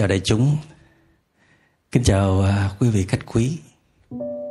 [0.00, 0.56] chào đại chúng.
[1.92, 3.58] Kính chào à, quý vị khách quý.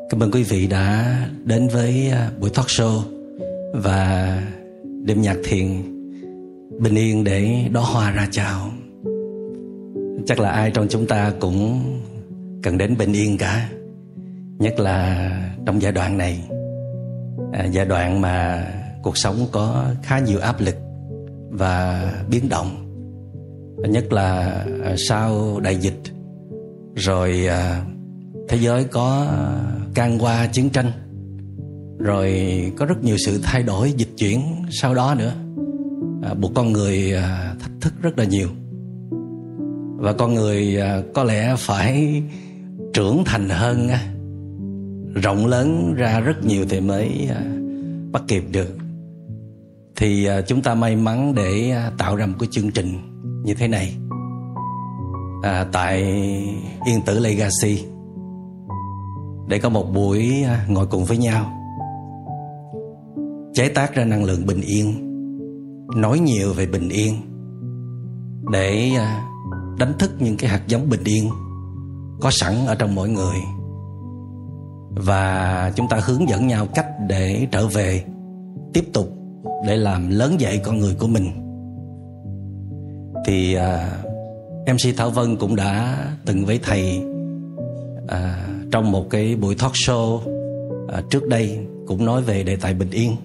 [0.10, 3.02] Cảm ơn quý vị đã đến với à, buổi talk show
[3.74, 4.44] Và
[5.06, 5.68] đêm nhạc thiền
[6.80, 8.72] bình yên để đóa hoa ra chào.
[10.28, 11.84] Chắc là ai trong chúng ta cũng
[12.64, 13.70] cần đến bình yên cả
[14.60, 15.30] Nhất là
[15.66, 16.44] trong giai đoạn này.
[17.54, 18.68] À, Giai đoạn mà
[19.04, 20.76] cuộc sống có khá nhiều áp lực
[21.50, 22.89] và biến động
[23.88, 24.40] nhất là
[24.84, 26.00] à, sau đại dịch,
[26.96, 27.86] rồi à,
[28.48, 29.62] thế giới có à,
[29.94, 30.92] can qua chiến tranh,
[32.00, 32.34] rồi
[32.78, 34.42] có rất nhiều sự thay đổi, dịch chuyển
[34.72, 35.34] sau đó nữa.
[36.42, 37.14] Buộc con người
[37.60, 38.50] thách thức rất là nhiều.
[39.98, 40.78] Và con người
[41.14, 42.24] có lẽ phải
[42.94, 43.90] trưởng thành hơn
[45.16, 47.30] rộng lớn ra rất nhiều thì mới
[48.12, 48.78] bắt kịp được.
[49.96, 53.09] Thì chúng ta may mắn để tạo ra một cái chương trình
[53.44, 53.98] như thế này.
[55.44, 56.02] À, tại
[56.86, 57.86] Yên Tử Legacy
[59.48, 61.46] để có một buổi à, ngồi cùng với nhau.
[63.54, 65.10] Chế tác ra năng lượng bình yên
[65.96, 67.16] nói nhiều về bình yên
[68.52, 69.26] để à,
[69.80, 71.30] đánh thức những cái hạt giống bình yên
[72.22, 73.38] có sẵn ở trong mỗi người.
[74.90, 78.04] Và chúng ta hướng dẫn nhau cách để trở về
[78.74, 79.10] tiếp tục
[79.68, 81.49] để làm lớn dậy con người của mình
[83.30, 87.02] thì uh, à, MC Thảo Vân cũng đã từng với thầy
[88.04, 91.58] uh, trong một cái buổi talk show uh, trước đây
[91.88, 93.16] cũng nói về đề tài bình yên.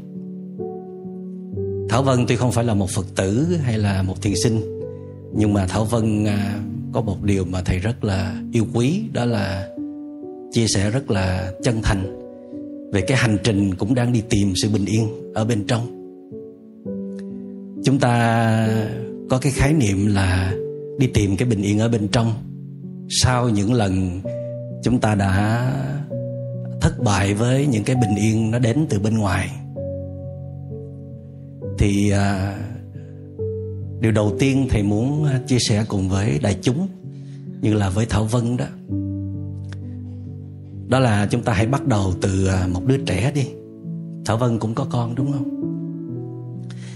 [1.88, 4.81] Thảo Vân tuy không phải là một Phật tử hay là một thiền sinh
[5.34, 6.31] nhưng mà Thảo Vân uh,
[6.93, 9.69] có một điều mà thầy rất là yêu quý đó là
[10.53, 12.20] chia sẻ rất là chân thành
[12.93, 15.87] về cái hành trình cũng đang đi tìm sự bình yên ở bên trong.
[17.84, 18.66] Chúng ta
[19.30, 20.54] có cái khái niệm là
[20.98, 22.32] đi tìm cái bình yên ở bên trong.
[23.08, 24.20] Sau những lần
[24.82, 25.72] chúng ta đã
[26.80, 29.50] thất bại với những cái bình yên nó đến từ bên ngoài
[31.78, 32.58] thì à,
[34.00, 36.88] điều đầu tiên thầy muốn à, chia sẻ cùng với đại chúng
[37.60, 38.66] như là với thảo vân đó
[40.88, 43.48] đó là chúng ta hãy bắt đầu từ à, một đứa trẻ đi.
[44.24, 45.50] Thảo vân cũng có con đúng không?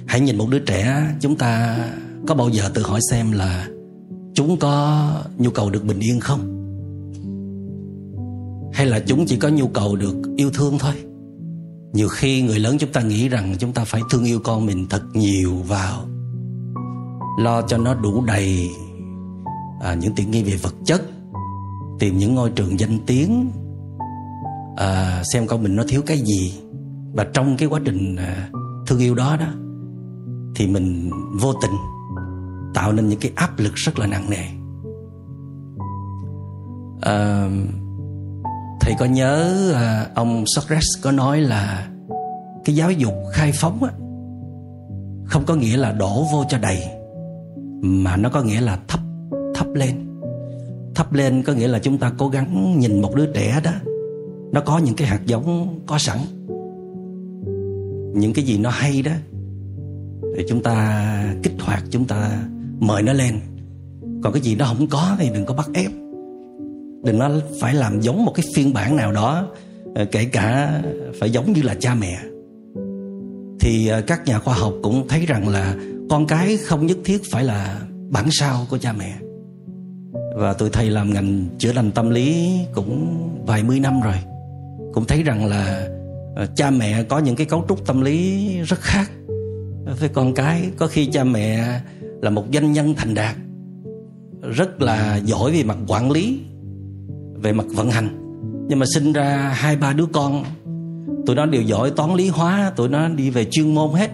[0.06, 1.78] Hãy nhìn một đứa trẻ chúng ta
[2.28, 3.68] có bao giờ tự hỏi xem là
[4.34, 5.04] chúng có
[5.38, 6.40] nhu cầu được bình yên không?
[8.72, 10.92] Hay là chúng chỉ có nhu cầu được yêu thương thôi?
[11.92, 14.86] Nhiều khi người lớn chúng ta nghĩ rằng chúng ta phải thương yêu con mình
[14.90, 16.04] thật nhiều vào
[17.38, 18.70] lo cho nó đủ đầy
[19.80, 21.02] à, những tiện nghi về vật chất
[21.98, 23.50] tìm những ngôi trường danh tiếng
[24.76, 26.54] à, xem con mình nó thiếu cái gì.
[27.12, 28.50] Và trong cái quá trình à,
[28.86, 29.46] thương yêu đó đó
[30.54, 31.72] thì mình vô tình
[32.74, 34.44] tạo nên những cái áp lực rất là nặng nề.
[37.00, 37.48] À,
[38.80, 41.88] thầy có nhớ à, ông Socrates có nói là
[42.64, 43.90] cái giáo dục khai phóng á
[45.24, 46.82] không có nghĩa là đổ vô cho đầy
[47.82, 49.00] mà nó có nghĩa là thấp
[49.54, 50.20] thấp lên.
[50.94, 53.72] Thấp lên có nghĩa là chúng ta cố gắng nhìn một đứa trẻ đó
[54.52, 56.18] nó có những cái hạt giống có sẵn
[58.14, 59.12] những cái gì nó hay đó
[60.36, 62.48] thì chúng ta kích hoạt chúng ta
[62.80, 63.40] mời nó lên.
[64.22, 65.90] Còn cái gì nó không có thì đừng có bắt ép.
[67.04, 67.30] Đừng nó
[67.60, 69.46] phải làm giống một cái phiên bản nào đó
[69.94, 70.80] ờ, kể cả
[71.20, 72.18] phải giống như là cha mẹ.
[73.60, 75.74] Thì ờ, các nhà khoa học cũng thấy rằng là
[76.10, 77.80] con cái không nhất thiết phải là
[78.10, 79.16] bản sao của cha mẹ.
[80.36, 84.16] Và tôi thầy làm ngành chữa lành tâm lý cũng vài mươi năm rồi.
[84.92, 85.88] Cũng thấy rằng là
[86.36, 89.10] ờ, cha mẹ có những cái cấu trúc tâm lý rất khác
[90.00, 90.62] với con cái.
[90.76, 91.80] Có khi cha mẹ
[92.22, 93.36] là một doanh nhân thành đạt
[94.42, 96.40] rất là giỏi về mặt quản lý
[97.34, 98.08] về mặt vận hành.
[98.68, 100.44] Nhưng mà sinh ra hai ba đứa con
[101.26, 104.10] tụi nó đều giỏi toán lý hóa tụi nó đi về chuyên môn hết.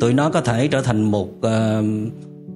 [0.00, 1.82] Tụi nó có thể trở thành một ờ,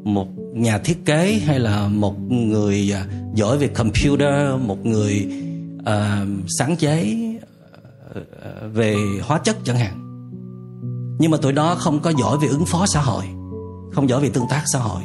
[0.04, 3.00] một nhà thiết kế hay là một người ờ,
[3.34, 5.28] giỏi về computer một người
[5.80, 6.28] uh,
[6.58, 7.16] sáng chế
[8.72, 10.02] về hóa chất chẳng hạn.
[11.18, 13.24] Nhưng mà tụi nó không có giỏi về ứng phó xã hội
[13.92, 15.02] không giỏi về tương tác xã hội.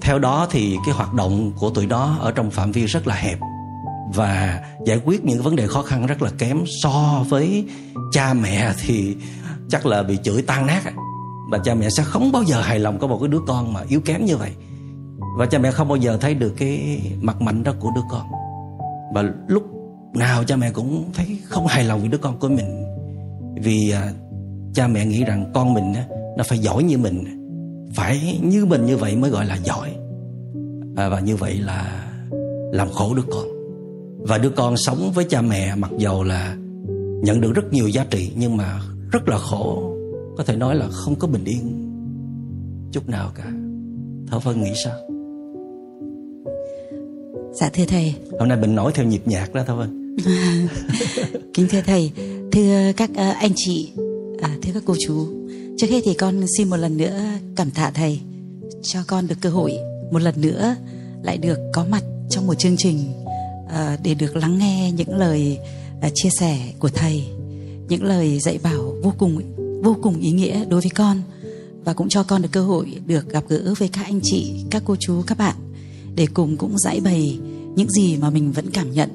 [0.00, 3.14] Theo đó thì cái hoạt động của tụi nó ở trong phạm vi rất là
[3.14, 3.38] hẹp
[4.14, 7.64] và giải quyết những vấn đề khó khăn rất là kém so với
[8.12, 9.16] cha mẹ thì
[9.68, 10.92] chắc là bị chửi tan nát à.
[11.50, 13.80] và cha mẹ sẽ không bao giờ hài lòng có một cái đứa con mà
[13.88, 14.50] yếu kém như vậy.
[15.36, 18.26] Và cha mẹ không bao giờ thấy được cái mặt mạnh đó của đứa con.
[19.14, 19.62] Và lúc
[20.14, 22.84] nào cha mẹ cũng thấy không hài lòng với đứa con của mình.
[23.62, 24.12] Vì à,
[24.74, 25.94] cha mẹ nghĩ rằng con mình
[26.36, 27.43] nó phải giỏi như mình
[27.94, 29.90] phải như mình như vậy mới gọi là giỏi.
[30.96, 32.10] À, và như vậy là
[32.72, 33.46] làm khổ đứa con.
[34.18, 36.56] Và đứa con sống với cha mẹ mặc dầu là
[37.22, 38.80] nhận được rất nhiều giá trị nhưng mà
[39.12, 39.94] rất là khổ.
[40.36, 41.90] Có thể nói là không có bình yên
[42.92, 43.52] chút nào cả.
[44.26, 44.94] Thảo vân nghĩ sao?
[47.52, 48.14] Dạ thưa thầy.
[48.38, 50.16] Hôm nay mình nói theo nhịp nhạc đó thảo vân.
[51.54, 52.12] Kính thưa thầy.
[52.52, 53.92] Thưa các uh, anh chị
[54.42, 55.26] à, thưa các cô chú
[55.76, 57.20] trước hết thì con xin một lần nữa
[57.56, 58.20] cảm tạ thầy
[58.82, 59.78] cho con được cơ hội
[60.12, 60.76] một lần nữa
[61.22, 63.12] lại được có mặt trong một chương trình
[63.64, 65.58] uh, để được lắng nghe những lời
[66.06, 67.24] uh, chia sẻ của thầy
[67.88, 69.40] những lời dạy bảo vô cùng
[69.82, 71.22] vô cùng ý nghĩa đối với con
[71.84, 74.82] và cũng cho con được cơ hội được gặp gỡ với các anh chị, các
[74.86, 75.54] cô chú, các bạn
[76.14, 77.38] để cùng cũng giải bày
[77.76, 79.10] những gì mà mình vẫn cảm nhận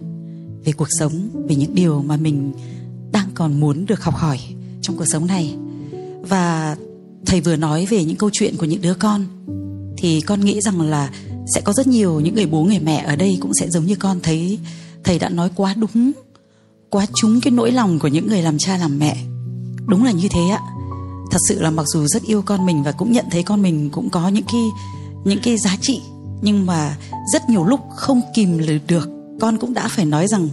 [0.66, 2.54] về cuộc sống, về những điều mà mình
[3.12, 4.40] đang còn muốn được học hỏi
[4.82, 5.56] trong cuộc sống này.
[6.30, 6.78] Và
[7.26, 9.26] thầy vừa nói về những câu chuyện của những đứa con.
[9.98, 11.10] Thì con nghĩ rằng là
[11.56, 13.96] sẽ có rất nhiều những người bố, người mẹ ở đây cũng sẽ giống như
[13.96, 14.60] con thấy
[15.04, 16.12] thầy đã nói quá đúng,
[16.90, 19.18] quá trúng cái nỗi lòng của những người làm cha làm mẹ.
[19.88, 20.60] Đúng là như thế ạ.
[21.32, 23.90] Thật sự là mặc dù rất yêu con mình và cũng nhận thấy con mình
[23.90, 24.62] cũng có những cái
[25.24, 26.02] những cái giá trị,
[26.42, 26.98] nhưng mà
[27.34, 29.10] rất nhiều lúc không kìm được,
[29.40, 30.50] con cũng đã phải nói rằng,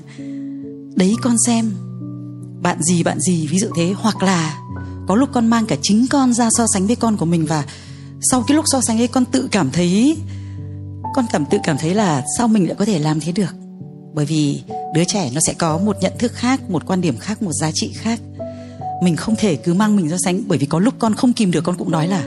[0.97, 1.73] đấy, con xem,
[2.63, 3.95] bạn gì bạn gì, ví dụ thế.
[3.97, 4.59] Hoặc là
[5.07, 7.65] có lúc con mang cả chính con ra so sánh với con của mình và
[8.31, 10.17] sau cái lúc so sánh ấy, con tự cảm thấy,
[11.15, 13.55] con cảm tự cảm thấy là sao mình lại có thể làm thế được?
[14.15, 14.63] Bởi vì
[14.95, 17.71] đứa trẻ nó sẽ có một nhận thức khác, một quan điểm khác, một giá
[17.75, 18.21] trị khác.
[19.03, 21.51] Mình không thể cứ mang mình so sánh, bởi vì có lúc con không kìm
[21.51, 22.27] được, con cũng nói là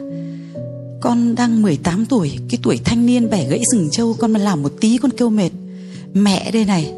[1.02, 4.64] con đang 18 tuổi, cái tuổi thanh niên bẻ gãy rừng trâu, con mà làm
[4.64, 5.50] một tí con kêu mệt.
[6.14, 6.94] Mẹ đây này,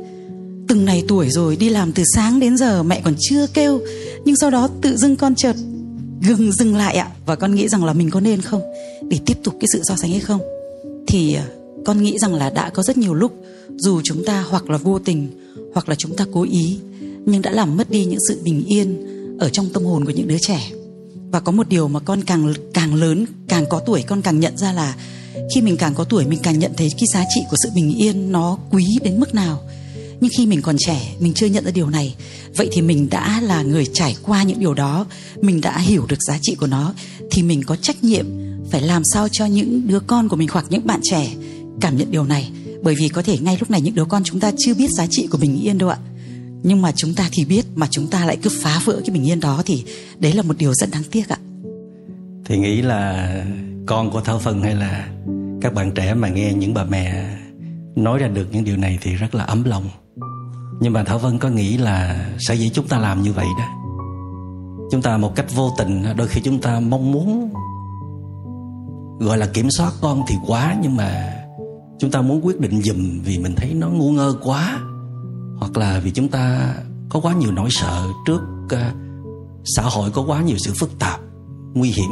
[0.68, 3.80] từng này tuổi rồi, đi làm từ sáng đến giờ mẹ còn chưa kêu,
[4.26, 5.56] nhưng sau đó tự dưng con chợt
[6.22, 7.12] gừng dừng lại ạ.
[7.26, 8.62] Và con nghĩ rằng là mình có nên không?
[9.10, 10.42] Để tiếp tục cái sự so sánh hay không?
[11.08, 11.48] Thì à,
[11.86, 13.32] con nghĩ rằng là đã có rất nhiều lúc,
[13.78, 15.28] dù chúng ta hoặc là vô tình,
[15.74, 16.80] hoặc là chúng ta cố ý,
[17.26, 19.08] nhưng đã làm mất đi những sự bình yên
[19.40, 20.72] ở trong tâm hồn của những đứa trẻ.
[21.32, 24.58] Và có một điều mà con càng càng lớn, càng có tuổi, con càng nhận
[24.58, 24.96] ra là
[25.56, 27.94] khi mình càng có tuổi, mình càng nhận thấy cái giá trị của sự bình
[27.98, 29.62] yên nó quý đến mức nào
[30.22, 32.16] nhưng khi mình còn trẻ, mình chưa nhận ra điều này.
[32.56, 35.06] Vậy thì mình đã là người trải qua những điều đó,
[35.42, 36.94] mình đã hiểu được giá trị của nó,
[37.32, 38.26] thì mình có trách nhiệm
[38.72, 41.28] phải làm sao cho những đứa con của mình hoặc những bạn trẻ
[41.82, 42.52] cảm nhận điều này.
[42.84, 45.08] Bởi vì có thể ngay lúc này những đứa con chúng ta chưa biết giá
[45.10, 45.98] trị của bình yên đâu ạ.
[46.64, 49.28] Nhưng mà chúng ta thì biết, mà chúng ta lại cứ phá vỡ cái bình
[49.28, 49.84] yên đó thì
[50.20, 51.38] đấy là một điều rất đáng tiếc ạ.
[52.46, 53.46] Thì nghĩ là
[53.86, 55.10] con của thảo phân hay là
[55.62, 57.36] các bạn trẻ mà nghe những bà mẹ
[57.96, 59.90] nói ra được những điều này thì rất là ấm lòng
[60.82, 63.66] nhưng mà thảo vân có nghĩ là sở dĩ chúng ta làm như vậy đó?
[64.92, 67.54] Chúng ta một cách vô tình đôi khi chúng ta mong muốn
[69.20, 71.34] gọi là kiểm soát con thì quá nhưng mà
[72.00, 74.80] chúng ta muốn quyết định dùm vì mình thấy nó ngu ngơ quá
[75.58, 76.76] hoặc là vì chúng ta
[77.10, 78.96] có quá nhiều nỗi sợ trước uh,
[79.76, 81.20] xã hội có quá nhiều sự phức tạp
[81.74, 82.12] nguy hiểm.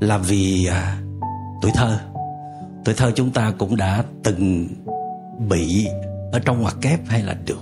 [0.00, 1.08] Là vì uh,
[1.62, 1.98] tuổi thơ.
[2.84, 4.68] Tuổi thơ chúng ta cũng đã từng
[5.48, 5.86] bị
[6.32, 7.60] ở trong ngoặc kép hay là được?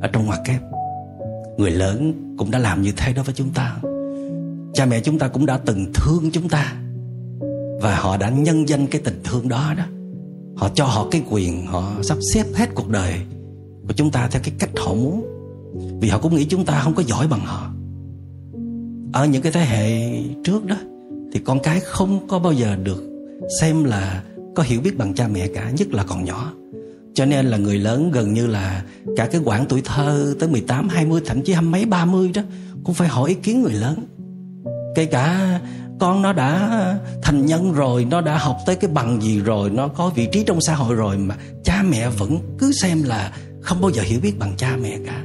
[0.00, 0.60] Ở trong ngoặc kép.
[1.56, 3.76] Người lớn cũng đã làm như thế đó với chúng ta.
[4.74, 6.72] Cha mẹ chúng ta cũng đã từng thương chúng ta.
[7.80, 9.84] Và họ đã nhân danh cái tình thương đó đó.
[10.56, 13.14] Họ cho họ cái quyền, họ sắp xếp hết cuộc đời
[13.88, 15.26] của chúng ta theo cái cách họ muốn.
[16.00, 17.70] Vì họ cũng nghĩ chúng ta không có giỏi bằng họ.
[19.12, 20.12] Ở những cái thế hệ
[20.44, 20.76] trước đó,
[21.32, 23.28] thì con cái không có bao giờ được
[23.60, 24.22] xem là
[24.54, 26.52] có hiểu biết bằng cha mẹ cả, nhất là còn nhỏ
[27.14, 28.82] cho nên là người lớn gần như là
[29.16, 32.42] cả cái quãng tuổi thơ tới 18, 20 thậm chí hai mấy 30 đó
[32.84, 34.06] cũng phải hỏi ý kiến người lớn.
[34.96, 35.58] Kể cả
[36.00, 36.78] con nó đã
[37.22, 40.44] thành nhân rồi, nó đã học tới cái bằng gì rồi, nó có vị trí
[40.44, 44.20] trong xã hội rồi mà cha mẹ vẫn cứ xem là không bao giờ hiểu
[44.20, 45.24] biết bằng cha mẹ cả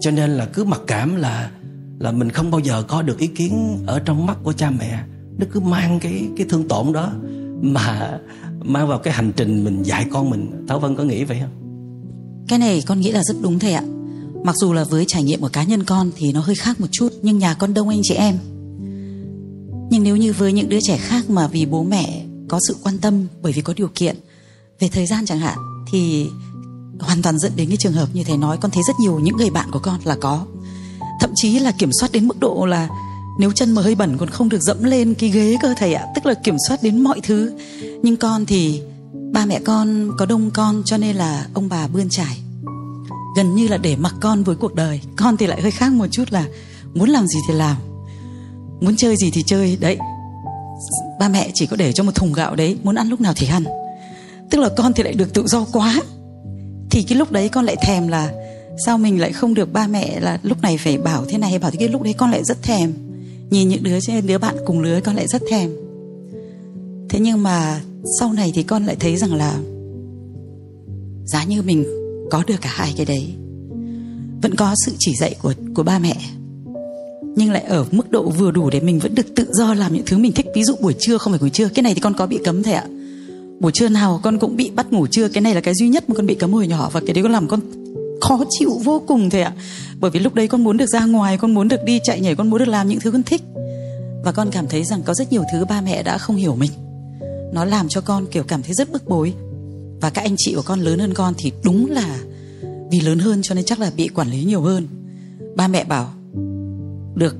[0.00, 1.50] cho nên là cứ mặc cảm là
[1.98, 5.02] là mình không bao giờ có được ý kiến ở trong mắt của cha mẹ
[5.38, 7.12] nó cứ mang cái cái thương tổn đó
[7.62, 8.18] mà
[8.64, 10.66] mang vào cái hành trình mình dạy con mình.
[10.68, 11.50] Thảo Vân có nghĩ vậy không?
[12.48, 13.82] Cái này con nghĩ là rất đúng thầy ạ.
[14.44, 16.86] Mặc dù là với trải nghiệm của cá nhân con thì nó hơi khác một
[16.92, 18.38] chút, Nhưng nhà con đông anh chị em.
[19.90, 22.98] Nhưng nếu như với những đứa trẻ khác mà vì bố mẹ có sự quan
[22.98, 24.16] tâm Bởi vì có điều kiện
[24.80, 25.58] Về thời gian chẳng hạn,
[25.92, 26.26] Thì
[27.00, 29.36] hoàn toàn dẫn đến cái trường hợp như thầy nói, con thấy rất nhiều những
[29.36, 30.46] người bạn của con là có.
[31.20, 32.88] Thậm chí là kiểm soát đến mức độ là
[33.40, 36.06] nếu chân mà hơi bẩn còn không được dẫm lên cái ghế cơ thầy ạ,
[36.14, 37.52] tức là kiểm soát đến mọi thứ.
[38.02, 38.80] Nhưng con thì,
[39.32, 42.38] ba mẹ con có đông con cho nên là ông bà bươn trải.
[43.36, 46.06] Gần như là để mặc con với cuộc đời, con thì lại hơi khác một
[46.10, 46.46] chút là
[46.94, 47.76] muốn làm gì thì làm.
[48.80, 49.98] Muốn chơi gì thì chơi, đấy.
[51.20, 53.48] Ba mẹ chỉ có để cho một thùng gạo đấy, muốn ăn lúc nào thì
[53.48, 53.64] ăn.
[54.50, 56.02] Tức là con thì lại được tự do quá.
[56.90, 58.32] Thì cái lúc đấy con lại thèm là
[58.86, 61.70] sao mình lại không được ba mẹ là lúc này phải bảo thế này, bảo
[61.70, 62.92] thế kia, lúc đấy con lại rất thèm
[63.50, 65.70] nhìn những đứa đứa bạn cùng lứa con lại rất thèm.
[67.08, 67.80] Thế nhưng mà
[68.20, 69.58] sau này thì con lại thấy rằng là
[71.24, 71.84] giá như mình
[72.30, 73.34] có được cả hai cái đấy.
[74.42, 76.16] Vẫn có sự chỉ dạy của của ba mẹ.
[77.36, 80.02] Nhưng lại ở mức độ vừa đủ để mình vẫn được tự do làm những
[80.06, 80.46] thứ mình thích.
[80.54, 81.68] Ví dụ buổi trưa không phải buổi trưa.
[81.68, 82.84] Cái này thì con có bị cấm thầy ạ.
[83.60, 85.28] Buổi trưa nào con cũng bị bắt ngủ trưa.
[85.28, 86.90] Cái này là cái duy nhất mà con bị cấm hồi nhỏ.
[86.92, 87.60] Và cái đấy con làm con
[88.20, 89.52] khó chịu vô cùng thầy ạ.
[90.00, 92.34] Bởi vì lúc đấy con muốn được ra ngoài, con muốn được đi chạy nhảy,
[92.34, 93.42] con muốn được làm những thứ con thích.
[94.24, 96.70] Và con cảm thấy rằng có rất nhiều thứ ba mẹ đã không hiểu mình.
[97.52, 99.34] Nó làm cho con, kiểu, cảm thấy rất bức bối.
[100.00, 102.18] Và các anh chị của con lớn hơn con thì đúng là
[102.90, 104.88] vì lớn hơn cho nên chắc là bị quản lý nhiều hơn.
[105.56, 106.12] Ba mẹ bảo,
[107.14, 107.36] được,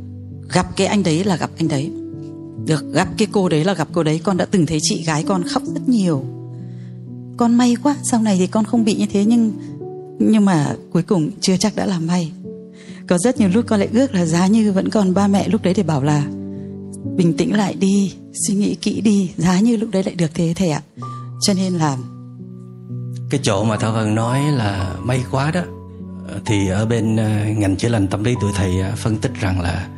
[0.53, 1.91] gặp cái anh đấy là gặp anh đấy.
[2.67, 4.21] Được, gặp cái cô đấy là gặp cô đấy.
[4.25, 6.25] Con đã từng thấy chị gái con khóc rất nhiều.
[7.37, 9.53] Con may quá, sau này thì con không bị như thế nhưng
[10.21, 12.33] nhưng mà cuối cùng chưa chắc đã là may
[13.11, 15.63] có rất nhiều lúc con lại ước là giá như vẫn còn ba mẹ lúc
[15.63, 16.25] đấy để bảo là,
[17.17, 18.15] bình tĩnh lại đi,
[18.47, 20.83] suy nghĩ kỹ đi, giá như lúc đấy lại được thế thầy ạ.
[21.41, 21.97] Cho nên là
[23.31, 25.61] cái chỗ mà thảo vân nói là may quá đó,
[26.47, 29.61] thì ở bên ờ, ngành chữa lành tâm lý tụi thầy ờ, phân tích rằng
[29.61, 29.89] là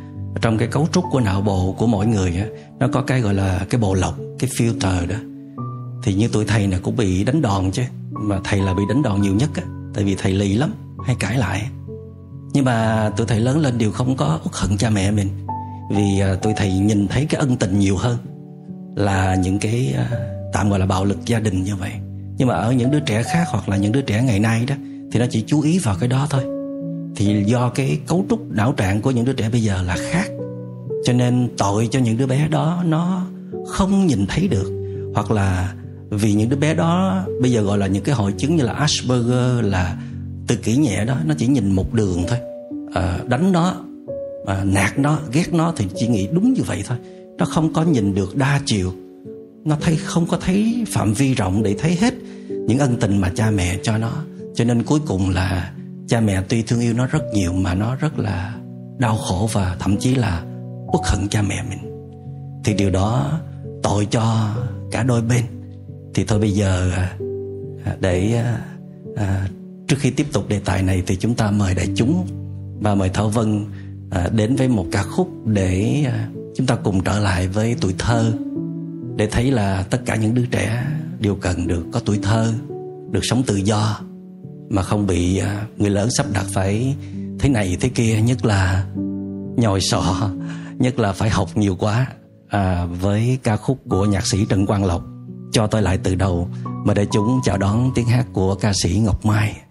[0.41, 2.33] trong cái cấu trúc của não bộ của mỗi người
[2.79, 5.17] nó có cái gọi là cái bộ lọc, cái filter đó.
[6.03, 9.01] Thì như tụi thầy là cũng bị đánh đòn chứ, mà thầy là bị đánh
[9.01, 9.63] đòn nhiều nhất á
[9.93, 10.73] tại vì thầy lì lắm,
[11.05, 11.65] hay cãi lại.
[12.53, 15.29] Nhưng mà tụi thầy lớn lên đều không có uất hận cha mẹ mình.
[15.91, 18.17] Vì à, tụi thầy nhìn thấy cái ân tình nhiều hơn
[18.95, 20.09] là những cái à,
[20.53, 21.91] tạm gọi là bạo lực gia đình như vậy.
[22.37, 24.75] Nhưng mà ở những đứa trẻ khác hoặc là những đứa trẻ ngày nay đó,
[25.11, 26.43] thì nó chỉ chú ý vào cái đó thôi.
[27.15, 30.25] Thì do cái cấu trúc não trạng của những đứa trẻ bây giờ là khác.
[31.03, 33.27] Cho nên tội cho những đứa bé đó nó
[33.67, 35.73] không nhìn thấy được, hoặc là
[36.17, 38.73] vì những đứa bé đó bây giờ gọi là những cái hội chứng như là
[38.73, 39.97] Asperger là
[40.47, 42.37] tự kỷ nhẹ đó nó chỉ nhìn một đường thôi.
[42.93, 43.75] À, đánh nó
[44.45, 46.97] à, nạt nó ghét nó thì chỉ nghĩ đúng như vậy thôi.
[47.37, 48.93] Nó không có nhìn được đa chiều.
[49.65, 52.13] Nó thấy không có thấy phạm vi rộng để thấy hết
[52.49, 54.11] những ân tình mà cha mẹ cho nó.
[54.55, 55.71] Cho nên cuối cùng là
[56.07, 58.55] cha mẹ tuy thương yêu nó rất nhiều mà nó rất là
[58.97, 60.43] đau khổ và thậm chí là
[60.87, 61.79] uất hận cha mẹ mình.
[62.63, 63.39] Thì điều đó
[63.83, 64.55] tội cho
[64.91, 65.43] cả đôi bên
[66.13, 67.17] thì thôi bây giờ à,
[67.85, 68.65] à, để à,
[69.15, 69.47] à,
[69.87, 72.27] trước khi tiếp tục đề tài này thì chúng ta mời đại chúng
[72.81, 73.65] và mời thảo vân
[74.11, 77.95] à, đến với một ca khúc để à, chúng ta cùng trở lại với tuổi
[77.99, 78.33] thơ
[79.15, 80.85] để thấy là tất cả những đứa trẻ
[81.19, 82.53] đều cần được có tuổi thơ
[83.11, 83.99] được sống tự do
[84.69, 86.95] mà không bị à, người lớn sắp đặt phải
[87.39, 88.85] thế này thế kia nhất là
[89.57, 90.29] nhồi sọ
[90.79, 92.07] nhất là phải học nhiều quá
[92.53, 95.12] à, với ca khúc của nhạc sĩ Trần Quang Lộc
[95.53, 96.47] cho tôi lại từ đầu,
[96.85, 99.62] mà để chúng chào đón tiếng hát của ca sĩ Ngọc Mai.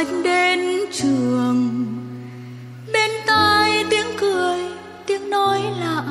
[0.00, 0.60] sách đến
[0.92, 1.86] trường.
[2.92, 4.58] Bên tai tiếng cười,
[5.06, 6.04] tiếng nói lạ.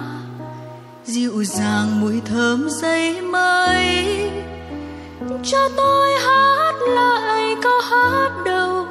[1.05, 4.31] Dịu dàng mùi thơm giấy mây.
[5.43, 8.85] Cho tôi hát lại câu hát đầu.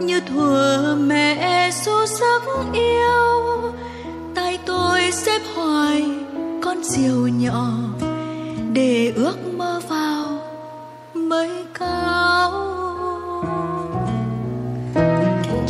[0.00, 2.42] Như thuở mẹ ru sắc
[2.72, 3.72] yêu.
[4.34, 6.04] Tay tôi xếp hoài
[6.62, 7.66] con diều nhỏ.
[8.72, 10.26] Để ước mơ vào
[11.14, 12.81] mây cao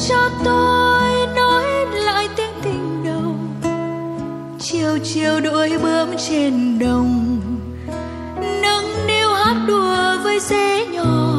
[0.08, 1.64] cho tôi nói
[2.04, 3.34] lại tiếng tình đầu.
[4.58, 7.40] Chiều chiều đôi bướm trên đồng,
[8.62, 11.34] nâng niu hát đùa với dế nhỏ.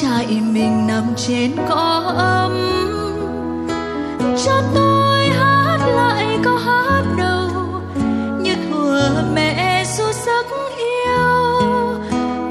[0.00, 2.52] Trại mình nằm trên cỏ ấm,
[4.44, 7.50] cho tôi hát lại câu hát đầu.
[8.42, 10.46] Như thuở mẹ ru giấc
[10.76, 11.60] yêu,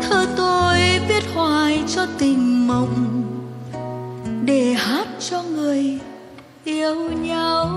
[0.01, 3.22] thơ tôi viết hoài cho tình mộng
[4.45, 5.99] để hát cho người
[6.63, 7.69] yêu nhau.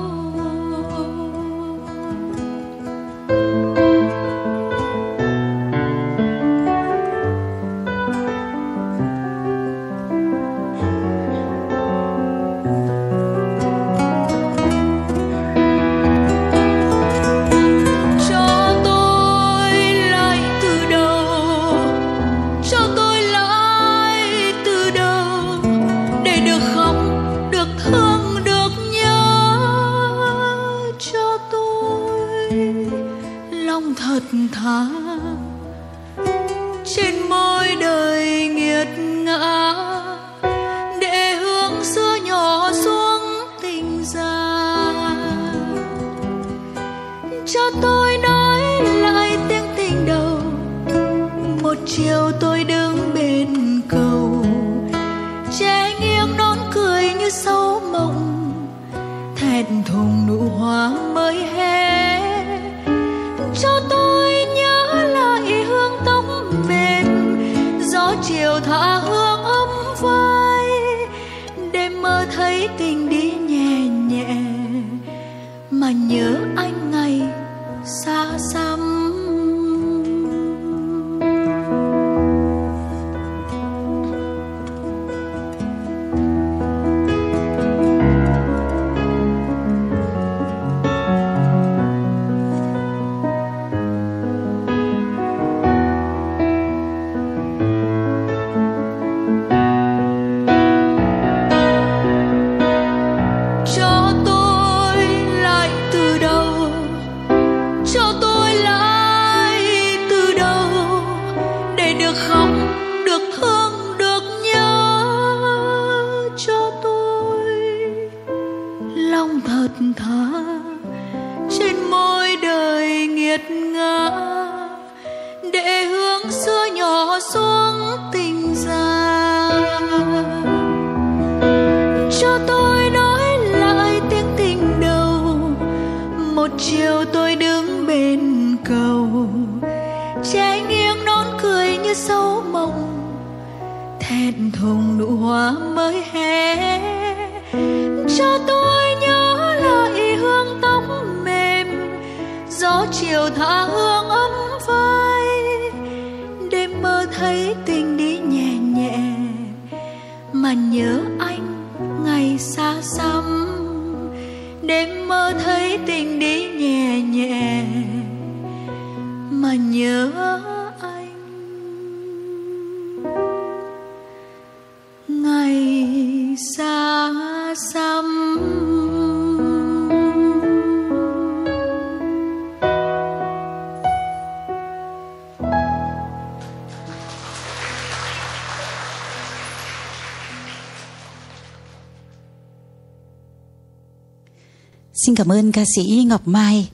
[195.26, 196.70] Cảm ơn ca sĩ Ngọc Mai.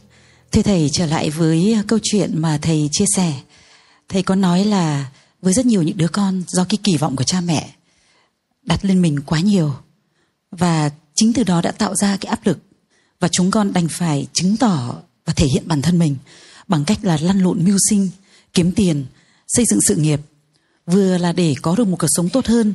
[0.52, 3.32] Thưa thầy trở lại với câu chuyện mà thầy chia sẻ.
[4.08, 5.10] Thầy có nói là
[5.42, 7.70] với rất nhiều những đứa con do cái kỳ vọng của cha mẹ
[8.62, 9.74] đặt lên mình quá nhiều
[10.50, 12.58] và chính từ đó đã tạo ra cái áp lực
[13.20, 16.16] và chúng con đành phải chứng tỏ và thể hiện bản thân mình
[16.68, 18.10] bằng cách là lăn lộn mưu sinh,
[18.54, 19.04] kiếm tiền,
[19.48, 20.20] xây dựng sự nghiệp
[20.86, 22.74] vừa là để có được một cuộc sống tốt hơn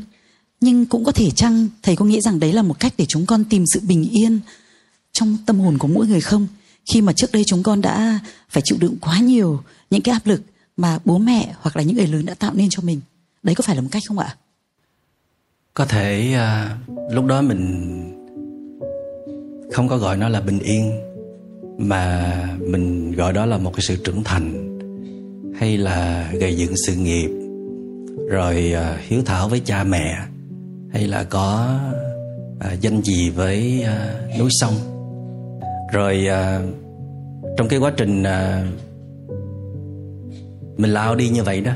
[0.62, 3.26] nhưng cũng có thể chăng thầy có nghĩ rằng đấy là một cách để chúng
[3.26, 4.40] con tìm sự bình yên
[5.20, 6.48] trong tâm hồn của mỗi người không?
[6.94, 10.28] Khi mà trước đây chúng con đã phải chịu đựng quá nhiều những cái áp
[10.28, 10.42] lực
[10.78, 13.02] mà bố mẹ hoặc là những người lớn đã tạo nên cho mình
[13.44, 14.36] đấy có phải là một cách không ạ?
[15.74, 16.78] Có thể à,
[17.12, 17.64] lúc đó mình
[19.74, 20.92] không có gọi nó là bình yên
[21.78, 24.78] mà mình gọi đó là một cái sự trưởng thành
[25.60, 27.30] hay là gây dựng sự nghiệp
[28.30, 30.18] rồi à, hiếu thảo với cha mẹ
[30.94, 31.80] hay là có
[32.60, 34.97] à, danh gì với à, núi sông
[35.92, 36.62] rồi à,
[37.58, 38.68] trong cái quá trình à,
[40.78, 41.72] mình lao đi như vậy đó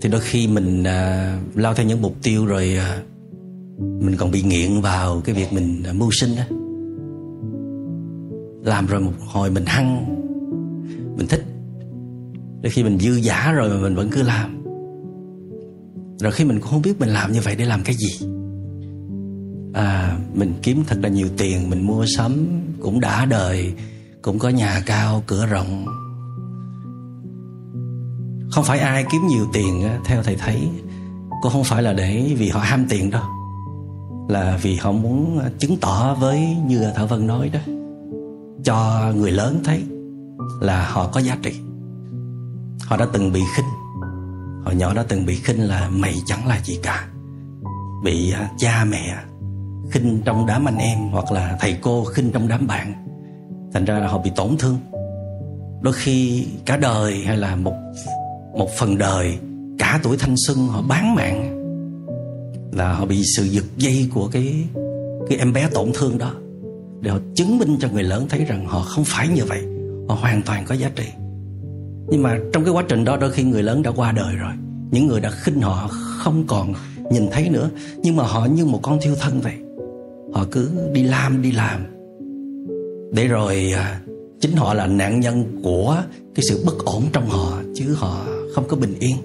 [0.00, 3.02] thì đôi khi mình à, lao theo những mục tiêu rồi à,
[3.78, 6.42] mình còn bị nghiện vào cái việc mình à, mưu sinh đó.
[8.64, 10.04] Làm rồi một hồi mình hăng
[11.16, 11.44] mình thích.
[12.62, 14.64] Đôi khi mình dư giả rồi mà mình vẫn cứ làm.
[16.18, 18.26] Rồi khi mình cũng không biết mình làm như vậy để làm cái gì
[19.74, 22.46] à mình kiếm thật là nhiều tiền, mình mua sắm
[22.80, 23.74] cũng đã đời,
[24.22, 25.86] cũng có nhà cao, cửa rộng.
[28.50, 30.68] Không phải ai kiếm nhiều tiền theo thầy thấy,
[31.42, 33.22] cũng không phải là để vì họ ham tiền đâu,
[34.28, 37.60] là vì họ muốn chứng tỏ với như thảo vân nói đó.
[38.64, 39.82] Cho người lớn thấy
[40.60, 41.52] là họ có giá trị.
[42.80, 43.66] Họ đã từng bị khinh,
[44.64, 47.08] hồi nhỏ đã từng bị khinh là mày chẳng là gì cả.
[48.04, 49.16] Bị à, cha mẹ
[49.90, 52.92] khinh trong đám anh em hoặc là thầy cô khinh trong đám bạn.
[53.72, 54.78] Thành ra là họ bị tổn thương.
[55.80, 57.74] Đôi khi cả đời hay là một
[58.58, 59.38] một phần đời,
[59.78, 61.56] cả tuổi thanh xuân họ bán mạng
[62.72, 64.54] là họ bị sự giật dây của cái
[65.28, 66.32] cái em bé tổn thương đó.
[67.00, 69.62] Để họ chứng minh cho người lớn thấy rằng họ không phải như vậy,
[70.08, 71.06] họ hoàn toàn có giá trị.
[72.08, 74.52] Nhưng mà trong cái quá trình đó, đôi khi người lớn đã qua đời rồi.
[74.90, 76.74] Những người đã khinh họ không còn
[77.10, 77.70] nhìn thấy nữa.
[78.02, 79.54] Nhưng mà họ như một con thiêu thân vậy
[80.32, 81.84] họ cứ đi làm đi làm.
[83.12, 84.00] Để rồi à,
[84.40, 86.02] chính họ là nạn nhân của
[86.34, 89.16] cái sự bất ổn trong họ, chứ họ không có bình yên.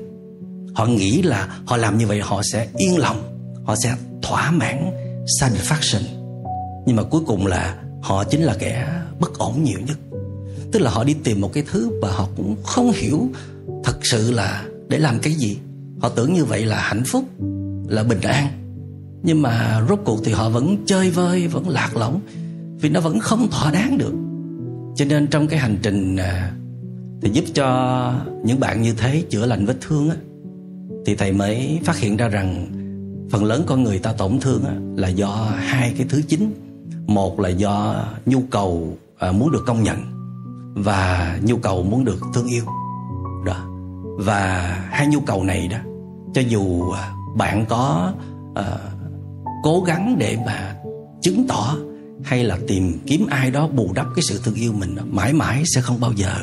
[0.73, 3.21] Họ nghĩ là họ làm như vậy họ sẽ yên lòng,
[3.63, 4.91] họ sẽ thỏa mãn
[5.41, 6.01] satisfaction.
[6.85, 8.87] Nhưng mà cuối cùng là họ chính là kẻ
[9.19, 9.97] bất ổn nhiều nhất.
[10.71, 13.29] Tức là họ đi tìm một cái thứ và họ cũng không hiểu
[13.83, 15.57] thật sự là để làm cái gì.
[15.99, 17.23] Họ tưởng như vậy là hạnh phúc,
[17.87, 18.64] là bình an
[19.25, 22.19] nhưng mà rốt cuộc thì họ vẫn chơi vơi vẫn lạc lõng
[22.81, 24.13] vì nó vẫn không thỏa đáng được.
[24.95, 26.51] Cho nên trong cái hành trình à,
[27.21, 30.15] thì giúp cho những bạn như thế chữa lành vết thương á
[31.05, 32.67] thì thầy mới phát hiện ra rằng
[33.31, 36.53] phần lớn con người ta tổn thương á, là do hai cái thứ chính.
[37.07, 39.97] Một là do nhu cầu à, muốn được công nhận
[40.75, 42.63] và nhu cầu muốn được thương yêu.
[43.45, 43.65] Đó.
[44.17, 44.61] Và
[44.91, 45.77] hai nhu cầu này đó
[46.33, 48.13] cho dù à, bạn có
[48.55, 48.77] à,
[49.65, 50.75] cố gắng để mà
[51.21, 51.75] chứng tỏ
[52.23, 55.63] hay là tìm kiếm ai đó bù đắp cái sự thương yêu mình mãi mãi
[55.75, 56.33] sẽ không bao giờ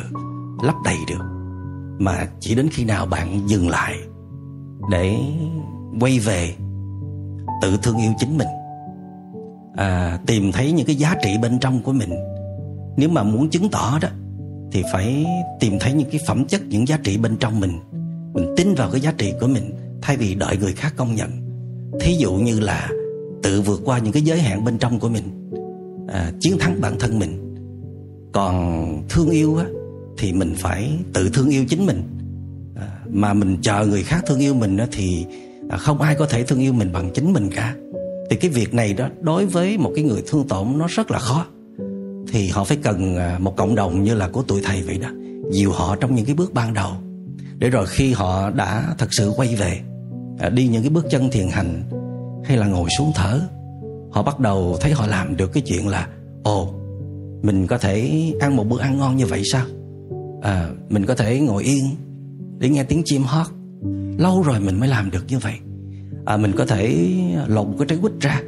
[0.63, 1.25] lấp đầy được.
[1.99, 3.95] Mà chỉ đến khi nào bạn dừng lại
[4.91, 5.17] để
[6.01, 6.55] quay về
[7.63, 8.49] tự thương yêu chính mình
[9.77, 12.11] à, tìm thấy những cái giá trị bên trong của mình
[12.97, 14.09] nếu mà muốn chứng tỏ đó
[14.73, 15.27] thì phải
[15.61, 17.79] tìm thấy những cái phẩm chất những giá trị bên trong mình.
[18.35, 19.71] Mình tin vào cái giá trị của mình
[20.03, 21.31] thay vì đợi người khác công nhận.
[22.01, 22.89] Thí dụ như là
[23.43, 25.51] tự vượt qua những cái giới hạn bên trong của mình
[26.09, 27.55] à, chiến thắng bản thân mình.
[28.33, 29.65] Còn thương yêu á
[30.19, 32.03] thì mình phải tự thương yêu chính mình.
[32.77, 35.27] À, mà mình chờ người khác thương yêu mình á thì
[35.69, 37.75] à, không ai có thể thương yêu mình bằng chính mình cả.
[38.31, 41.19] Thì cái việc này đó đối với một cái người thương tổn nó rất là
[41.19, 41.47] khó.
[42.29, 45.09] Thì họ phải cần à, một cộng đồng như là của tụi thầy vậy đó
[45.53, 46.91] dìu họ trong những cái bước ban đầu.
[47.59, 49.81] Để rồi khi họ đã thật sự quay về
[50.39, 51.83] à, đi những cái bước chân thiền hành
[52.45, 53.41] hay là ngồi xuống thở?
[54.11, 56.09] Họ bắt đầu thấy họ làm được cái chuyện là
[56.43, 56.75] ồ
[57.43, 59.67] mình có thể ăn một bữa ăn ngon như vậy sao?
[60.43, 61.85] À, mình có thể ngồi yên
[62.59, 63.47] để nghe tiếng chim hót.
[64.19, 65.55] Lâu rồi mình mới làm được như vậy.
[66.25, 67.11] À, mình có thể
[67.47, 68.43] lột cái trái quýt ra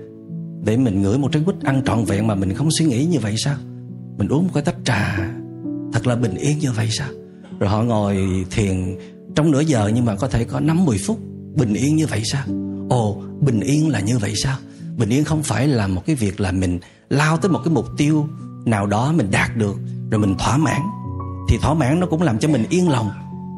[0.65, 3.19] để mình ngửi một trái quýt ăn trọn vẹn mà mình không suy nghĩ như
[3.19, 3.57] vậy sao?
[4.19, 5.31] Mình uống một cái tách trà
[5.93, 7.09] thật là bình yên như vậy sao?
[7.59, 8.17] Rồi họ ngồi
[8.51, 8.99] thiền
[9.35, 11.19] trong nửa giờ nhưng mà có thể có năm mười phút
[11.57, 12.47] bình yên như vậy sao?
[12.89, 14.57] Ồ bình yên là như vậy sao?
[14.97, 16.79] Bình yên không phải là một cái việc là mình
[17.09, 18.29] lao tới một cái mục tiêu
[18.65, 19.77] nào đó mình đạt được,
[20.11, 20.81] rồi mình thỏa mãn.
[21.49, 23.11] Thì thỏa mãn nó cũng làm cho mình yên lòng,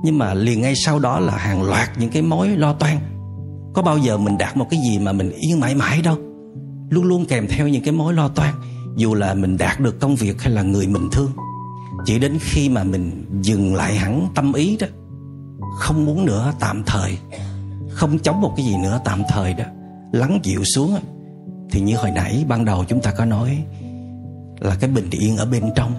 [0.05, 2.97] nhưng mà liền ngay sau đó là hàng loạt những cái mối lo toan.
[3.75, 6.17] Có bao giờ mình đạt một cái gì mà mình yên mãi mãi đâu.
[6.91, 8.55] Luôn luôn kèm theo những cái mối lo toan,
[8.97, 11.33] dù là mình đạt được công việc hay là người mình thương.
[12.05, 14.87] Chỉ đến khi mà mình dừng lại hẳn tâm ý đó,
[15.79, 17.19] không muốn nữa tạm thời,
[17.91, 19.65] không chống một cái gì nữa tạm thời đó
[20.13, 20.99] lắng dịu xuống
[21.71, 23.65] thì như hồi nãy ban đầu chúng ta có nói,
[24.61, 25.93] là cái bình yên ở bên trong,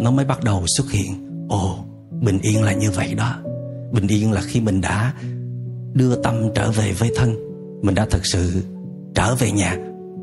[0.00, 1.30] nó mới bắt đầu xuất hiện.
[1.48, 1.78] Ồ,
[2.20, 3.34] bình yên là như vậy đó.
[3.92, 5.14] Bình yên là khi mình đã
[5.92, 7.34] đưa tâm trở về với thân,
[7.82, 8.62] mình đã thật sự
[9.14, 9.76] trở về nhà.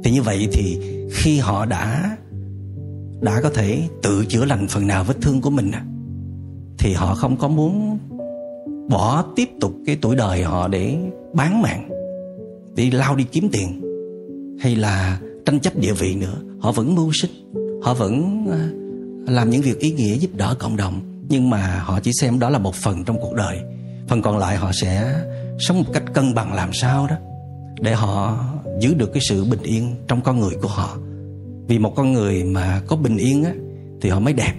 [0.03, 0.79] Thì như vậy thì
[1.11, 2.17] khi họ đã
[3.21, 5.71] đã có thể tự chữa lành phần nào vết thương của mình
[6.77, 7.97] thì họ không có muốn
[8.89, 10.97] bỏ tiếp tục cái tuổi đời họ để
[11.33, 11.89] bán mạng
[12.75, 13.81] đi lao đi kiếm tiền.
[14.59, 16.35] Hay là tranh chấp địa vị nữa.
[16.59, 17.31] Họ vẫn mưu sinh.
[17.83, 18.59] Họ vẫn ờ,
[19.33, 21.01] làm những việc ý nghĩa giúp đỡ cộng đồng.
[21.29, 23.59] Nhưng mà họ chỉ xem đó là một phần trong cuộc đời.
[24.07, 25.15] Phần còn lại họ sẽ
[25.59, 27.15] sống một cách cân bằng làm sao đó.
[27.81, 28.45] Để họ
[28.79, 30.97] giữ được cái sự bình yên trong con người của họ.
[31.67, 33.53] Vì một con người mà có bình yên á,
[34.01, 34.53] thì họ mới đẹp.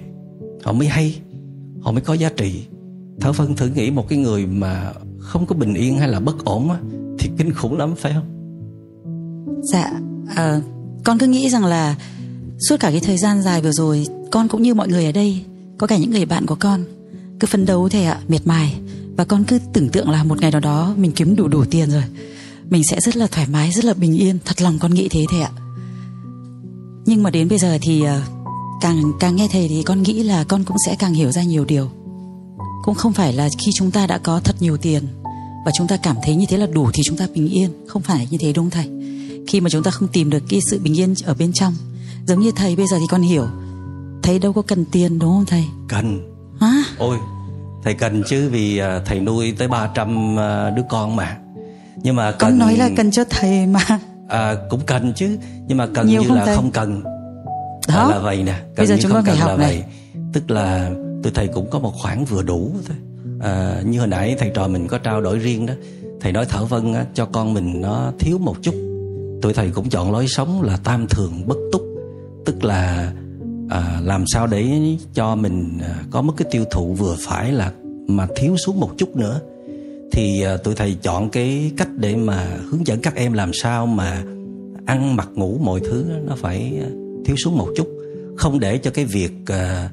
[0.63, 1.19] Họ mới hay.
[1.81, 2.67] Họ mới có giá trị.
[3.21, 6.45] Thở phân thử nghĩ một cái người mà không có bình yên hay là bất
[6.45, 6.79] ổn á
[7.25, 8.27] thì kinh khủng lắm phải không?
[9.73, 9.91] Dạ
[10.37, 10.61] à,
[11.05, 11.95] con cứ nghĩ rằng là
[12.69, 15.45] suốt cả cái thời gian dài vừa rồi con cũng như mọi người ở đây
[15.79, 16.85] có cả những người bạn của con
[17.41, 18.77] cứ phấn đấu thầy ạ miệt mài.
[19.17, 21.91] Và con cứ tưởng tượng là một ngày nào đó mình kiếm đủ đủ tiền
[21.91, 22.05] rồi
[22.71, 24.39] mình sẽ rất là thoải mái rất là bình yên.
[24.45, 25.51] Thật lòng con nghĩ thế thầy ạ.
[27.07, 28.21] Nhưng mà đến bây giờ thì ờ,
[28.81, 31.65] càng càng nghe thầy thì con nghĩ là con cũng sẽ càng hiểu ra nhiều
[31.65, 31.91] điều.
[32.85, 35.05] Cũng không phải là khi chúng ta đã có thật nhiều tiền
[35.65, 37.71] và chúng ta cảm thấy như thế là đủ thì chúng ta bình yên.
[37.87, 38.91] Không phải như thế đúng không thầy?
[39.49, 41.75] Khi mà chúng ta không tìm được cái sự bình yên ở bên trong
[42.27, 43.47] giống như thầy bây giờ thì con hiểu.
[44.23, 45.65] Thầy đâu có cần tiền đúng không thầy?
[45.89, 46.33] Cần.
[46.61, 46.83] Hả?
[46.99, 47.19] Ôi
[47.85, 51.37] thầy cần chứ vì à, thầy nuôi tới 300 à, đứa con mà.
[52.03, 53.81] Nhưng mà cần con nói là cần cho thầy mà.
[54.29, 55.39] À, cũng cần chứ.
[55.67, 56.57] Nhưng mà cần Nhiều như không là thầy?
[56.57, 57.03] không cần.
[57.89, 57.95] Đó.
[57.95, 58.53] À, là vậy nè.
[58.53, 59.75] Cần Bây giờ chúng con phải học là này.
[59.77, 59.85] vậy.
[60.33, 60.91] Tức là
[61.23, 62.97] tụi thầy cũng có một khoản vừa đủ thôi
[63.45, 65.75] à, như hồi nãy thầy trò mình có trao đổi riêng đó
[66.21, 68.75] thầy nói thở vân á, cho con mình nó thiếu một chút.
[69.43, 71.83] Tụi thầy cũng chọn lối sống là tam thường bất túc
[72.45, 73.13] tức là
[73.71, 74.67] à, làm sao để
[75.15, 77.73] cho mình à, có mức cái tiêu thụ vừa phải là
[78.09, 79.41] mà thiếu xuống một chút nữa.
[80.13, 83.87] Thì à, tụi thầy chọn cái cách để mà hướng dẫn các em làm sao
[83.87, 84.23] mà
[84.87, 86.89] ăn mặc ngủ mọi thứ nó phải à,
[87.25, 87.89] thiếu xuống một chút.
[88.37, 89.91] Không để cho cái việc à,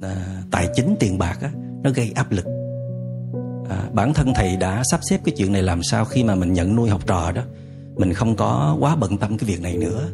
[0.00, 1.50] à, tài chính tiền bạc á,
[1.82, 2.53] nó gây áp lực
[3.68, 6.52] à, bản thân thầy đã sắp xếp cái chuyện này làm sao khi mà mình
[6.52, 7.42] nhận nuôi học trò đó.
[7.96, 10.08] Mình không có quá bận tâm cái việc này nữa.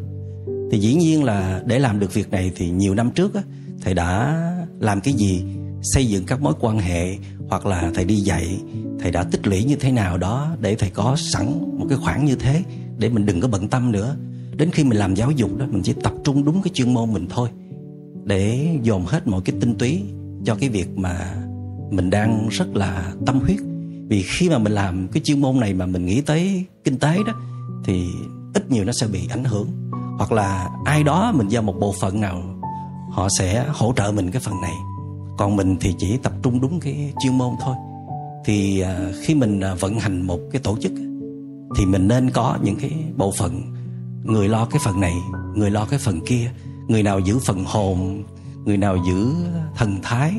[0.71, 3.43] Thì dĩ nhiên là để làm được việc này thì nhiều năm trước á,
[3.83, 4.43] thầy đã
[4.81, 5.45] làm cái gì?
[5.83, 7.17] Xây dựng các mối quan hệ
[7.49, 8.59] hoặc là thầy đi dạy
[9.01, 12.25] thầy đã tích lũy như thế nào đó để thầy có sẵn một cái khoản
[12.25, 12.63] như thế
[12.99, 14.17] để mình đừng có bận tâm nữa.
[14.57, 17.13] Đến khi mình làm giáo dục đó mình chỉ tập trung đúng cái chuyên môn
[17.13, 17.49] mình thôi
[18.25, 20.03] để dồn hết mọi cái tinh túy
[20.45, 21.35] cho cái việc mà
[21.91, 23.59] mình đang rất là tâm huyết
[24.09, 27.19] vì khi mà mình làm cái chuyên môn này mà mình nghĩ tới kinh tế
[27.27, 27.33] đó,
[27.85, 28.07] thì
[28.55, 29.69] ít nhiều nó sẽ bị ảnh hưởng.
[30.19, 32.43] Hoặc là ai đó mình giao một bộ phận nào,
[33.11, 34.75] họ sẽ hỗ trợ mình cái phần này.
[35.39, 37.75] Còn mình thì chỉ tập trung đúng cái chuyên môn thôi.
[38.45, 40.93] Thì à, khi mình à, vận hành một cái tổ chức
[41.77, 43.63] thì mình nên có những cái bộ phận.
[44.25, 45.15] Người lo cái phần này,
[45.55, 46.51] người lo cái phần kia.
[46.89, 48.23] Người nào giữ phần hồn
[48.65, 49.35] người nào giữ
[49.77, 50.33] thần thái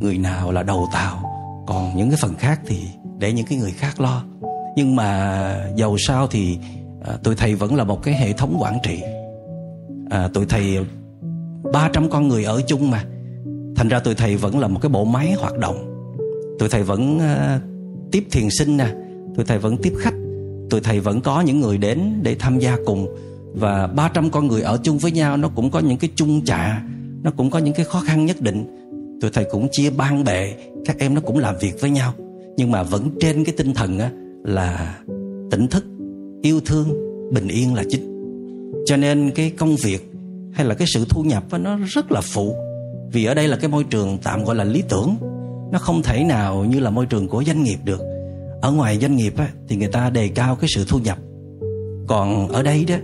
[0.00, 1.22] người nào là đầu tàu.
[1.66, 2.80] Còn những cái phần khác thì
[3.18, 4.24] để những cái người khác lo.
[4.76, 6.58] Nhưng mà dầu sao thì
[7.06, 9.02] à, tụi thầy vẫn là một cái hệ thống quản trị.
[10.10, 10.78] À, tụi thầy
[11.72, 13.04] 300 con người ở chung mà.
[13.76, 16.06] Thành ra tụi thầy vẫn là một cái bộ máy hoạt động.
[16.58, 17.60] Tụi thầy vẫn à,
[18.12, 18.88] tiếp thiền sinh nè.
[19.36, 20.14] Tụi thầy vẫn tiếp khách.
[20.70, 23.06] Tụi thầy vẫn có những người đến để tham gia cùng.
[23.54, 26.82] Và 300 con người ở chung với nhau nó cũng có những cái chung chạ
[27.26, 28.64] nó cũng có những cái khó khăn nhất định.
[29.20, 32.12] Tụi thầy cũng chia ban bệ các em nó cũng làm việc với nhau.
[32.56, 34.10] Nhưng mà vẫn trên cái tinh thần á,
[34.44, 34.98] là
[35.50, 35.84] tỉnh thức
[36.42, 36.88] yêu thương
[37.32, 38.32] bình yên là chính.
[38.86, 40.12] Cho nên cái công việc
[40.52, 42.54] hay là cái sự thu nhập á, nó rất là phụ.
[43.12, 45.16] Vì ở đây là cái môi trường tạm gọi là lý tưởng.
[45.72, 48.00] Nó không thể nào như là môi trường của doanh nghiệp được.
[48.62, 51.18] Ở ngoài doanh nghiệp á, thì người ta đề cao cái sự thu nhập.
[52.06, 52.96] Còn ở đây đó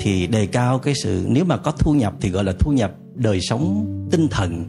[0.00, 2.92] thì đề cao cái sự nếu mà có thu nhập thì gọi là thu nhập
[3.16, 4.64] đời sống tinh thần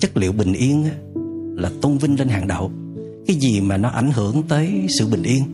[0.00, 0.84] chất liệu bình yên
[1.56, 2.70] là tôn vinh lên hàng đầu
[3.26, 5.44] cái gì mà nó ảnh hưởng tới sự bình yên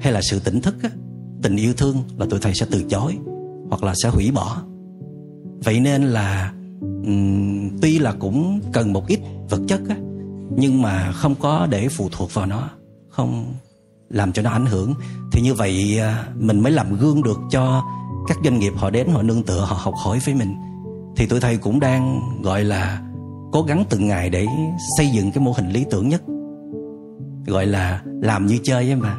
[0.00, 0.74] hay là sự tỉnh thức
[1.44, 3.18] tình yêu thương là tụi thầy sẽ từ chối
[3.68, 4.62] hoặc là sẽ hủy bỏ.
[5.64, 9.96] Vậy nên là um, tuy là cũng cần một ít vật chất á,
[10.56, 12.70] nhưng mà không có để phụ thuộc vào nó
[13.08, 13.54] không
[14.10, 14.94] làm cho nó ảnh hưởng.
[15.32, 17.82] Thì như vậy à, mình mới làm gương được cho
[18.28, 20.54] các doanh nghiệp họ đến họ nương tựa họ học hỏi với mình
[21.16, 23.00] thì tụi thầy cũng đang gọi là
[23.52, 24.46] cố gắng từng ngày để
[24.96, 26.22] xây dựng cái mô hình lý tưởng nhất.
[27.46, 29.16] Gọi là làm như chơi ấy mà.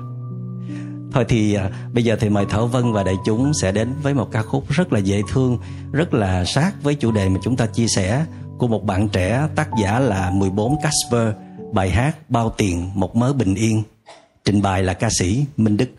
[1.12, 4.13] Thôi thì à, bây giờ thì mời thảo vân và đại chúng sẽ đến với
[4.13, 5.58] một ca khúc rất là dễ thương
[5.91, 8.25] rất là sát với chủ đề mà chúng ta chia sẻ
[8.58, 11.34] của một bạn trẻ tác giả là 14 Casper
[11.73, 13.84] bài hát bao tiền một mớ bình yên.
[14.45, 15.89] Trình bày là ca sĩ Minh Đức.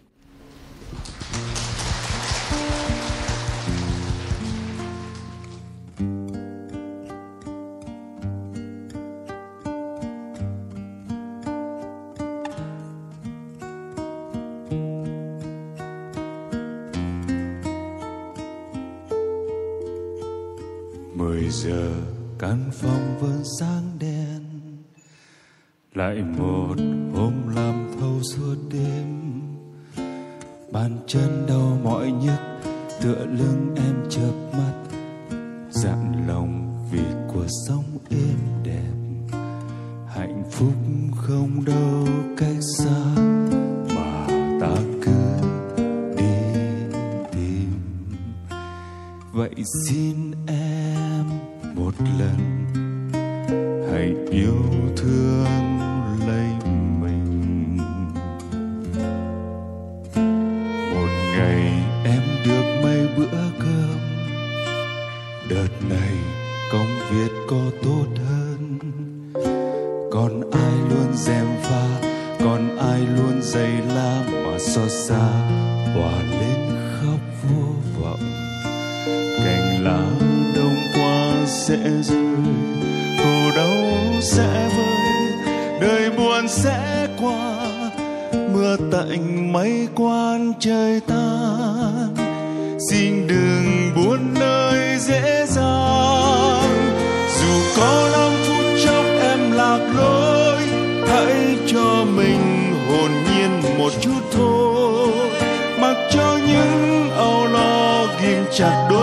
[108.58, 108.95] Chặt đôi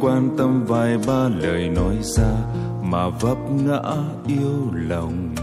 [0.00, 2.32] quan tâm vài ba lời nói ra
[2.82, 3.82] mà vấp ngã
[4.26, 5.34] yêu lòng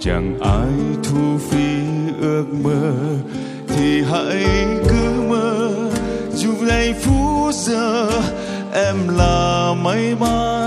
[0.00, 0.70] chẳng ai
[1.02, 1.80] thu phí
[2.20, 2.92] ước mơ
[3.68, 4.44] thì hãy
[4.88, 5.70] cứ mơ
[6.34, 8.10] dù giây phút giờ
[8.72, 10.59] em là mây mắn.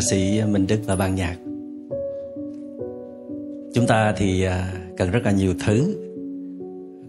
[0.00, 1.36] Ca sĩ Minh Đức và ban nhạc.
[3.74, 5.94] Chúng ta thì à, cần rất là nhiều thứ.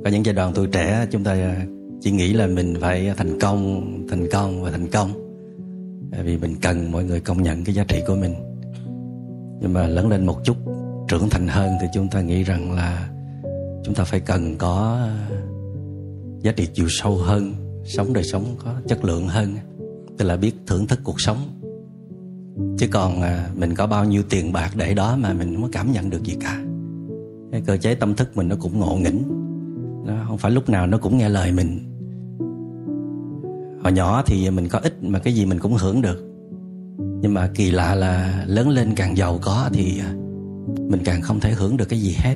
[0.03, 1.65] Có những giai đoạn tuổi trẻ chúng ta à,
[2.01, 5.09] chỉ nghĩ là mình phải thành công, thành công và thành công.
[6.23, 8.33] Vì mình cần mọi người công nhận cái giá trị của mình.
[9.61, 10.57] Nhưng mà lớn lên một chút
[11.07, 13.09] trưởng thành hơn thì chúng ta nghĩ rằng là
[13.83, 15.07] Chúng ta phải cần có
[16.41, 17.53] giá trị chiều sâu hơn
[17.85, 19.55] Sống đời sống có chất lượng hơn.
[20.17, 21.37] Tức là biết thưởng thức cuộc sống
[22.82, 25.69] chứ còn à, mình có bao nhiêu tiền bạc để đó mà mình không có
[25.71, 26.61] cảm nhận được gì cả.
[27.51, 29.23] Cái cơ chế tâm thức mình nó cũng ngộ nghĩnh.
[30.05, 31.79] Nó không phải lúc nào nó cũng nghe lời mình.
[33.84, 36.34] Hồi nhỏ thì mình có ít mà cái gì mình cũng hưởng được.
[37.21, 40.13] Nhưng mà kỳ lạ là lớn lên càng giàu có thì à,
[40.89, 42.36] mình càng không thể hưởng được cái gì hết.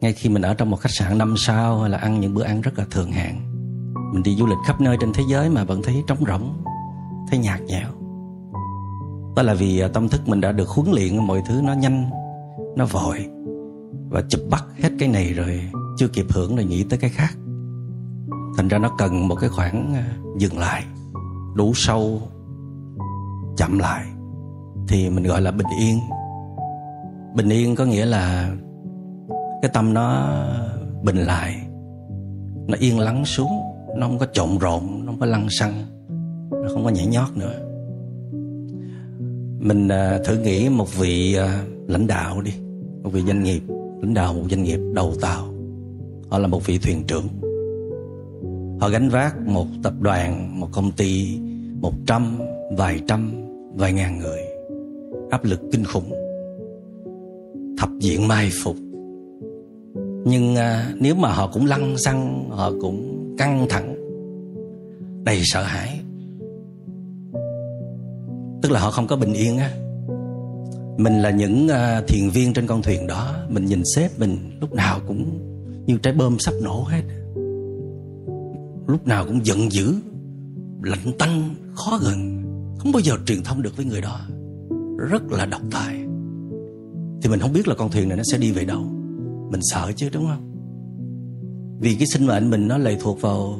[0.00, 2.44] Ngay khi mình ở trong một khách sạn năm sao hay là ăn những bữa
[2.44, 3.40] ăn rất là thường hạn
[4.12, 6.62] mình đi du lịch khắp nơi trên thế giới mà vẫn thấy trống rỗng,
[7.30, 7.97] thấy nhạt nhẽo
[9.38, 12.10] đó là vì à, tâm thức mình đã được huấn luyện, mọi thứ nó nhanh,
[12.76, 13.26] nó vội
[14.08, 15.62] và chụp bắt hết cái này rồi
[15.96, 17.30] chưa kịp hưởng rồi nghĩ tới cái khác.
[18.56, 20.84] Thành ra nó cần một cái khoảng à, dừng lại,
[21.54, 22.22] đủ sâu,
[23.56, 24.04] chậm lại.
[24.88, 25.98] Thì mình gọi là bình yên.
[27.34, 28.50] Bình yên có nghĩa là
[29.62, 30.36] cái tâm nó
[31.02, 31.56] bình lại,
[32.68, 33.52] nó yên lắng xuống,
[33.96, 35.84] nó không có trộn rộn, nó không có lăng xăng,
[36.50, 37.67] nó không có nhảy nhót nữa
[39.60, 42.52] mình à, thử nghĩ một vị à, lãnh đạo đi.
[43.02, 43.62] Một vị doanh nghiệp
[44.02, 45.54] lãnh đạo một doanh nghiệp đầu tàu.
[46.28, 47.26] Họ là một vị thuyền trưởng.
[48.80, 51.38] Họ gánh vác một tập đoàn một công ty
[51.80, 52.38] một trăm
[52.76, 53.32] vài trăm
[53.74, 54.40] vài ngàn người.
[55.30, 56.12] Áp lực kinh khủng.
[57.78, 58.76] Thập diện mai phục.
[60.24, 63.94] Nhưng à, nếu mà họ cũng lăng xăng họ cũng căng thẳng
[65.24, 66.00] đầy sợ hãi
[68.62, 69.70] tức là họ không có bình yên á.
[70.96, 73.34] Mình là những à, thiền thuyền viên trên con thuyền đó.
[73.48, 75.40] Mình nhìn sếp mình lúc nào cũng
[75.86, 77.02] như trái bom sắp nổ hết.
[78.86, 79.94] Lúc nào cũng giận dữ,
[80.82, 82.42] lạnh tanh, khó gần.
[82.78, 84.20] Không bao giờ truyền thông được với người đó.
[85.10, 85.96] Rất là độc tài.
[87.22, 88.82] Thì mình không biết là con thuyền này nó sẽ đi về đâu.
[89.50, 90.54] Mình sợ chứ, đúng không?
[91.80, 93.58] Vì cái sinh mệnh mình nó lệ thuộc vào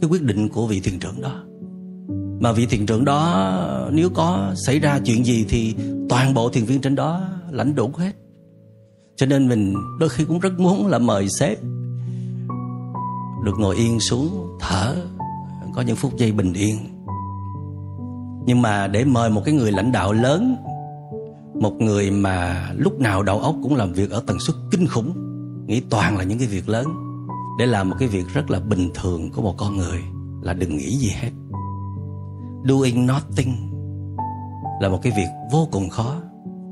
[0.00, 1.45] cái quyết định của vị thuyền trưởng đó
[2.40, 5.74] mà vị thuyền trưởng đó, nếu có xảy ra chuyện gì thì
[6.08, 7.20] toàn bộ thuyền viên trên đó
[7.50, 8.12] lãnh đủ hết.
[9.16, 11.58] Cho nên mình đôi khi cũng rất muốn là mời sếp.
[13.44, 14.96] Được ngồi yên xuống, thở,
[15.74, 16.76] có những phút giây bình yên.
[18.46, 20.56] Nhưng mà để mời một cái người lãnh đạo lớn,
[21.60, 25.12] một người mà lúc nào đầu óc cũng làm việc ở tần suất kinh khủng,
[25.66, 26.86] nghĩ toàn là những cái việc lớn,
[27.58, 30.02] để làm một cái việc rất là bình thường của một con người
[30.42, 31.30] là đừng nghĩ gì hết
[32.68, 33.56] doing nothing
[34.80, 36.22] là một cái việc vô cùng khó.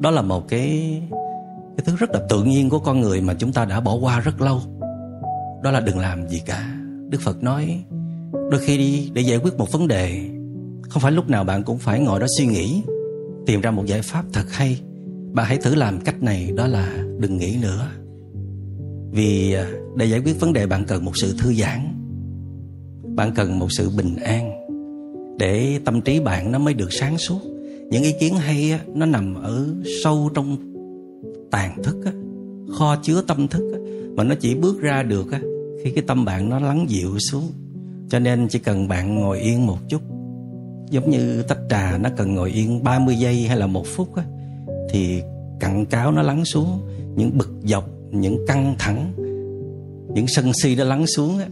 [0.00, 1.00] Đó là một cái
[1.76, 4.20] cái thứ rất là tự nhiên của con người mà chúng ta đã bỏ qua
[4.20, 4.60] rất lâu.
[5.62, 6.74] Đó là đừng làm gì cả.
[7.08, 7.84] Đức phật nói,
[8.32, 10.30] đôi khi đi để giải quyết một vấn đề,
[10.88, 12.82] không phải lúc nào bạn cũng phải ngồi đó suy nghĩ,
[13.46, 14.80] tìm ra một giải pháp thật hay.
[15.32, 17.88] Bạn hãy thử làm cách này, đó là đừng nghĩ nữa.
[19.10, 19.66] Vì à,
[19.96, 21.80] để giải quyết vấn đề, bạn cần một sự thư giãn,
[23.16, 24.53] bạn cần một sự bình an
[25.38, 27.40] để tâm trí bạn nó mới được sáng suốt.
[27.90, 29.66] Những ý kiến hay á, nó nằm ở
[30.02, 30.56] sâu trong
[31.50, 32.12] tàn thức á,
[32.78, 33.78] kho chứa tâm thức á,
[34.16, 35.40] mà nó chỉ bước ra được á,
[35.84, 37.52] khi cái tâm bạn nó lắng dịu xuống.
[38.08, 40.02] Cho nên chỉ cần bạn ngồi yên một chút
[40.90, 44.24] giống như tách trà nó cần ngồi yên 30 giây hay là một phút á,
[44.90, 45.22] thì
[45.60, 46.80] cặn cáo nó lắng xuống.
[47.16, 49.12] Những bực dọc những căng thẳng
[50.14, 51.46] những sân si nó lắng xuống á,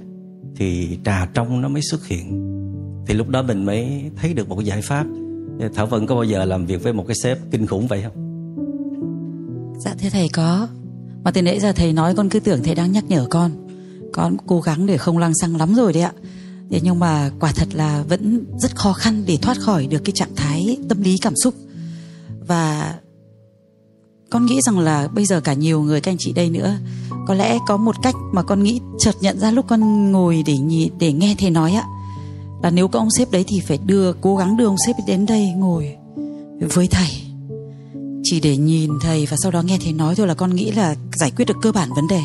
[0.57, 2.49] thì trà trong nó mới xuất hiện
[3.07, 5.07] thì lúc đó mình mới thấy được một cái giải pháp.
[5.75, 8.13] Thảo vân có bao giờ làm việc với một cái sếp kinh khủng vậy không?
[9.79, 10.69] Dạ thưa thầy có.
[11.25, 13.51] Mà từ nãy giờ thầy nói con cứ tưởng thầy đang nhắc nhở con.
[14.13, 16.13] Con cố gắng để không lăng xăng lắm rồi đấy ạ.
[16.71, 20.13] Thế nhưng mà quả thật là vẫn rất khó khăn để thoát khỏi được cái
[20.13, 21.55] trạng thái tâm lý cảm xúc.
[22.47, 22.95] Và
[24.31, 26.75] con nghĩ rằng là bây giờ cả nhiều người, các anh chị đây nữa,
[27.27, 30.59] có lẽ có một cách mà con nghĩ chợt nhận ra lúc con ngồi để
[30.59, 31.85] nhì để nghe thầy nói ạ
[32.63, 35.27] là nếu có ông sếp đấy thì phải đưa, cố gắng đưa ông sếp đến
[35.27, 35.97] đây ngồi
[36.75, 37.11] với thầy.
[38.23, 40.95] Chỉ để nhìn thầy và sau đó nghe thầy nói thôi là con nghĩ là
[41.17, 42.21] giải quyết được cơ bản vấn đề.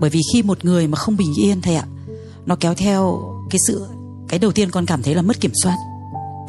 [0.00, 1.86] Bởi vì khi một người mà không bình yên thầy ạ,
[2.46, 3.20] nó kéo theo
[3.50, 3.86] cái sự,
[4.28, 5.76] cái đầu tiên con cảm thấy là mất kiểm soát.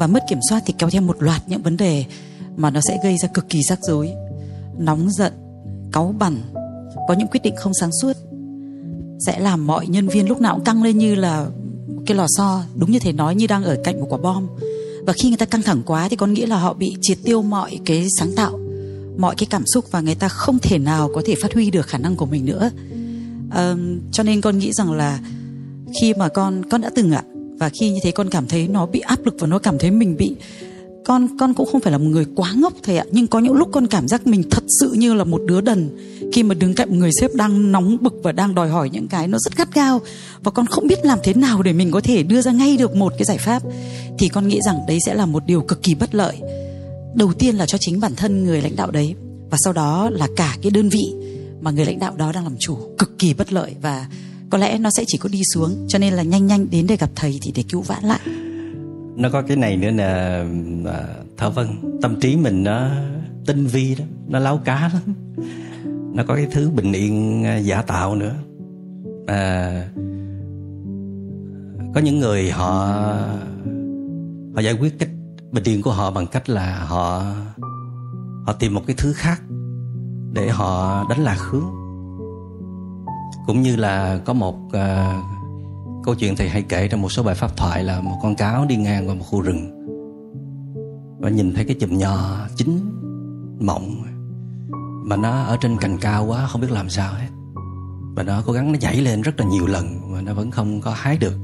[0.00, 2.04] Và mất kiểm soát thì kéo theo một loạt những vấn đề
[2.56, 4.10] mà nó sẽ gây ra cực kỳ rắc rối,
[4.78, 5.32] nóng giận,
[5.92, 6.42] cáu bẩn,
[7.08, 8.12] có những quyết định không sáng suốt,
[9.26, 11.46] sẽ làm mọi nhân viên lúc nào cũng căng lên như là
[12.06, 14.46] cái lò xo đúng như thầy nói như đang ở cạnh một quả bom.
[15.06, 17.42] Và khi người ta căng thẳng quá thì con nghĩ là họ bị triệt tiêu
[17.42, 18.58] mọi cái sáng tạo
[19.18, 21.86] mọi cái cảm xúc và người ta không thể nào có thể phát huy được
[21.86, 22.70] khả năng của mình nữa.
[23.50, 23.74] À,
[24.12, 25.20] cho nên con nghĩ rằng là
[26.00, 27.22] khi mà con con đã từng ạ
[27.58, 29.90] và khi như thế con cảm thấy nó bị áp lực và nó cảm thấy
[29.90, 30.36] mình bị
[31.04, 33.04] con con cũng không phải là một người quá ngốc thầy ạ.
[33.10, 35.90] Nhưng có những lúc con cảm giác mình thật sự như là một đứa đần.
[36.32, 39.08] Khi mà đứng cạnh một người sếp đang nóng bực và đang đòi hỏi những
[39.08, 40.00] cái nó rất gắt gao
[40.42, 42.96] và con không biết làm thế nào để mình có thể đưa ra ngay được
[42.96, 43.62] một cái giải pháp,
[44.18, 46.36] thì con nghĩ rằng đấy sẽ là một điều cực kỳ bất lợi.
[47.14, 49.14] Đầu tiên là cho chính bản thân người lãnh đạo đấy
[49.50, 51.14] và sau đó là cả cái đơn vị
[51.60, 54.06] mà người lãnh đạo đó đang làm chủ cực kỳ bất lợi và
[54.50, 55.86] có lẽ nó sẽ chỉ có đi xuống.
[55.88, 58.20] Cho nên là nhanh nhanh đến để gặp thầy thì để cứu vãn lại
[59.16, 60.44] nó có cái này nữa là
[61.36, 61.66] thở vân
[62.02, 62.88] tâm trí mình nó
[63.46, 65.14] tinh vi đó nó láo cá lắm.
[66.14, 68.34] Nó có cái thứ bình yên à, giả tạo nữa.
[69.26, 69.88] À,
[71.94, 72.98] có những người họ
[74.54, 75.10] họ giải quyết cách
[75.52, 77.22] bình yên của họ bằng cách là họ
[78.46, 79.42] họ tìm một cái thứ khác
[80.32, 81.70] để họ đánh lạc hướng.
[83.46, 84.72] Cũng như là có một uh,
[86.04, 88.64] câu chuyện thầy hay kể trong một số bài pháp thoại là một con cáo
[88.64, 89.78] đi ngang qua một khu rừng.
[91.20, 92.78] Và nhìn thấy cái chùm nho chín
[93.60, 94.02] mọng,
[95.04, 97.28] mà nó ở trên cành cao quá, không biết làm sao hết.
[98.16, 100.80] Và nó cố gắng nó nhảy lên rất là nhiều lần, mà nó vẫn không
[100.80, 101.34] có hái được.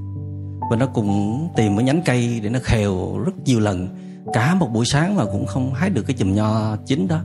[0.71, 3.89] Và nó cùng tìm cái nhánh cây để nó khều rất nhiều lần.
[4.33, 7.21] Cả một buổi sáng mà cũng không hái được cái chùm nho chín đó.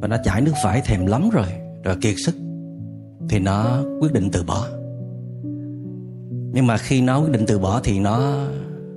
[0.00, 1.46] Và nó chảy nước phải thèm lắm rồi
[1.84, 2.34] rồi kiệt sức.
[3.28, 4.66] Thì nó quyết định từ bỏ
[6.52, 8.46] nhưng mà khi nó quyết định từ bỏ thì nó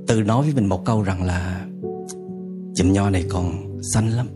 [0.07, 1.65] tự nói với mình một câu rằng là,
[2.75, 4.27] chùm nho này còn xanh lắm.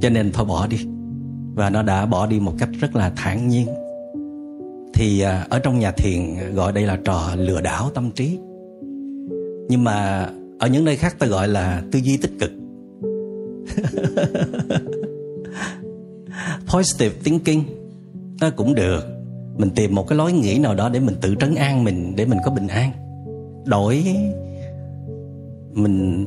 [0.00, 0.76] Cho nên thôi bỏ đi.
[1.54, 3.66] Và nó đã bỏ đi một cách rất là thản nhiên.
[4.94, 6.20] Thì à, ở trong nhà thiền
[6.54, 8.38] gọi đây là trò lừa đảo tâm trí.
[9.68, 12.50] Nhưng mà ở những nơi khác ta gọi là tư duy tích cực.
[16.74, 17.62] Positive thinking,
[18.40, 19.17] nó cũng được
[19.58, 22.24] mình tìm một cái lối nghĩ nào đó để mình tự trấn an mình để
[22.24, 22.92] mình có bình an.
[23.64, 24.04] Đổi
[25.72, 26.26] mình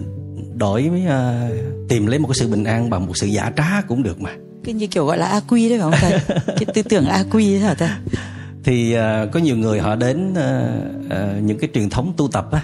[0.56, 4.04] đổi uh, tìm lấy một cái sự bình an bằng một sự giả trá cũng
[4.04, 4.32] được mà.
[4.64, 6.38] Cái như kiểu gọi là a quy đấy phải không thầy?
[6.58, 7.90] Cái tư tưởng a quy hả thầy?
[8.64, 12.48] Thì uh, có nhiều người họ đến uh, uh, những cái truyền thống tu tập
[12.52, 12.64] á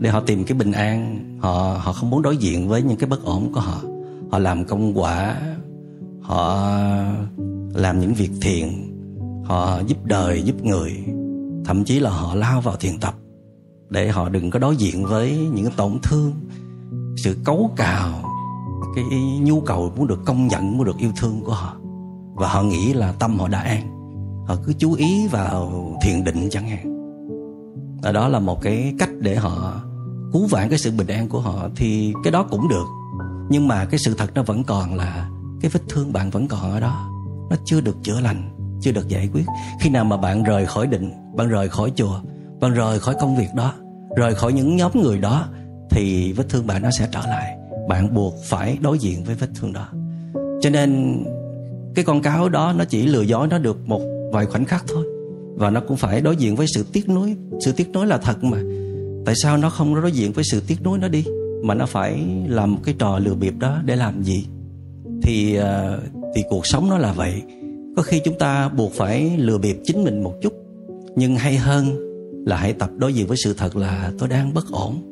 [0.00, 1.24] để họ tìm cái bình an.
[1.40, 3.82] Họ họ không muốn đối diện với những cái bất ổn của họ.
[4.30, 5.36] Họ làm công quả
[6.20, 6.70] họ
[7.74, 8.97] làm những việc thiện
[9.48, 11.04] họ giúp đời, giúp người.
[11.64, 13.14] Thậm chí là họ lao vào thiền tập
[13.90, 16.32] để họ đừng có đối diện với những tổn thương,
[17.16, 18.22] sự cấu cào,
[18.94, 19.04] cái
[19.40, 21.76] nhu cầu muốn được công nhận, muốn được yêu thương của họ.
[22.34, 23.94] Và họ nghĩ là tâm họ đã an.
[24.46, 26.94] Họ cứ chú ý vào thiền định chẳng hạn.
[28.02, 29.72] Và đó là một cái cách để họ
[30.32, 32.86] cứu vãn cái sự bình an của họ thì cái đó cũng được.
[33.50, 35.30] Nhưng mà cái sự thật nó vẫn còn là
[35.60, 37.10] cái vết thương bạn vẫn còn ở đó.
[37.50, 39.46] Nó chưa được chữa lành chưa được giải quyết.
[39.80, 42.20] Khi nào mà bạn rời khỏi định, bạn rời khỏi chùa,
[42.60, 43.72] bạn rời khỏi công việc đó,
[44.16, 45.48] rời khỏi những nhóm người đó,
[45.90, 47.56] thì vết thương bạn nó sẽ trở lại.
[47.88, 49.88] Bạn buộc phải đối diện với vết thương đó.
[50.60, 51.22] Cho nên,
[51.94, 54.00] cái con cáo đó nó chỉ lừa dối nó được một
[54.32, 55.04] vài khoảnh khắc thôi.
[55.54, 57.36] Và nó cũng phải đối diện với sự tiếc nuối.
[57.60, 58.58] Sự tiếc nuối là thật mà.
[59.26, 61.24] Tại sao nó không đối diện với sự tiếc nuối nó đi?
[61.62, 64.46] Mà nó phải làm một cái trò lừa bịp đó để làm gì?
[65.22, 66.00] Thì ờ,
[66.34, 67.42] thì cuộc sống nó là vậy
[67.98, 70.52] có khi chúng ta buộc phải lừa bịp chính mình một chút.
[71.16, 71.96] Nhưng hay hơn
[72.46, 75.02] là hãy tập đối diện với sự thật là tôi đang bất ổn.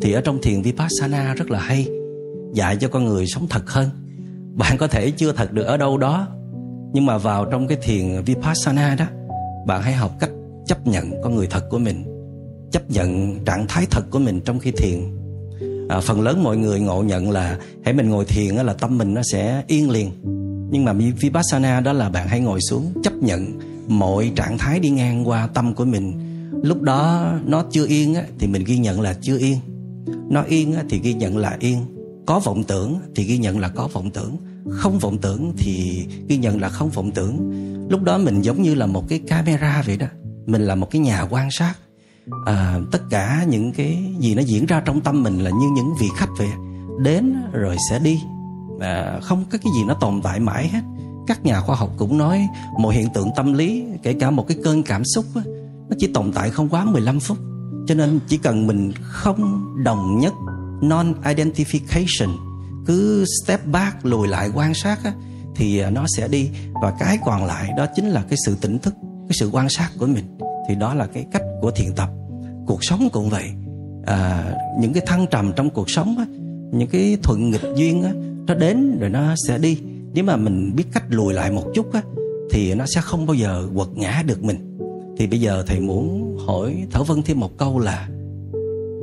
[0.00, 1.86] Thì ở trong thiền vipassana rất là hay
[2.52, 3.88] dạy cho con người sống thật hơn.
[4.54, 6.28] Bạn có thể chưa thật được ở đâu đó
[6.92, 9.04] nhưng mà vào trong cái thiền vipassana đó
[9.66, 10.30] bạn hãy học cách
[10.66, 12.04] chấp nhận con người thật của mình
[12.72, 15.00] chấp nhận trạng thái thật của mình trong khi thiền.
[15.88, 19.14] À, phần lớn mọi người ngộ nhận là hãy mình ngồi thiền là tâm mình
[19.14, 20.10] nó sẽ yên liền
[20.70, 23.58] nhưng mà vipassana đó là bạn hãy ngồi xuống chấp nhận
[23.88, 26.12] mọi trạng thái đi ngang qua tâm của mình.
[26.62, 29.58] Lúc đó nó chưa yên á, thì mình ghi nhận là chưa yên.
[30.28, 31.78] Nó yên á, thì ghi nhận là yên.
[32.26, 34.36] Có vọng tưởng thì ghi nhận là có vọng tưởng.
[34.70, 37.50] Không vọng tưởng thì ghi nhận là không vọng tưởng.
[37.90, 40.06] Lúc đó mình giống như là một cái camera vậy đó.
[40.46, 41.74] Mình là một cái nhà quan sát.
[42.46, 45.90] À, tất cả những cái gì nó diễn ra trong tâm mình là như những
[46.00, 46.48] vị khách vậy.
[47.02, 48.20] Đến rồi sẽ đi
[48.80, 50.80] à, không có cái gì nó tồn tại mãi hết.
[51.26, 54.56] Các nhà khoa học cũng nói một hiện tượng tâm lý kể cả một cái
[54.64, 55.42] cơn cảm xúc á,
[55.88, 57.38] nó chỉ tồn tại không quá 15 phút.
[57.86, 60.32] Cho nên chỉ cần mình không đồng nhất
[60.82, 62.36] non identification
[62.86, 65.12] cứ step back lùi lại quan sát á,
[65.56, 66.50] thì à, nó sẽ đi.
[66.82, 68.94] Và cái còn lại đó chính là cái sự tỉnh thức
[69.28, 70.36] cái sự quan sát của mình.
[70.68, 72.08] Thì đó là cái cách của thiền tập.
[72.66, 73.50] Cuộc sống cũng vậy.
[74.06, 74.44] À,
[74.78, 76.24] những cái thăng trầm trong cuộc sống á,
[76.72, 78.10] những cái thuận nghịch duyên á,
[78.50, 79.78] nó đến rồi nó sẽ đi.
[80.14, 82.02] Nếu mà mình biết cách lùi lại một chút á,
[82.50, 84.56] thì nó sẽ không bao giờ quật ngã được mình.
[85.16, 88.08] Thì bây giờ thầy muốn hỏi thảo vân thêm một câu là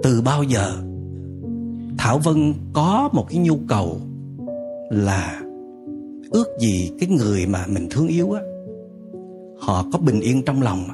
[0.04, 0.78] từ bao giờ
[1.98, 3.98] thảo vân có một cái nhu cầu
[4.90, 5.42] là
[6.30, 8.42] ước gì cái người mà mình thương yêu á
[9.60, 10.88] họ có bình yên trong lòng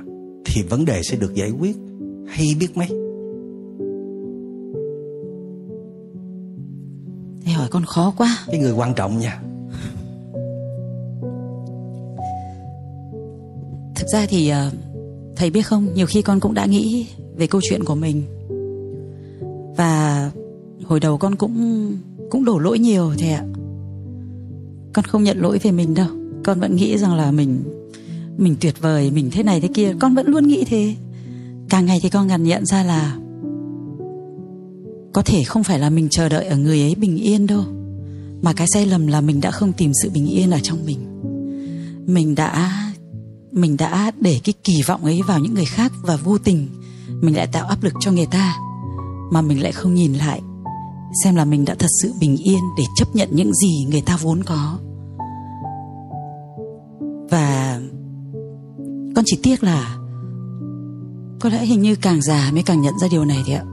[0.45, 1.75] thì vấn đề sẽ được giải quyết.
[2.27, 2.87] Hay biết mấy?
[7.63, 8.37] Hỏi con khó quá.
[8.47, 9.39] Cái người quan trọng nha.
[13.95, 14.71] Thực ra thì ờ,
[15.35, 18.23] thầy biết không nhiều khi con cũng đã nghĩ về câu chuyện của mình.
[19.77, 20.31] Và
[20.85, 21.97] hồi đầu con cũng
[22.29, 23.43] cũng đổ lỗi nhiều thầy ạ.
[24.93, 26.07] Con không nhận lỗi về mình đâu.
[26.43, 27.63] Con vẫn nghĩ rằng là mình
[28.37, 29.93] mình tuyệt vời mình thế này thế kia.
[29.99, 30.95] Con vẫn luôn nghĩ thế.
[31.69, 33.17] Càng ngày thì con càng nhận ra là
[35.13, 37.63] có thể không phải là mình chờ đợi ở người ấy bình yên đâu,
[38.41, 40.99] mà cái sai lầm là mình đã không tìm sự bình yên ở trong mình.
[42.05, 42.79] Mình đã
[43.51, 46.67] mình đã để cái kỳ vọng ấy vào những người khác và vô tình
[47.21, 48.55] mình lại tạo áp lực cho người ta,
[49.31, 50.41] mà mình lại không nhìn lại,
[51.23, 54.17] xem là mình đã thật sự bình yên để chấp nhận những gì người ta
[54.21, 54.77] vốn có.
[57.29, 57.79] Và
[59.15, 59.97] con chỉ tiếc là
[61.39, 63.63] có lẽ hình như càng già mới càng nhận ra điều này thì ạ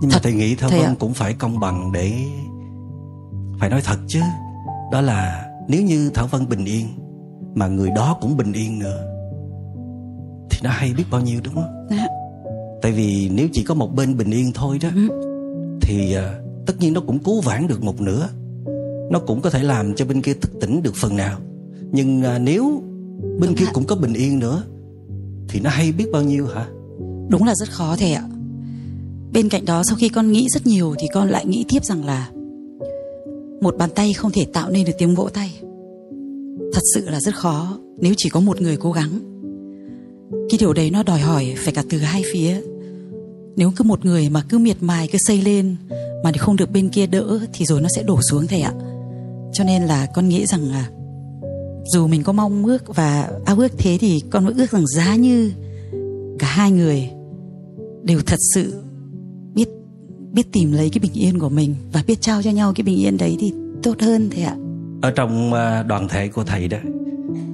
[0.00, 0.94] nhưng mà Thật, thầy nghĩ thầy vân ạ.
[0.98, 2.12] cũng phải công bằng để
[3.60, 4.20] phải nói thật chứ.
[4.92, 6.86] Đó là nếu như thảo vân bình yên
[7.54, 9.06] mà người đó cũng bình yên nữa
[10.50, 11.86] thì nó hay biết bao nhiêu đúng không?
[11.90, 12.06] Dạ.
[12.82, 15.08] tại vì nếu chỉ có một bên bình yên thôi đó Ừ.
[15.82, 16.34] thì à,
[16.66, 18.28] tất nhiên nó cũng cứu vãn được một nửa.
[19.10, 21.38] Nó cũng có thể làm cho bên kia thức tỉnh được phần nào.
[21.92, 22.82] Nhưng à, nếu
[23.40, 24.62] bên kia cũng có bình yên nữa
[25.48, 26.66] thì nó hay biết bao nhiêu hả?
[27.28, 28.22] Đúng là rất khó thầy ạ
[29.32, 32.04] bên cạnh đó, sau khi con nghĩ rất nhiều thì con lại nghĩ tiếp rằng
[32.04, 32.30] là
[33.60, 35.60] một bàn tay không thể tạo nên được tiếng vỗ tay.
[36.72, 39.18] Thật sự là rất khó nếu chỉ có một người cố gắng.
[40.50, 42.60] Cái điều đấy nó đòi hỏi phải cả từ hai phía.
[43.56, 45.76] Nếu cứ một người mà cứ miệt mài, cứ xây lên
[46.24, 48.72] mà không được bên kia đỡ thì rồi nó sẽ đổ xuống thầy ạ.
[49.52, 50.90] Cho nên là con nghĩ rằng là
[51.92, 55.14] dù mình có mong ước và ao ước thế thì con vẫn ước rằng giá
[55.14, 55.52] như
[56.38, 57.10] cả hai người
[58.02, 58.72] đều thật sự
[60.40, 62.98] biết tìm lấy cái bình yên của mình và biết trao cho nhau cái bình
[62.98, 64.56] yên đấy thì tốt hơn thầy ạ.
[65.02, 66.78] Ở trong à, đoàn thể của thầy đó,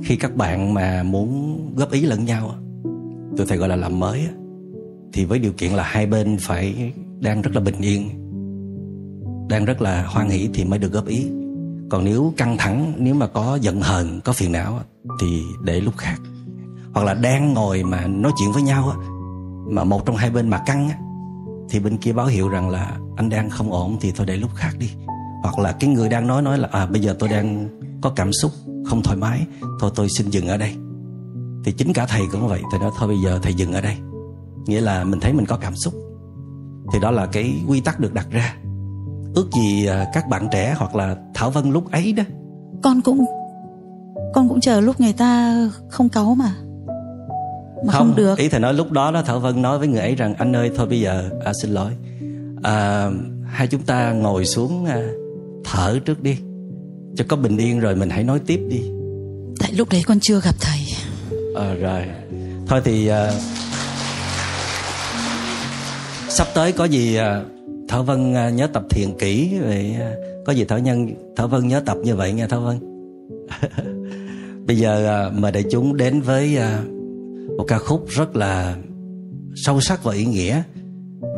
[0.03, 2.55] khi các bạn mà muốn góp ý lẫn nhau
[3.37, 4.21] tụi thầy gọi là làm mới
[5.13, 8.09] thì với điều kiện là hai bên phải đang rất là bình yên,
[9.49, 11.27] đang rất là hoan hỷ thì mới được góp ý.
[11.91, 14.81] Còn nếu căng thẳng, nếu mà có giận hờn, có phiền não
[15.21, 16.17] thì để lúc khác.
[16.93, 18.93] Hoặc là đang ngồi mà nói chuyện với nhau
[19.69, 20.91] mà một trong hai bên mà căng
[21.71, 24.51] thì bên kia báo hiệu rằng là anh đang không ổn thì thôi để lúc
[24.55, 24.91] khác đi.
[25.43, 27.69] Hoặc là cái người đang nói nói là à bây giờ tôi đang
[28.03, 28.53] có cảm xúc
[28.87, 29.47] không thoải mái,
[29.81, 30.75] thôi tôi xin dừng ở đây.
[31.65, 33.97] Thì chính cả thầy cũng vậy, thầy nói, thôi bây giờ thầy dừng ở đây.
[34.67, 35.95] Nghĩa là mình thấy mình có cảm xúc.
[36.93, 38.57] Thì đó là cái quy tắc được đặt ra.
[39.35, 42.23] Ước gì à, các bạn trẻ hoặc là thảo vân lúc ấy đó.
[42.83, 43.25] Con cũng
[44.35, 45.57] con cũng chờ lúc người ta
[45.91, 46.55] không cáu mà
[47.87, 48.39] mà không, không được.
[48.39, 50.71] ý thầy nói lúc đó đó thảo vân nói với người ấy rằng anh ơi
[50.77, 51.93] thôi bây giờ à, xin lỗi.
[52.63, 53.11] À,
[53.47, 55.09] hai chúng ta ngồi xuống à,
[55.65, 56.37] thở trước đi.
[57.17, 58.81] Cho có bình yên rồi mình hãy nói tiếp đi.
[59.61, 60.79] Tại lúc đấy con chưa gặp thầy.
[61.57, 62.03] À, rồi.
[62.67, 63.33] Thôi thì à,
[66.29, 67.43] sắp tới có gì à,
[67.89, 70.13] thảo vân à, nhớ tập thiền kỹ rồi à,
[70.47, 72.79] có gì thảo nhân thảo vân nhớ tập như vậy nha thảo vân.
[74.67, 76.79] Bây giờ à, mời đại chúng đến với à,
[77.59, 78.77] một ca khúc rất là
[79.55, 80.63] sâu sắc và ý nghĩa.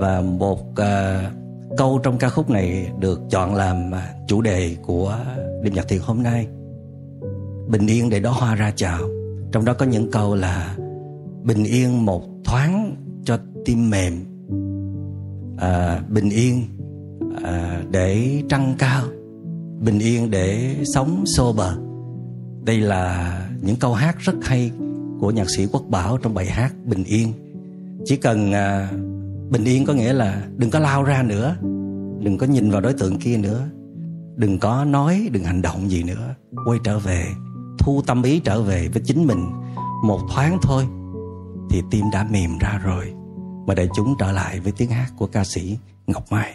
[0.00, 0.76] Và một uh,
[1.76, 5.18] câu trong ca khúc này được chọn làm à, chủ đề của
[5.62, 6.46] đêm nhạc thiền hôm nay.
[7.68, 9.00] Bình yên để đó hoa ra chào.
[9.52, 10.76] Trong đó có những câu là
[11.42, 14.24] bình yên một thoáng cho tim mềm.
[15.58, 16.62] À, bình yên
[17.42, 19.02] à, để trăng cao.
[19.80, 21.76] Bình yên để sống xô bờ
[22.64, 24.70] đây là những câu hát rất hay
[25.20, 27.32] của nhạc sĩ quốc bảo trong bài hát bình yên.
[28.04, 28.90] Chỉ cần à,
[29.50, 31.56] bình yên có nghĩa là đừng có lao ra nữa
[32.20, 33.68] đừng có nhìn vào đối tượng kia nữa
[34.38, 36.34] đừng có nói đừng hành động gì nữa.
[36.64, 37.26] Quay trở về
[37.78, 39.50] thu tâm ý trở về với chính mình
[40.04, 40.86] một thoáng thôi
[41.70, 43.12] thì tim đã mềm ra rồi.
[43.66, 46.54] Mà để chúng trở lại với tiếng hát của ca sĩ ngọc mai.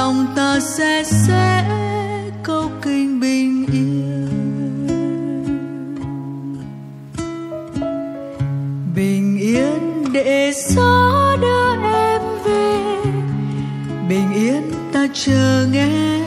[0.00, 1.64] Lòng ta sẽ sẽ
[2.42, 4.28] câu kinh bình yên.
[8.96, 12.82] Bình yên để gió đưa em về.
[14.08, 16.19] Bình yên ta chờ nghe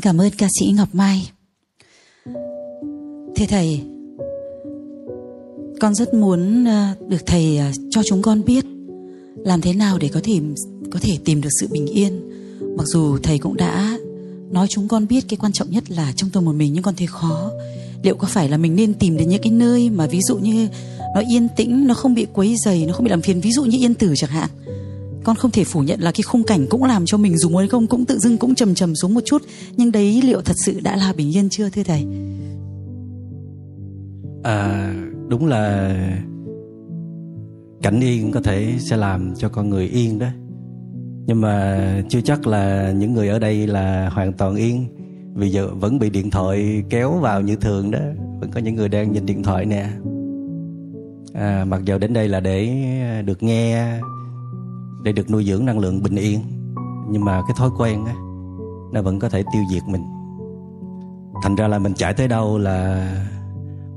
[0.00, 1.30] Xin cảm ơn ca sĩ Ngọc Mai.
[3.36, 3.80] Thưa thầy,
[5.80, 8.64] con rất muốn ờ, được thầy ờ, cho chúng con biết
[9.36, 10.40] làm thế nào để có thể
[10.90, 12.28] có thể tìm được sự bình yên.
[12.76, 13.98] Mặc dù thầy cũng đã
[14.50, 16.94] nói chúng con biết cái quan trọng nhất là trong tôi một mình nhưng con
[16.96, 17.50] thấy khó.
[18.02, 20.68] Liệu có phải là mình nên tìm đến những cái nơi mà ví dụ như
[21.14, 23.64] nó yên tĩnh, nó không bị quấy dày, nó không bị làm phiền, ví dụ
[23.64, 24.50] như yên tử chẳng hạn
[25.24, 27.68] con không thể phủ nhận là cái khung cảnh cũng làm cho mình dùng muốn
[27.68, 29.42] không cũng tự dưng cũng trầm trầm xuống một chút.
[29.76, 32.06] Nhưng đấy liệu thật sự đã là bình yên chưa thưa thầy?
[34.42, 34.94] À,
[35.28, 35.94] đúng là
[37.82, 40.26] cảnh yên có thể sẽ làm cho con người yên đó.
[41.26, 44.86] Nhưng mà chưa chắc là những người ở đây là hoàn toàn yên.
[45.34, 47.98] Vì giờ vẫn bị điện thoại kéo vào như thường đó.
[48.40, 49.88] Vẫn có những người đang nhìn điện thoại nè.
[51.34, 52.68] À, mặc dù đến đây là để
[53.26, 53.98] được nghe
[55.02, 56.40] để được nuôi dưỡng năng lượng bình yên.
[57.10, 58.14] Nhưng mà cái thói quen á,
[58.92, 60.04] nó vẫn có thể tiêu diệt mình.
[61.42, 63.08] Thành ra là mình chạy tới đâu là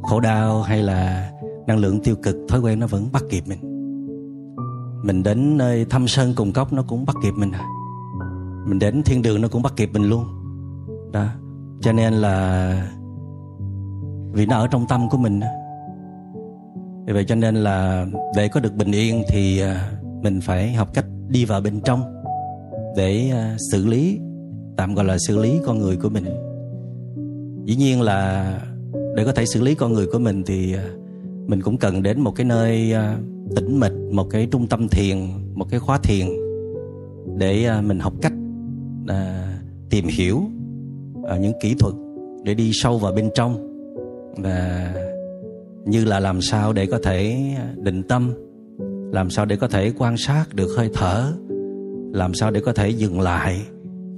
[0.03, 1.31] khổ đau hay là
[1.67, 3.59] năng lượng tiêu cực, thói quen nó vẫn bắt kịp mình.
[5.03, 7.65] Mình đến nơi thăm sơn cùng cốc nó cũng bắt kịp mình à.
[8.67, 10.25] Mình đến thiên đường nó cũng bắt kịp mình luôn.
[11.11, 11.25] Đó,
[11.81, 12.87] cho nên là
[14.31, 15.39] vì nó ở trong tâm của mình
[17.05, 19.91] vì vậy cho nên là để có được bình yên thì à,
[20.23, 22.01] mình phải học cách đi vào bên trong
[22.97, 24.19] để à, xử lý
[24.77, 26.25] tạm gọi là xử lý con người của mình.
[27.65, 28.59] Dĩ nhiên là
[29.15, 30.89] để có thể xử lý con người của mình thì à,
[31.47, 33.17] mình cũng cần đến một cái nơi à,
[33.55, 35.17] tĩnh mịch một cái trung tâm thiền
[35.53, 36.27] một cái khóa thiền
[37.37, 38.33] để mình học cách
[39.07, 39.53] à,
[39.89, 40.43] tìm hiểu
[41.27, 41.93] à, những kỹ thuật
[42.43, 43.69] để đi sâu vào bên trong.
[44.37, 44.93] Và
[45.85, 47.37] như là làm sao để có thể
[47.75, 48.33] định tâm
[49.13, 51.33] làm sao để có thể quan sát được hơi thở?
[52.13, 53.61] Làm sao để có thể dừng lại?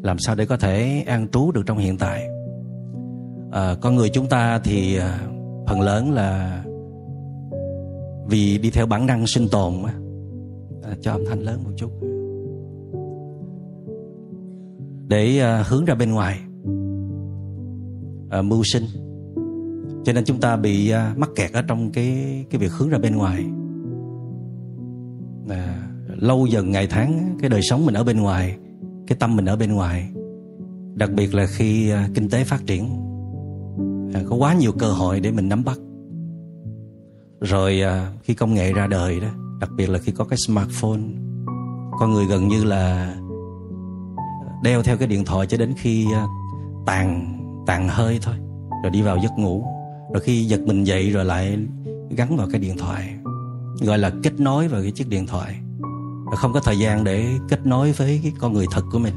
[0.02, 2.28] Làm sao để có thể an trú được trong hiện tại?
[3.52, 5.20] À, con người chúng ta thì à,
[5.68, 6.64] phần lớn là
[8.28, 9.74] vì đi theo bản năng sinh tồn
[10.84, 11.92] à, cho âm thanh lớn một chút.
[15.08, 16.40] Để à, hướng ra bên ngoài.
[18.30, 18.86] À, mưu sinh.
[20.04, 22.98] Cho nên chúng ta bị à, mắc kẹt ở trong cái cái việc hướng ra
[22.98, 23.46] bên ngoài
[25.50, 28.58] à, lâu dần ngày tháng cái đời sống mình ở bên ngoài
[29.08, 30.10] cái tâm mình ở bên ngoài.
[30.96, 32.90] Đặc biệt là khi à, kinh tế phát triển.
[34.14, 35.78] À, có quá nhiều cơ hội để mình nắm bắt.
[37.42, 39.28] Rồi à, khi công nghệ ra đời đó
[39.60, 41.02] đặc biệt là khi có cái smartphone
[42.00, 43.16] con người gần như là
[44.64, 46.26] đeo theo cái điện thoại cho đến khi à,
[46.86, 47.36] tàn
[47.66, 48.36] tàn hơi thôi
[48.84, 49.66] rồi đi vào giấc ngủ.
[50.14, 51.58] Rồi khi giật mình dậy rồi lại
[52.10, 53.15] gắn vào cái điện thoại
[53.82, 55.56] gọi là kết nối vào cái chiếc điện thoại.
[56.26, 59.14] Và không có thời gian để kết nối với cái con người thật của mình.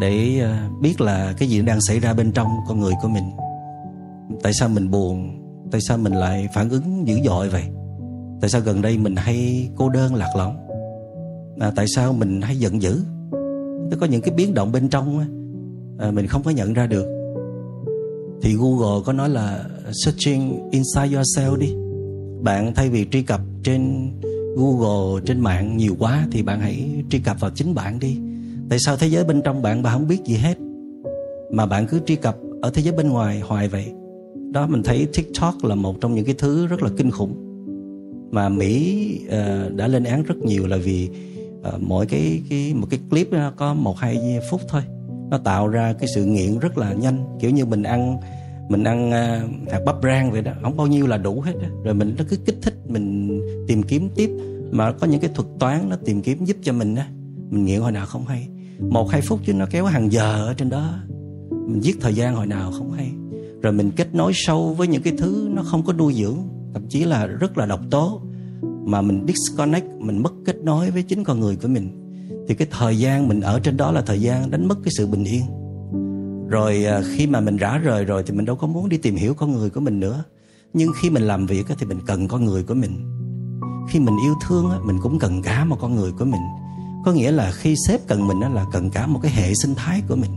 [0.00, 3.24] Để ờ, biết là cái gì đang xảy ra bên trong con người của mình.
[4.42, 5.40] Tại sao mình buồn?
[5.70, 7.64] Tại sao mình lại phản ứng dữ dội vậy?
[8.40, 10.56] Tại sao gần đây mình hay cô đơn lạc lõng?
[11.58, 13.02] À, tại sao mình hay giận dữ?
[13.90, 15.18] Nó có những cái biến động bên trong
[15.98, 17.06] à, mình không có nhận ra được.
[18.42, 19.64] Thì Google có nói là
[20.04, 21.74] searching inside yourself đi
[22.44, 24.10] bạn thay vì truy cập trên
[24.56, 28.18] Google trên mạng nhiều quá thì bạn hãy truy cập vào chính bạn đi.
[28.68, 30.58] Tại sao thế giới bên trong bạn bạn không biết gì hết?
[31.52, 33.92] Mà bạn cứ truy cập ở thế giới bên ngoài hoài vậy.
[34.52, 37.34] Đó mình thấy TikTok là một trong những cái thứ rất là kinh khủng.
[38.30, 41.08] Mà Mỹ uh, đã lên án rất nhiều là vì
[41.68, 44.82] uh, mỗi cái cái một cái clip nó có một hai phút thôi.
[45.30, 47.24] Nó tạo ra cái sự nghiện rất là nhanh.
[47.40, 48.16] Kiểu như mình ăn
[48.68, 49.42] mình ăn à,
[49.72, 51.68] hạt bắp rang vậy đó không bao nhiêu là đủ hết đó.
[51.84, 54.30] rồi mình nó cứ kích thích, mình tìm kiếm tiếp.
[54.70, 57.06] Mà có những cái thuật toán nó tìm kiếm giúp cho mình á,
[57.50, 58.48] mình nghiện hồi nào không hay.
[58.78, 60.98] Một, hai phút chứ nó kéo hàng giờ ở trên đó.
[61.50, 63.10] Mình giết thời gian hồi nào không hay.
[63.62, 66.38] Rồi mình kết nối sâu với những cái thứ nó không có nuôi dưỡng,
[66.74, 68.22] thậm chí là rất là độc tố.
[68.84, 71.88] Mà mình disconnect, mình mất kết nối với chính con người của mình.
[72.48, 75.06] Thì cái thời gian mình ở trên đó là thời gian đánh mất cái sự
[75.06, 75.42] bình yên
[76.54, 79.16] rồi à, khi mà mình rã rời rồi thì mình đâu có muốn đi tìm
[79.16, 80.24] hiểu con người của mình nữa.
[80.72, 83.10] Nhưng khi mình làm việc thì mình cần con người của mình.
[83.88, 86.40] Khi mình yêu thương mình cũng cần cả một con người của mình.
[87.04, 90.02] Có nghĩa là khi sếp cần mình là cần cả một cái hệ sinh thái
[90.08, 90.30] của mình.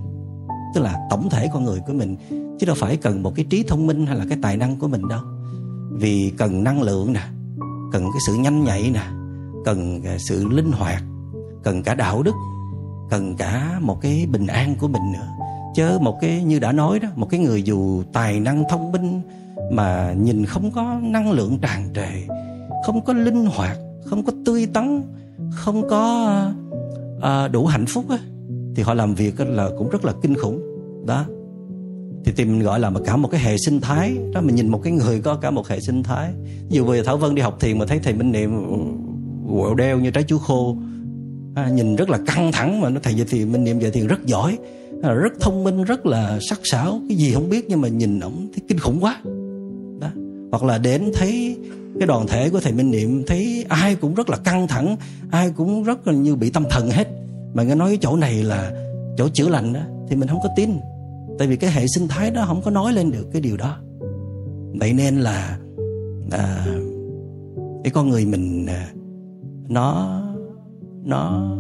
[0.76, 2.16] Tức là tổng thể con người của mình.
[2.60, 4.88] Chứ đâu phải cần một cái trí thông minh hay là cái tài năng của
[4.88, 5.22] mình đâu.
[5.92, 7.24] Vì cần năng lượng nè,
[7.92, 9.04] cần cái sự nhanh nhạy nè,
[9.66, 11.04] cần à, sự linh hoạt,
[11.64, 12.36] cần cả đạo đức,
[13.10, 15.37] cần cả một cái bình an của mình nữa
[15.78, 19.22] chớ một cái như đã nói đó một cái người dù tài năng thông minh
[19.72, 22.10] mà nhìn không có năng lượng tràn trề
[22.86, 25.04] không có linh hoạt không có tươi tắn
[25.52, 26.32] không có
[27.22, 28.18] à, đủ hạnh phúc á
[28.78, 30.62] thì họ làm việc là cũng rất là kinh khủng.
[31.06, 31.26] Đó.
[32.26, 34.94] Thì tìm gọi là cả một cái hệ sinh thái đó mình nhìn một cái
[34.94, 36.32] người có cả một hệ sinh thái.
[36.70, 38.52] Dù về thảo vân đi học thiền mà thấy thầy minh niệm
[39.50, 40.78] quẹo đeo như trái chuối khô
[41.56, 44.08] à, nhìn rất là căng thẳng mà nó thầy về thiền minh niệm về thiền
[44.08, 44.58] rất giỏi
[45.02, 47.02] rất thông minh rất là sắc sảo.
[47.10, 49.22] Cái gì không biết nhưng mà nhìn ổng thấy kinh khủng quá.
[50.00, 50.08] Đó.
[50.52, 51.58] Hoặc là đến thấy
[52.00, 54.98] cái đoàn thể của thầy minh niệm thấy ai cũng rất là căng thẳng
[55.32, 57.08] ai cũng rất là như bị tâm thần hết.
[57.54, 58.72] Mà nghe nói cái chỗ này là
[59.18, 60.70] chỗ chữa lành đó thì mình không có tin.
[61.40, 63.78] Tại vì cái hệ sinh thái đó không có nói lên được cái điều đó.
[64.80, 65.60] Vậy nên là
[66.32, 66.66] à,
[67.84, 68.90] cái con người mình à,
[69.70, 70.22] nó
[71.04, 71.52] nó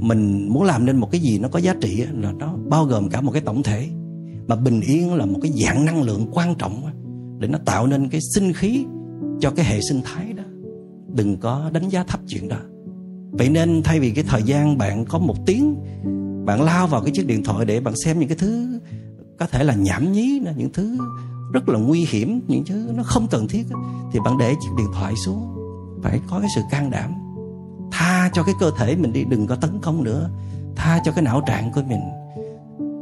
[0.00, 3.08] mình muốn làm nên một cái gì nó có giá trị là nó bao gồm
[3.08, 3.88] cả một cái tổng thể.
[4.46, 6.82] Mà bình yên là một cái dạng năng lượng quan trọng
[7.38, 8.84] để nó tạo nên cái sinh khí
[9.40, 10.44] cho cái hệ sinh thái đó.
[11.14, 12.56] Đừng có đánh giá thấp chuyện đó.
[13.30, 15.76] Vậy nên thay vì cái thời gian bạn có một tiếng,
[16.44, 18.80] bạn lao vào cái chiếc điện thoại để bạn xem những cái thứ
[19.38, 20.98] có thể là nhảm nhí những thứ
[21.52, 23.66] rất là nguy hiểm, những thứ nó không cần thiết
[24.12, 25.56] thì bạn để chiếc điện thoại xuống.
[26.02, 27.12] Phải có cái sự can đảm
[27.90, 30.30] tha cho cái cơ thể mình đi đừng có tấn công nữa.
[30.76, 32.00] Tha cho cái não trạng của mình.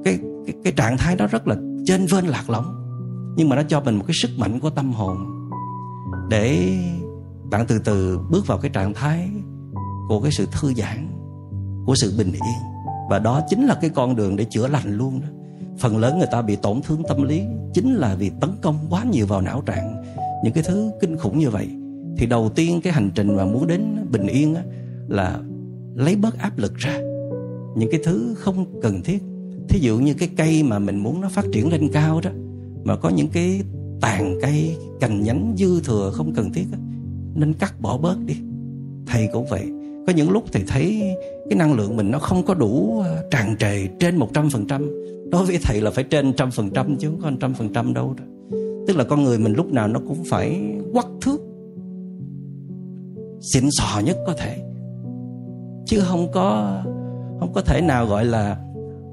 [0.05, 2.75] Cái cái, cái trạng thái đó rất là trên vên lạc lõng
[3.37, 5.17] nhưng mà nó cho mình một cái sức mạnh của tâm hồn.
[6.29, 6.77] Để
[7.51, 9.29] bạn từ từ bước vào cái trạng thái
[10.09, 11.09] của cái sự thư giãn
[11.87, 12.59] của sự bình yên.
[13.11, 15.27] Và đó chính là cái con đường để chữa lành luôn đó.
[15.79, 17.43] Phần lớn người ta bị tổn thương tâm lý
[17.75, 20.05] chính là vì tấn công quá nhiều vào não trạng.
[20.45, 21.69] Những cái thứ kinh khủng như vậy
[22.17, 24.63] thì đầu tiên cái hành trình mà muốn đến bình yên á,
[25.09, 25.41] là
[25.95, 26.99] lấy bớt áp lực ra.
[27.77, 29.23] Những cái thứ không cần thiết.
[29.69, 32.31] Thí dụ như cái cây mà mình muốn nó phát triển lên cao đó
[32.85, 33.61] mà có những cái
[34.01, 36.79] tàn cây cành nhánh dư thừa không cần thiết đó,
[37.35, 38.35] nên cắt bỏ bớt đi.
[39.07, 39.67] Thầy cũng vậy.
[40.07, 41.03] Có những lúc thầy thấy
[41.51, 45.59] cái năng lượng mình nó không có đủ à, tràn trề trên 100% đối với
[45.63, 48.25] thầy là phải trên trăm phần trăm chứ không có trăm phần trăm đâu đó.
[48.87, 50.61] tức là con người mình lúc nào nó cũng phải
[50.93, 51.41] quắc thước
[53.41, 54.59] xịn sò nhất có thể
[55.89, 56.81] chứ không có
[57.41, 58.57] không có thể nào gọi là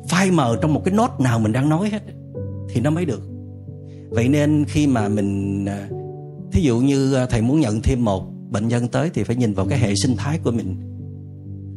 [0.09, 2.01] phai mờ trong một cái nốt nào mình đang nói hết.
[2.69, 3.21] Thì nó mới được.
[4.09, 5.89] Vậy nên khi mà mình à,
[6.51, 9.53] thí dụ như à, thầy muốn nhận thêm một bệnh nhân tới thì phải nhìn
[9.53, 10.75] vào cái hệ sinh thái của mình.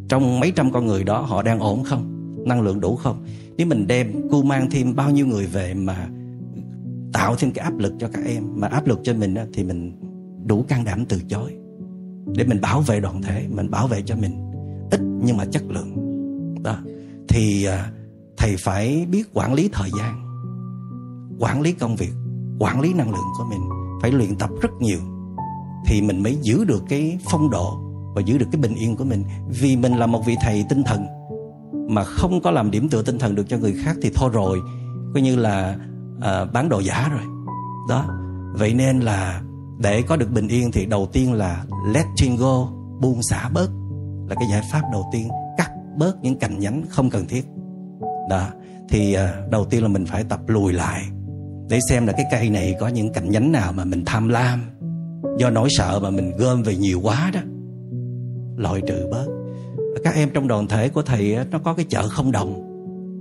[0.08, 2.34] Trong mấy trăm con người đó, họ đang ổn không?
[2.46, 3.24] Năng lượng đủ không?
[3.56, 6.08] Nếu mình đem, cu mang thêm bao nhiêu người về mà
[7.12, 9.92] tạo thêm cái áp lực cho các em, mà áp lực cho mình thì mình
[10.46, 11.54] đủ can đảm từ chối.
[12.36, 14.47] Để mình bảo vệ đoàn thể, mình bảo vệ cho mình
[15.22, 15.94] nhưng mà chất lượng.
[16.62, 16.76] Đó.
[17.28, 17.92] Thì à,
[18.36, 20.24] thầy phải biết quản lý thời gian
[21.40, 22.12] quản lý công việc
[22.58, 23.60] quản lý năng lượng của mình.
[24.02, 24.98] Phải luyện tập rất nhiều.
[25.86, 27.78] Thì mình mới giữ được cái phong độ
[28.14, 29.24] và giữ được cái bình yên của mình.
[29.48, 31.06] Vì mình là một vị thầy tinh thần
[31.88, 34.60] mà không có làm điểm tựa tinh thần được cho người khác thì thôi rồi.
[35.14, 35.76] Coi như là
[36.20, 37.22] à, bán đồ giả rồi.
[37.88, 38.04] Đó.
[38.54, 39.42] Vậy nên là
[39.78, 42.66] để có được bình yên thì đầu tiên là letting go
[43.00, 43.70] buông xả bớt
[44.28, 47.44] là cái giải pháp đầu tiên cắt bớt những cành nhánh không cần thiết.
[48.30, 48.46] Đó,
[48.88, 51.02] thì ờ, đầu tiên là mình phải tập lùi lại
[51.68, 54.62] để xem là cái cây này có những cành nhánh nào mà mình tham lam,
[55.38, 57.40] do nỗi sợ mà mình gom về nhiều quá đó.
[58.56, 59.26] Loại trừ bớt.
[60.04, 62.64] Các em trong đoàn thể của thầy nó có cái chợ không đồng,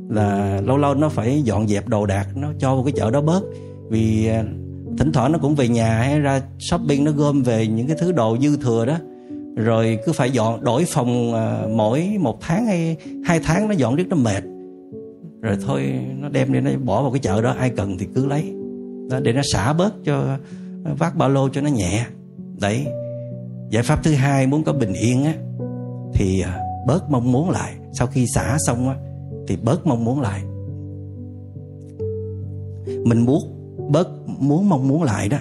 [0.09, 3.21] là lâu lâu nó phải dọn dẹp đồ đạc, nó cho vào cái chợ đó
[3.21, 3.43] bớt.
[3.89, 4.43] Vì ờ,
[4.97, 8.11] thỉnh thoảng nó cũng về nhà hay ra shopping, nó gom về những cái thứ
[8.11, 8.97] đồ dư thừa đó
[9.57, 13.95] rồi cứ phải dọn đổi phòng à, mỗi một tháng hay hai tháng nó dọn
[13.95, 14.43] riết nó mệt.
[15.41, 18.25] Rồi thôi nó đem đi nó bỏ vào cái chợ đó ai cần thì cứ
[18.25, 18.53] lấy.
[19.09, 20.37] Đó, để nó xả bớt cho
[20.85, 22.05] à, vác ba lô cho nó nhẹ.
[22.61, 22.87] Đấy.
[23.69, 25.33] Giải pháp thứ hai muốn có bình yên á
[26.13, 27.73] thì à, bớt mong muốn lại.
[27.93, 28.95] Sau khi xả xong á
[29.47, 30.41] thì bớt mong muốn lại.
[33.05, 33.39] Mình muốn
[33.91, 34.07] bớt
[34.39, 35.37] muốn mong muốn lại đó.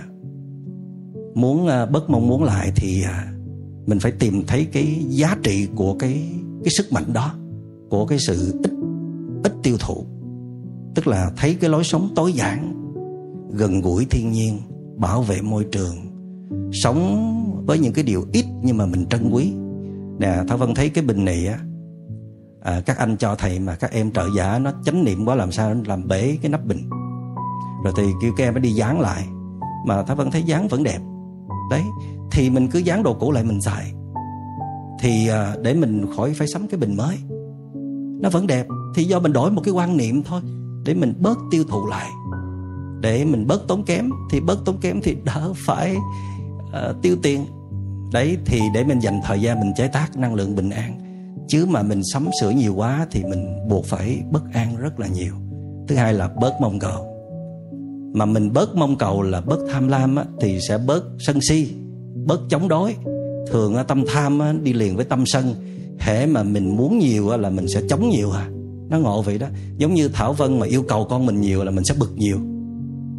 [1.35, 3.33] Muốn à, bớt mong muốn lại thì à,
[3.87, 6.29] mình phải tìm thấy cái giá trị của cái
[6.65, 7.35] cái sức mạnh đó
[7.91, 8.71] của cái sự ít
[9.45, 10.07] ít tiêu thụ.
[10.95, 12.73] Tức là thấy cái lối sống tối giản
[13.51, 14.59] gần gũi thiên nhiên
[14.97, 15.97] bảo vệ môi trường
[16.73, 17.33] sống
[17.67, 19.53] với những cái điều ít nhưng mà mình trân quý.
[20.19, 21.59] Nè thảo vân thấy cái bình này á
[22.61, 25.53] à, các anh cho thầy mà các em trợ giả nó chánh niệm quá làm
[25.53, 26.91] sao nó làm bể cái nắp bình.
[27.85, 29.27] Rồi thì kêu các em nó đi dán lại.
[29.87, 31.01] Mà thảo vân thấy dán vẫn đẹp.
[31.71, 31.83] Đấy
[32.33, 33.93] thì mình cứ dán đồ cũ lại mình xài.
[35.01, 37.17] Thì à, để mình khỏi phải sắm cái bình mới.
[38.21, 40.41] Nó vẫn đẹp thì do mình đổi một cái quan niệm thôi
[40.85, 42.11] để mình bớt tiêu thụ lại.
[43.01, 45.97] Để mình bớt tốn kém thì bớt tốn kém thì đỡ phải
[46.67, 47.47] uh, tiêu tiền.
[48.13, 50.99] Đấy thì để mình dành thời gian mình chế tác năng lượng bình an.
[51.49, 55.07] Chứ mà mình sắm sửa nhiều quá thì mình buộc phải bất an rất là
[55.07, 55.35] nhiều.
[55.89, 57.07] Thứ hai là bớt mong cầu.
[58.15, 61.75] Mà mình bớt mong cầu là bớt tham lam á, thì sẽ bớt sân si
[62.27, 62.95] bớt chống đối.
[63.51, 65.55] Thường tâm tham đi liền với tâm sân.
[65.99, 68.49] Hễ mà mình muốn nhiều là mình sẽ chống nhiều à.
[68.89, 69.47] Nó ngộ vậy đó.
[69.77, 72.39] Giống như thảo vân mà yêu cầu con mình nhiều là mình sẽ bực nhiều.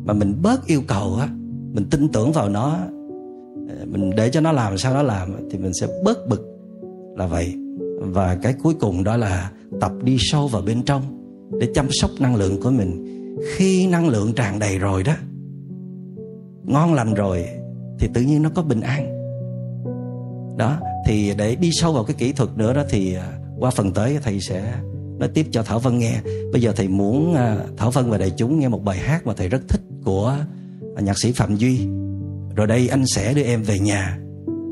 [0.06, 1.28] Mà mình bớt yêu cầu á,
[1.74, 2.78] mình tin tưởng vào nó
[3.70, 6.42] ờ, mình để cho nó làm sao nó làm thì mình sẽ bớt bực
[7.18, 7.54] là vậy.
[8.00, 9.52] Và cái cuối cùng đó là
[9.82, 11.02] tập đi sâu vào bên trong
[11.60, 13.04] để chăm sóc năng lượng của mình.
[13.56, 15.14] Khi năng lượng tràn đầy rồi đó,
[16.64, 17.46] ngon lành rồi
[18.00, 19.14] thì tự nhiên nó có bình an.
[20.58, 23.92] Đó, thì để đi sâu vào cái kỹ thuật nữa đó thì à, qua phần
[23.92, 24.74] tới thầy sẽ
[25.20, 26.22] nói tiếp cho thảo vân nghe.
[26.52, 29.34] Bây giờ thầy muốn à, thảo vân và đại chúng nghe một bài hát mà
[29.38, 30.38] thầy rất thích của
[30.96, 31.88] à, nhạc sĩ phạm duy.
[32.56, 34.18] Rồi đây anh sẽ đưa em về nhà.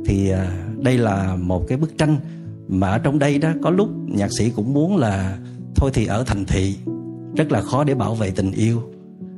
[0.05, 0.31] Thì
[0.79, 2.17] đây là một cái bức tranh
[2.67, 5.37] mà ở trong đây đó có lúc nhạc sĩ cũng muốn là
[5.75, 6.75] thôi thì ở thành thị,
[7.35, 8.81] rất là khó để bảo vệ tình yêu.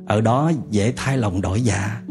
[0.06, 2.02] Ở đó dễ thay lòng đổi dạ.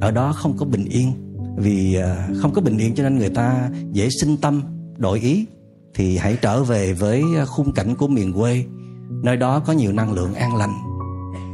[0.00, 1.12] Ở đó không có bình yên
[1.56, 4.62] vì à, không có bình yên cho nên người ta dễ sinh tâm
[4.96, 5.46] đổi ý.
[5.94, 8.64] Thì hãy trở về với à, khung cảnh của miền quê.
[9.22, 10.74] Nơi đó có nhiều năng lượng an lành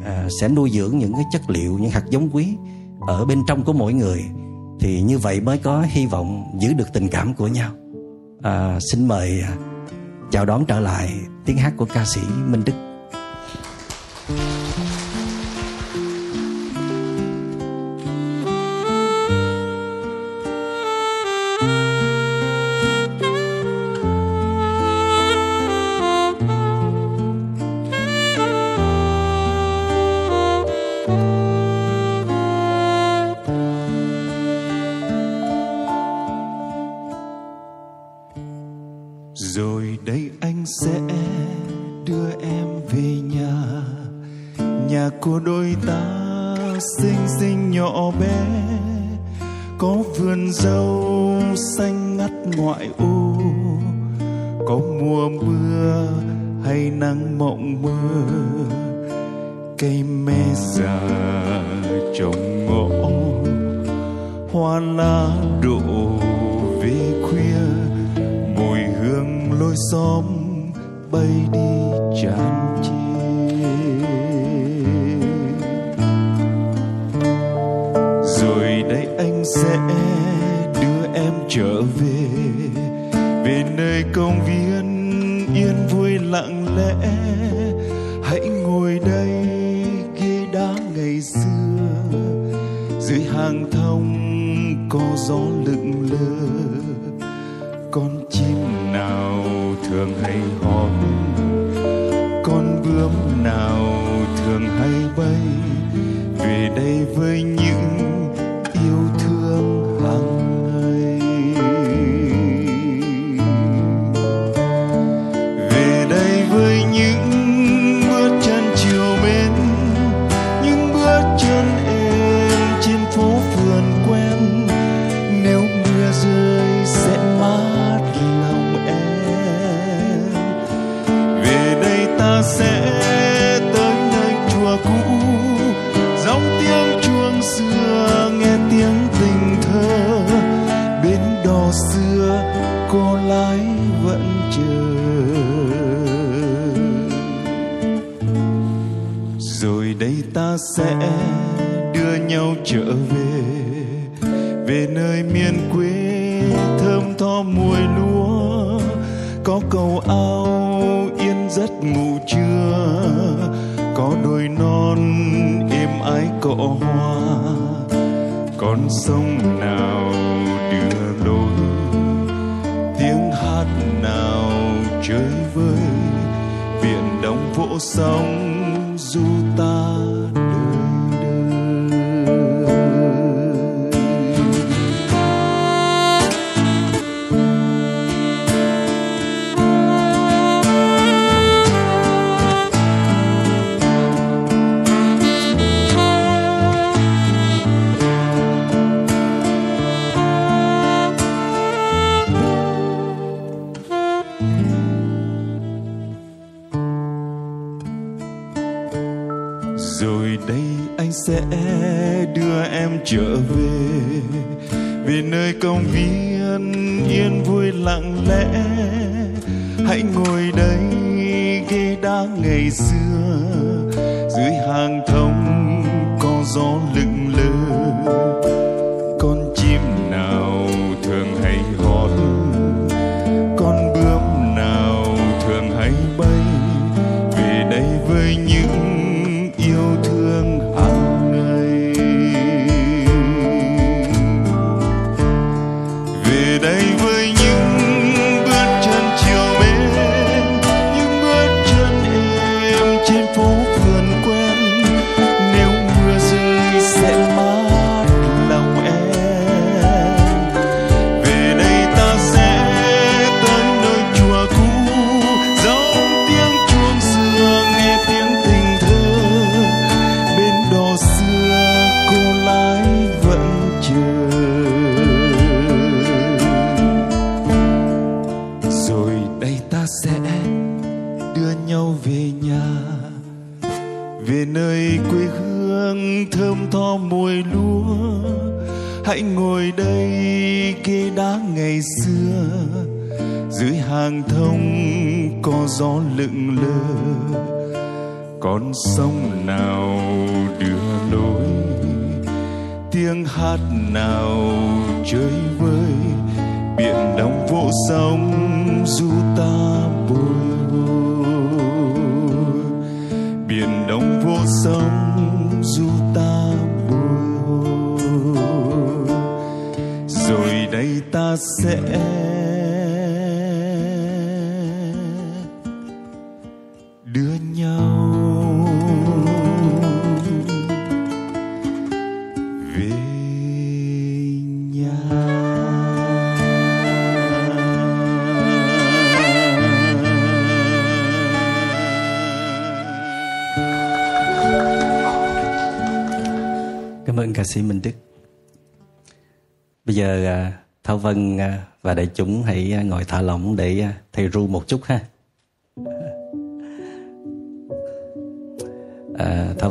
[0.04, 2.56] à, sẽ nuôi dưỡng những cái chất liệu những hạt giống quý
[3.06, 4.24] ở bên trong của mỗi người.
[4.80, 7.72] Thì như vậy mới có hy vọng giữ được tình cảm của nhau.
[8.42, 9.56] À, xin mời à,
[10.30, 11.10] chào đón trở lại
[11.44, 12.91] tiếng hát của ca sĩ Minh Đức.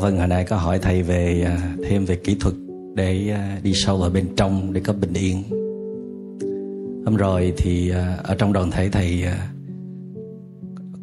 [0.01, 2.55] Vân hồi nãy có hỏi thầy về à, thêm về kỹ thuật
[2.95, 5.43] để à, đi sâu vào bên trong để có bình yên.
[7.05, 9.23] Hôm rồi thì à, ở trong đoàn thể thầy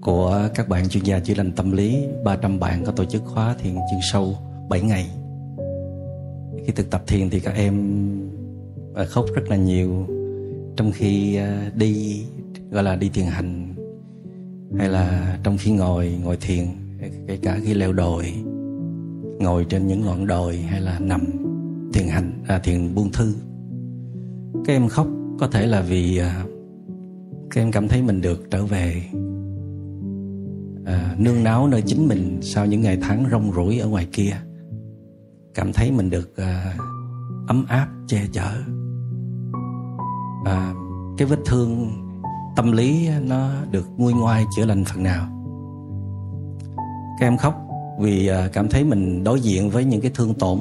[0.00, 3.54] của các bạn chuyên gia chữa lành tâm lý 300 bạn có tổ chức khóa
[3.62, 4.36] thiền chuyên sâu
[4.68, 5.10] 7 ngày
[6.66, 7.74] khi thực tập thiền thì các em
[9.08, 10.06] khóc rất là nhiều
[10.76, 11.38] trong khi
[11.74, 12.22] đi,
[12.70, 13.74] gọi là đi thiền hành,
[14.78, 16.66] hay là trong khi ngồi ngồi thiền,
[17.26, 18.34] kể cả khi leo đồi
[19.38, 21.20] ngồi trên những ngọn đồi hay là nằm
[21.92, 23.34] thiền hành à, thiền buông thư.
[24.64, 25.06] Các em khóc
[25.38, 26.44] có thể là vì à,
[27.50, 29.02] các em cảm thấy mình được trở về
[30.84, 34.32] à, nương náu nơi chính mình sau những ngày tháng rong ruổi ở ngoài kia.
[35.54, 36.76] Cảm thấy mình được à,
[37.48, 38.50] ấm áp che chở.
[40.44, 40.74] À,
[41.18, 41.90] cái vết thương
[42.56, 45.28] tâm lý nó được nguôi ngoai chữa lành phần nào.
[47.20, 47.67] Các em khóc
[47.98, 50.58] vì à, cảm thấy mình đối diện với những cái thương tổn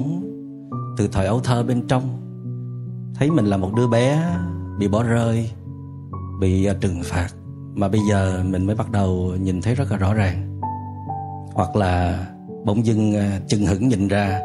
[0.96, 2.02] từ thời ấu thơ bên trong.
[3.14, 4.22] Thấy mình là một đứa bé
[4.78, 5.50] bị bỏ rơi,
[6.40, 7.28] bị à, trừng phạt
[7.74, 10.60] mà bây giờ mình mới bắt đầu nhìn thấy rất là rõ ràng.
[11.52, 12.26] Hoặc là
[12.64, 14.40] bỗng dưng à, chừng hững nhìn ra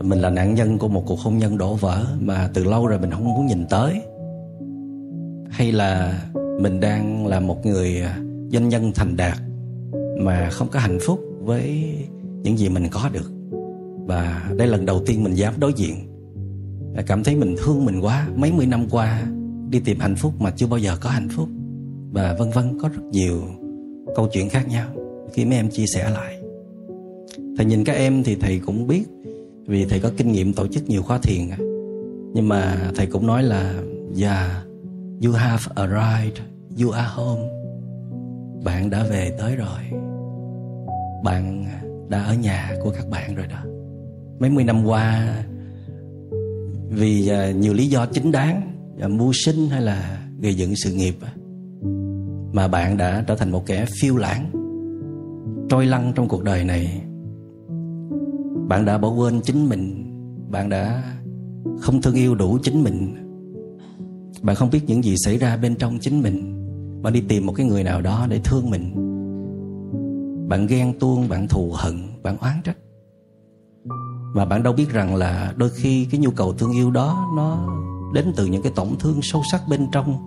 [0.00, 2.98] mình là nạn nhân của một cuộc hôn nhân đổ vỡ mà từ lâu rồi
[2.98, 4.02] mình không muốn nhìn tới.
[5.50, 6.22] Hay là
[6.60, 8.02] mình đang là một người
[8.52, 9.38] doanh nhân thành đạt
[10.18, 11.94] mà không có hạnh phúc với
[12.44, 13.30] những gì mình có được.
[14.06, 15.94] Và đây lần đầu tiên mình dám đối diện.
[17.06, 19.22] Cảm thấy mình thương mình quá, mấy mươi năm qua
[19.70, 21.48] đi tìm hạnh phúc mà chưa bao giờ có hạnh phúc.
[22.12, 23.42] Và vân vân có rất nhiều
[24.16, 24.88] câu chuyện khác nhau
[25.32, 26.40] khi mấy em chia sẻ lại.
[27.56, 29.04] Thầy nhìn các em thì thầy cũng biết,
[29.66, 31.40] vì thầy có kinh nghiệm tổ chức nhiều khóa thiền
[32.34, 33.74] nhưng mà thầy cũng nói là
[34.20, 34.50] yeah
[35.24, 36.38] you have arrived,
[36.82, 37.42] you are home.
[38.64, 40.00] Bạn đã về tới rồi.
[41.24, 41.64] Bạn
[42.08, 43.64] đã ở nhà của các bạn rồi đó.
[44.40, 45.36] Mấy mươi năm qua,
[46.88, 50.92] vì à, nhiều lý do chính đáng à, mưu sinh hay là gây dựng sự
[50.94, 51.32] nghiệp à,
[52.52, 54.50] mà bạn đã trở thành một kẻ phiêu lãng,
[55.68, 57.02] trôi lăn trong cuộc đời này,
[58.68, 60.10] bạn đã bỏ quên chính mình,
[60.50, 61.02] bạn đã
[61.80, 63.14] không thương yêu đủ chính mình.
[64.42, 66.60] Bạn không biết những gì xảy ra bên trong chính mình.
[67.02, 69.03] Bạn đi tìm một cái người nào đó để thương mình
[70.54, 72.76] bạn ghen tuông, bạn thù hận, bạn oán trách.
[74.34, 77.58] Mà bạn đâu biết rằng là đôi khi cái nhu cầu thương yêu đó nó
[78.12, 80.26] đến từ những cái tổn thương sâu sắc bên trong.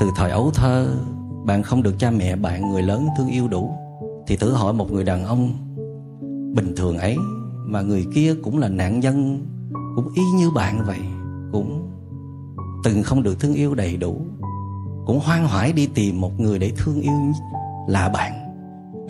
[0.00, 0.96] Từ thời ấu thơ,
[1.44, 3.74] bạn không được cha mẹ, bạn, người lớn thương yêu đủ,
[4.26, 5.52] thì thử hỏi một người đàn ông
[6.54, 7.16] bình thường ấy
[7.66, 9.46] mà người kia cũng là nạn nhân,
[9.96, 11.00] cũng y như bạn vậy,
[11.52, 11.90] cũng
[12.84, 14.20] từng không được thương yêu đầy đủ,
[15.06, 17.32] cũng hoang hoải đi tìm một người để thương yêu
[17.88, 18.37] là bạn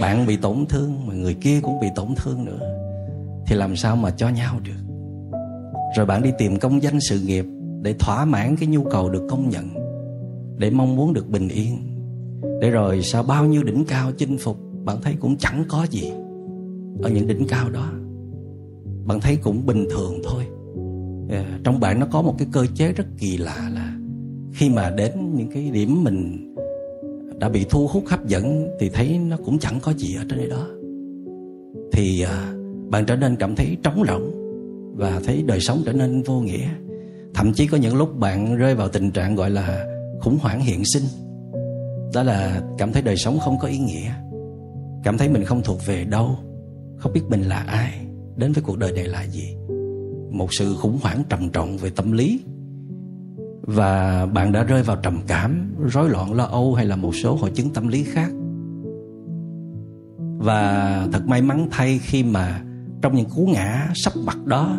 [0.01, 2.59] bạn bị tổn thương mà người kia cũng bị tổn thương nữa.
[3.47, 4.95] Thì làm sao mà cho nhau được?
[5.97, 7.45] Rồi bạn đi tìm công danh sự nghiệp
[7.83, 9.69] để thỏa mãn cái nhu cầu được công nhận,
[10.59, 11.79] để mong muốn được bình yên.
[12.61, 16.13] Để rồi sau bao nhiêu đỉnh cao chinh phục, bạn thấy cũng chẳng có gì
[17.03, 17.93] ở những đỉnh cao đó.
[19.07, 20.45] Bạn thấy cũng bình thường thôi.
[21.31, 23.95] Ờ, trong bạn nó có một cái cơ chế rất kỳ lạ là
[24.53, 26.55] khi mà đến những cái điểm mình
[27.39, 30.39] đã bị thu hút hấp dẫn thì thấy nó cũng chẳng có gì ở trên
[30.39, 30.67] đây đó.
[31.93, 32.53] Thì à,
[32.91, 34.33] bạn trở nên cảm thấy trống rỗng
[34.97, 36.69] và thấy đời sống trở nên vô nghĩa.
[37.35, 39.87] Thậm chí có những lúc bạn rơi vào tình trạng gọi là
[40.21, 41.05] khủng hoảng hiện sinh.
[42.15, 44.11] Đó là cảm thấy đời sống không có ý nghĩa.
[45.05, 46.37] Cảm thấy mình không thuộc về đâu
[46.99, 47.93] không biết mình là ai
[48.37, 49.57] đến với cuộc đời này là gì.
[50.31, 52.41] Một sự khủng hoảng trầm trọng về tâm lý
[53.69, 57.37] và bạn đã rơi vào trầm cảm, rối loạn lo âu hay là một số
[57.37, 58.31] hội chứng tâm lý khác.
[60.39, 62.63] Và thật may mắn thay khi mà
[63.03, 64.79] trong những cú ngã sắp mặt đó,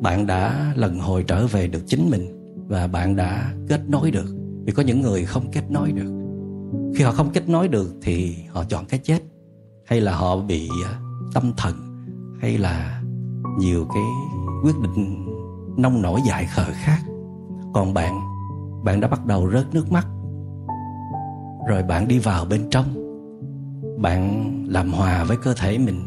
[0.00, 4.36] bạn đã lần hồi trở về được chính mình và bạn đã kết nối được.
[4.64, 6.12] Vì có những người không kết nối được.
[6.96, 9.22] Khi họ không kết nối được thì họ chọn cái chết,
[9.86, 10.94] hay là họ bị ờ,
[11.34, 11.74] tâm thần,
[12.40, 13.02] hay là
[13.58, 14.02] nhiều cái
[14.64, 15.26] quyết định
[15.76, 16.98] nông nổi dại khờ khác
[17.74, 18.20] còn bạn
[18.84, 20.06] bạn đã bắt đầu rớt nước mắt.
[21.68, 22.84] Rồi bạn đi vào bên trong.
[24.02, 26.00] Bạn làm hòa với cơ thể mình.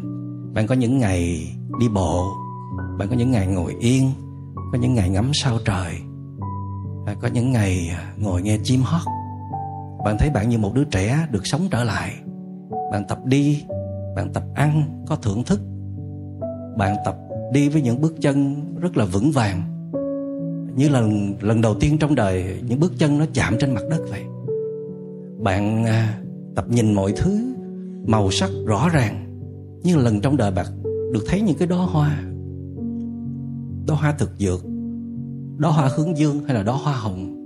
[0.54, 1.48] Bạn có những ngày
[1.80, 2.32] đi bộ.
[3.00, 4.12] Bạn có những ngày ngồi yên.
[4.72, 5.96] Có những ngày ngắm sao trời.
[7.06, 9.02] À, có những ngày à, ngồi nghe chim hót.
[10.06, 12.14] Bạn thấy bạn như một đứa trẻ được sống trở lại.
[12.92, 13.64] Bạn tập đi.
[14.16, 15.60] Bạn tập ăn có thưởng thức.
[16.78, 17.18] Bạn tập
[17.54, 19.71] đi với những bước chân rất là vững vàng
[20.76, 24.02] như lần lần đầu tiên trong đời, những bước chân nó chạm trên mặt đất
[24.10, 24.22] vậy.
[25.40, 26.22] Bạn à,
[26.56, 27.40] tập nhìn mọi thứ,
[28.08, 29.26] màu sắc rõ ràng
[29.84, 30.66] như lần trong đời bạn
[31.14, 32.24] được thấy những cái đóa hoa.
[33.88, 34.66] Đóa hoa thực dược,
[35.58, 37.38] đóa hoa hướng dương hay là đóa hoa hồng.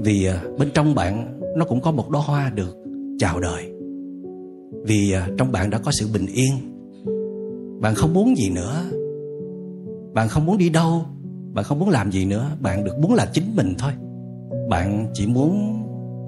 [0.00, 2.76] Vì à, bên trong bạn nó cũng có một đóa hoa được
[3.18, 3.72] chào đời.
[4.84, 6.52] Vì à, trong bạn đã có sự bình yên.
[7.80, 8.82] Bạn không muốn gì nữa.
[10.14, 11.02] Bạn không muốn đi đâu
[11.52, 13.92] bạn không muốn làm gì nữa, bạn được muốn là chính mình thôi.
[14.68, 15.82] Bạn chỉ muốn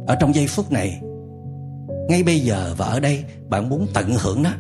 [0.06, 1.00] ở trong giây phút này,
[2.08, 4.50] ngay bây giờ và ở đây, bạn muốn tận hưởng nó.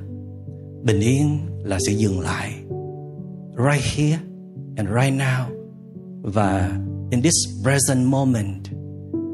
[0.82, 2.52] Bình yên là sự dừng lại.
[3.56, 4.18] Right here
[4.76, 5.44] and right now.
[6.22, 6.78] Và
[7.10, 8.62] in this present moment,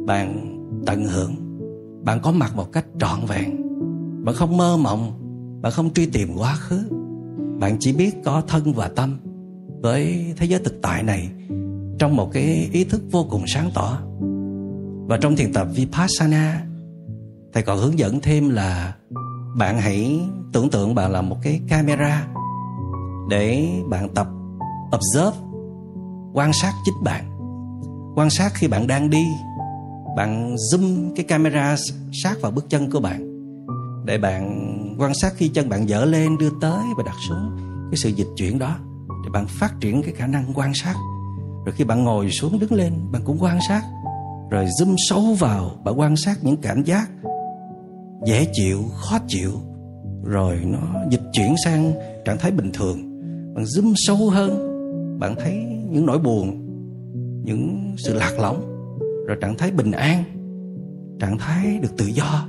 [0.07, 0.55] bạn
[0.87, 1.35] tận hưởng.
[2.05, 3.57] Bạn có mặt một cách trọn vẹn.
[4.25, 5.13] Bạn không mơ mộng,
[5.63, 6.79] bạn không truy tìm quá khứ.
[7.61, 9.19] Bạn chỉ biết có thân và tâm
[9.83, 11.29] với thế giới thực tại này,
[11.99, 13.99] trong một cái ý thức vô cùng sáng tỏ.
[15.07, 16.67] Và trong thiền tập vipassana,
[17.53, 18.95] thầy còn hướng dẫn thêm là
[19.57, 20.21] bạn hãy
[20.53, 22.27] tưởng tượng bạn là một cái camera
[23.31, 24.27] để bạn tập,
[24.97, 25.39] observe,
[26.33, 27.25] quan sát chính bạn.
[28.17, 29.25] Quan sát khi bạn đang đi,
[30.17, 31.77] bạn zoom cái camera
[32.23, 33.29] sát vào bước chân của bạn
[34.05, 37.57] để bạn quan sát khi chân bạn dở lên, đưa tới và đặt xuống
[37.91, 38.77] cái sự dịch chuyển đó
[39.29, 40.95] thì bạn phát triển cái khả năng quan sát.
[41.65, 43.83] Rồi khi bạn ngồi xuống đứng lên, bạn cũng quan sát.
[44.51, 47.11] Rồi zoom sâu vào, bạn quan sát những cảm giác
[48.27, 49.51] dễ chịu, khó chịu.
[50.25, 50.79] Rồi nó
[51.11, 51.93] dịch chuyển sang
[52.25, 52.99] trạng thái bình thường.
[53.55, 54.51] Bạn zoom sâu hơn,
[55.21, 55.55] bạn thấy
[55.91, 56.67] những nỗi buồn,
[57.45, 58.61] những sự lạc lõng.
[59.27, 60.25] Rồi trạng thái bình an,
[61.21, 62.49] trạng thái được tự do,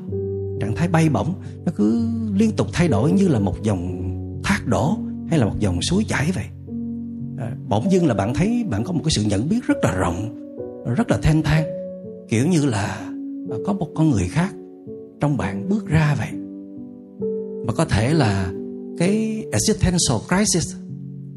[0.62, 1.34] trạng thái bay bổng,
[1.66, 4.10] nó cứ liên tục thay đổi như là một dòng
[4.44, 4.98] thác đổ
[5.30, 6.46] hay là một dòng suối chảy vậy
[7.40, 9.96] à, bỗng dưng là bạn thấy bạn có một cái sự nhận biết rất là
[9.96, 10.36] rộng
[10.96, 11.64] rất là thanh thang.
[12.30, 12.86] Kiểu như là
[13.52, 14.54] à, có một con người khác
[15.20, 16.30] trong bạn bước ra vậy.
[17.68, 18.52] Mà có thể là
[18.98, 20.76] cái existential crisis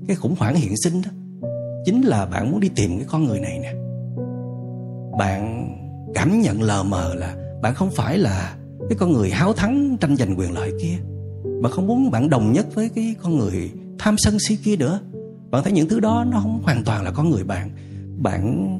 [0.07, 1.11] cái khủng hoảng hiện sinh đó
[1.85, 3.75] chính là bạn muốn đi tìm cái con người này nè.
[5.19, 5.69] Bạn
[6.15, 8.57] cảm nhận lờ mờ là bạn không phải là
[8.89, 10.99] cái con người háo thắng tranh giành quyền lợi kia
[11.63, 15.01] bạn không muốn bạn đồng nhất với cái con người tham sân si kia nữa
[15.53, 17.71] bạn thấy những thứ đó nó không hoàn toàn là con người bạn.
[18.19, 18.79] Bạn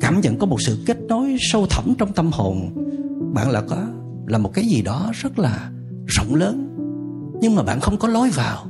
[0.00, 2.74] cảm nhận có một sự kết nối sâu thẳm trong tâm hồn.
[3.34, 3.76] Bạn là có,
[4.26, 5.70] là một cái gì đó rất là
[6.06, 6.68] rộng lớn,
[7.40, 8.66] nhưng mà bạn không có lối vào.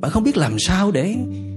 [0.00, 1.16] Bạn không biết làm sao để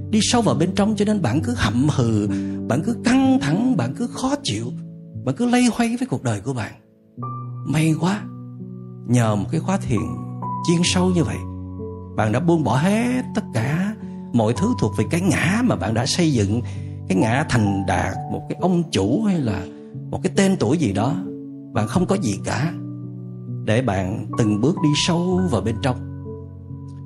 [0.10, 2.28] đi sâu vào bên trong, cho nên bạn cứ hậm hừ,
[2.68, 4.66] bạn cứ căng thẳng, bạn cứ khó chịu,
[5.26, 6.74] bạn cứ lây hoay với cuộc đời của bạn.
[7.66, 8.22] May quá,
[9.08, 10.02] nhờ một cái khóa thiền
[10.68, 11.38] chuyên sâu như vậy,
[12.16, 13.89] bạn đã buông bỏ hết tất cả
[14.34, 16.62] mọi thứ thuộc về cái ngã mà bạn đã xây dựng,
[17.08, 19.66] cái ngã thành đạt, một cái ông chủ hay là
[20.12, 21.16] một cái tên tuổi gì đó,
[21.74, 22.74] bạn không có gì cả.
[23.66, 25.98] Để bạn từng bước đi sâu vào bên trong,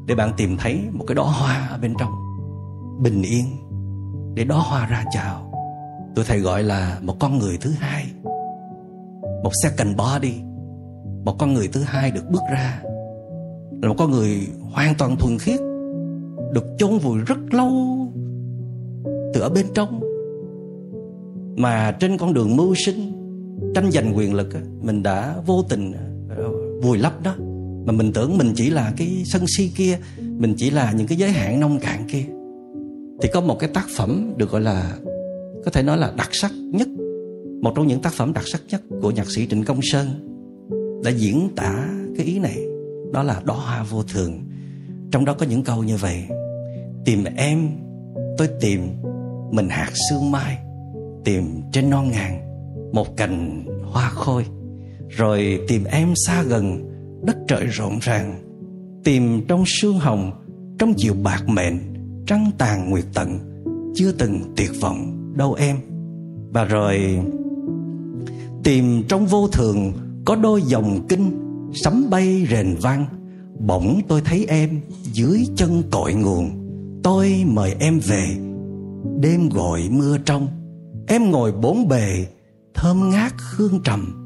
[0.07, 2.11] để bạn tìm thấy một cái đóa hoa ở bên trong,
[3.01, 3.45] bình yên,
[4.35, 5.53] để đóa hoa ra chào.
[6.15, 8.05] Tôi thầy gọi là một con người thứ hai,
[9.43, 10.33] một second body,
[11.25, 12.81] một con người thứ hai được bước ra,
[13.81, 15.59] là một con người hoàn toàn thuần khiết
[16.53, 17.97] được chôn vùi rất lâu.
[19.33, 19.99] Từ ở bên trong,
[21.57, 23.11] mà trên con đường mưu sinh,
[23.75, 24.49] tranh giành quyền lực,
[24.81, 25.91] mình đã vô tình
[26.37, 26.49] ờ,
[26.81, 27.35] vùi lấp đó.
[27.85, 31.17] Mà mình tưởng mình chỉ là cái sân si kia, mình chỉ là những cái
[31.17, 32.25] giới hạn nông cạn kia.
[33.21, 34.97] Thì có một cái tác phẩm được gọi là,
[35.65, 36.87] có thể nói là đặc sắc nhất,
[37.61, 40.07] một trong những tác phẩm đặc sắc nhất của nhạc sĩ Trịnh Công Sơn
[41.03, 42.57] đã diễn tả cái ý này.
[43.13, 44.39] Đó là đóa hoa vô thường.
[45.11, 46.23] Trong đó có những câu như vậy
[47.05, 47.69] tìm em,
[48.37, 48.81] tôi tìm
[49.51, 50.57] mình hạt sương mai,
[51.23, 52.39] tìm trên non ngàn
[52.93, 54.45] một cành hoa khôi.
[55.09, 56.89] Rồi tìm em xa gần
[57.25, 58.39] đất trời rộn ràng,
[59.03, 60.31] tìm trong sương hồng,
[60.79, 61.79] trong diệu bạc mệnh,
[62.27, 63.39] trăng tàn nguyệt tận,
[63.95, 65.77] chưa từng tuyệt vọng đâu em.
[66.51, 67.19] Và rồi
[68.63, 69.93] tìm trong vô thường
[70.25, 71.31] có đôi dòng kinh
[71.73, 73.05] sấm bay rền vang,
[73.59, 74.81] bỗng tôi thấy em
[75.13, 76.62] dưới chân cội nguồn
[77.03, 78.25] tôi mời em về.
[79.19, 80.47] Đêm gọi mưa trong,
[81.07, 82.27] em ngồi bốn bề,
[82.73, 84.19] thơm ngát hương trầm.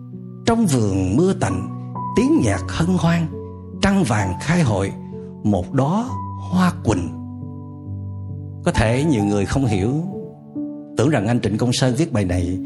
[0.45, 1.67] Trong vườn mưa tạnh,
[2.15, 3.27] tiếng nhạc hân hoan,
[3.81, 4.91] trăng vàng khai hội,
[5.43, 6.09] một đó
[6.51, 7.09] hoa quỳnh.
[8.65, 9.93] Có thể nhiều người không hiểu,
[10.97, 12.59] tưởng rằng anh trịnh công sơn viết bài này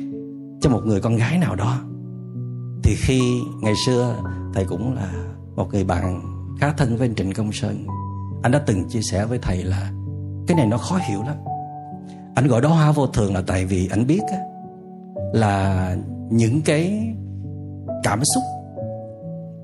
[0.61, 1.77] cho một người con gái nào đó.
[2.83, 3.21] Thì khi
[3.61, 4.15] ngày xưa,
[4.53, 5.13] thầy cũng là
[5.55, 6.21] một người bạn
[6.59, 7.85] khá thân với anh trịnh công sơn.
[8.43, 9.91] Anh đã từng chia sẻ với thầy là
[10.51, 11.35] cái này nó khó hiểu lắm.
[12.35, 14.37] Anh gọi đó hoa vô thường là tại vì anh biết á,
[15.33, 15.95] là
[16.29, 17.13] những cái
[18.03, 18.43] cảm xúc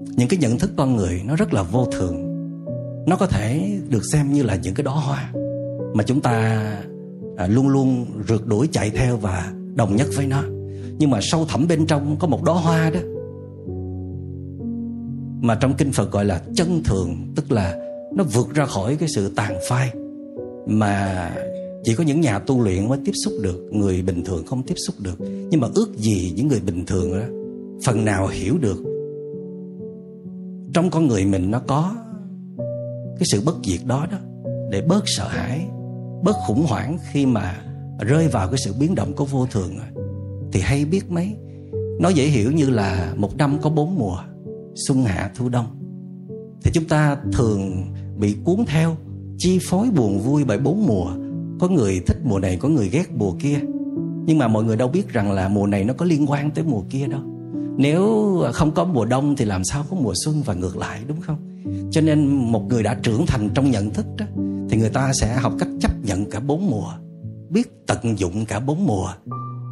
[0.01, 2.15] những cái nhận thức con người nó rất là vô thường.
[3.07, 5.31] Nó có thể được xem như là những cái đóa hoa
[5.93, 6.65] mà chúng ta
[7.37, 10.43] à, luôn luôn rượt đuổi chạy theo và đồng nhất với nó.
[10.97, 12.99] Nhưng mà sâu thẳm bên trong có một đóa hoa đó
[15.41, 17.75] mà trong kinh Phật gọi là chân thường tức là
[18.15, 19.91] nó vượt ra khỏi cái sự tàn phai
[20.67, 21.31] mà
[21.83, 24.75] chỉ có những nhà tu luyện mới tiếp xúc được, người bình thường không tiếp
[24.87, 25.15] xúc được.
[25.19, 27.25] Nhưng mà ước gì những người bình thường đó
[27.85, 28.83] phần nào hiểu được
[30.73, 31.95] trong con người mình nó có
[33.19, 34.17] cái sự bất diệt đó đó,
[34.69, 35.65] để bớt sợ hãi,
[36.23, 37.61] bớt khủng hoảng khi mà
[37.99, 39.75] rơi vào cái sự biến động của vô thường
[40.51, 41.35] thì hay biết mấy,
[41.99, 44.17] nó dễ hiểu như là một năm có bốn mùa,
[44.87, 45.65] xuân hạ thu đông.
[46.63, 47.83] Thì chúng ta thường
[48.17, 48.97] bị cuốn theo
[49.37, 51.11] chi phối buồn vui bởi bốn mùa.
[51.59, 53.59] Có người thích mùa này, có người ghét mùa kia.
[54.25, 56.63] Nhưng mà mọi người đâu biết rằng là mùa này nó có liên quan tới
[56.63, 57.21] mùa kia đâu.
[57.77, 61.21] Nếu không có mùa đông thì làm sao có mùa xuân và ngược lại, đúng
[61.21, 61.37] không?
[61.91, 64.25] Cho nên một người đã trưởng thành trong nhận thức đó,
[64.69, 66.91] thì người ta sẽ học cách chấp nhận cả bốn mùa,
[67.49, 69.09] biết tận dụng cả bốn mùa.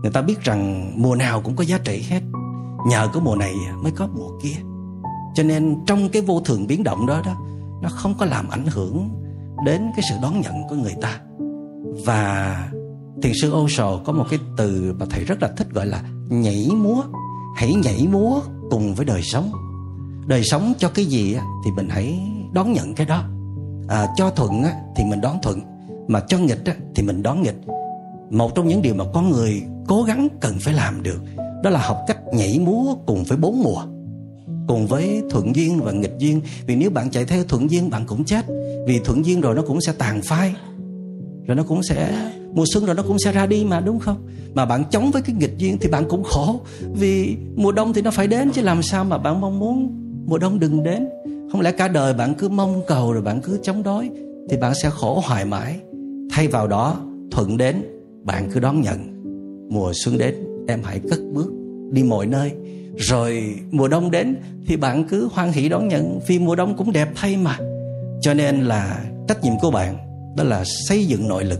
[0.01, 2.21] Người ta biết rằng mùa nào cũng có giá trị hết.
[2.89, 4.55] Nhờ có mùa này mới có mùa kia.
[5.35, 7.35] Cho nên trong cái vô thường biến động đó đó,
[7.83, 9.09] nó không có làm ảnh hưởng
[9.65, 11.19] đến cái sự đón nhận của người ta.
[12.05, 12.69] Và
[13.21, 16.69] thiền sư Osho có một cái từ mà thầy rất là thích gọi là nhảy
[16.75, 17.01] múa.
[17.55, 19.51] Hãy nhảy múa cùng với đời sống.
[20.27, 22.19] Đời sống cho cái gì thì mình hãy
[22.53, 23.23] đón nhận cái đó.
[23.87, 24.63] À, cho thuận
[24.95, 25.59] thì mình đón thuận.
[26.07, 26.63] Mà cho nghịch
[26.95, 27.61] thì mình đón nghịch.
[28.29, 31.21] Một trong những điều mà con người cố gắng cần phải làm được
[31.63, 33.83] đó là học cách nhảy múa cùng với bốn mùa
[34.67, 36.41] cùng với thuận duyên và nghịch duyên.
[36.67, 38.45] Vì nếu bạn chạy theo thuận duyên, bạn cũng chết.
[38.87, 40.53] Vì thuận duyên rồi nó cũng sẽ tàn phai.
[41.47, 44.27] Rồi nó cũng sẽ, mùa xuân rồi nó cũng sẽ ra đi mà, đúng không?
[44.53, 46.59] Mà bạn chống với cái nghịch duyên thì bạn cũng khổ.
[46.93, 50.37] Vì mùa đông thì nó phải đến, chứ làm sao mà bạn mong muốn mùa
[50.37, 51.07] đông đừng đến.
[51.51, 54.09] Không lẽ cả đời bạn cứ mong cầu rồi bạn cứ chống đối
[54.49, 55.79] thì bạn sẽ khổ hoài mãi.
[56.31, 56.99] Thay vào đó,
[57.31, 57.75] thuận đến,
[58.23, 59.21] bạn cứ đón nhận.
[59.69, 60.35] Mùa xuân đến,
[60.67, 61.53] em hãy cất bước
[61.91, 62.51] đi mọi nơi
[62.97, 64.35] rồi mùa đông đến
[64.67, 67.57] thì bạn cứ hoan hỷ đón nhận, vì mùa đông cũng đẹp thay mà.
[68.21, 69.97] Cho nên là trách nhiệm của bạn
[70.37, 71.59] đó là xây dựng nội lực,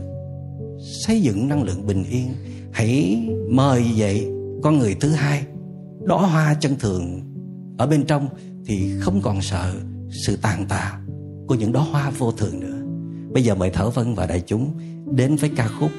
[1.06, 2.28] xây dựng năng lượng bình yên.
[2.72, 4.26] Hãy mời dậy
[4.62, 5.42] con người thứ hai,
[6.04, 7.20] đóa hoa chân thường
[7.78, 8.28] ở bên trong
[8.66, 9.72] thì không còn sợ
[10.26, 10.98] sự tàn tạ
[11.46, 12.78] của những đóa hoa vô thường nữa.
[13.32, 14.78] Bây giờ mời thở vân và đại chúng
[15.12, 15.90] đến với ca khúc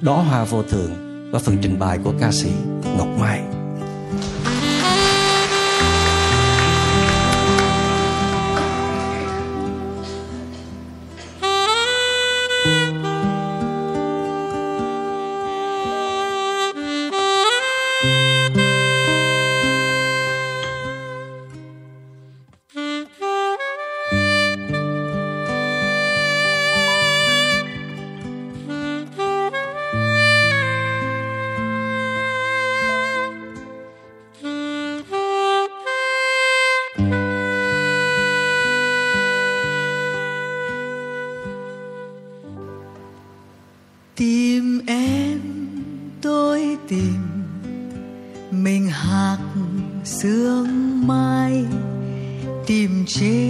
[0.00, 0.90] đóa hoa vô thường
[1.32, 2.50] và phần trình bày của ca sĩ
[2.98, 3.40] ngọc mai.
[44.16, 45.40] tìm em
[46.22, 47.14] tôi tìm.
[48.50, 49.38] Mình hạc
[50.04, 51.64] sương mai
[52.66, 53.45] tìm trên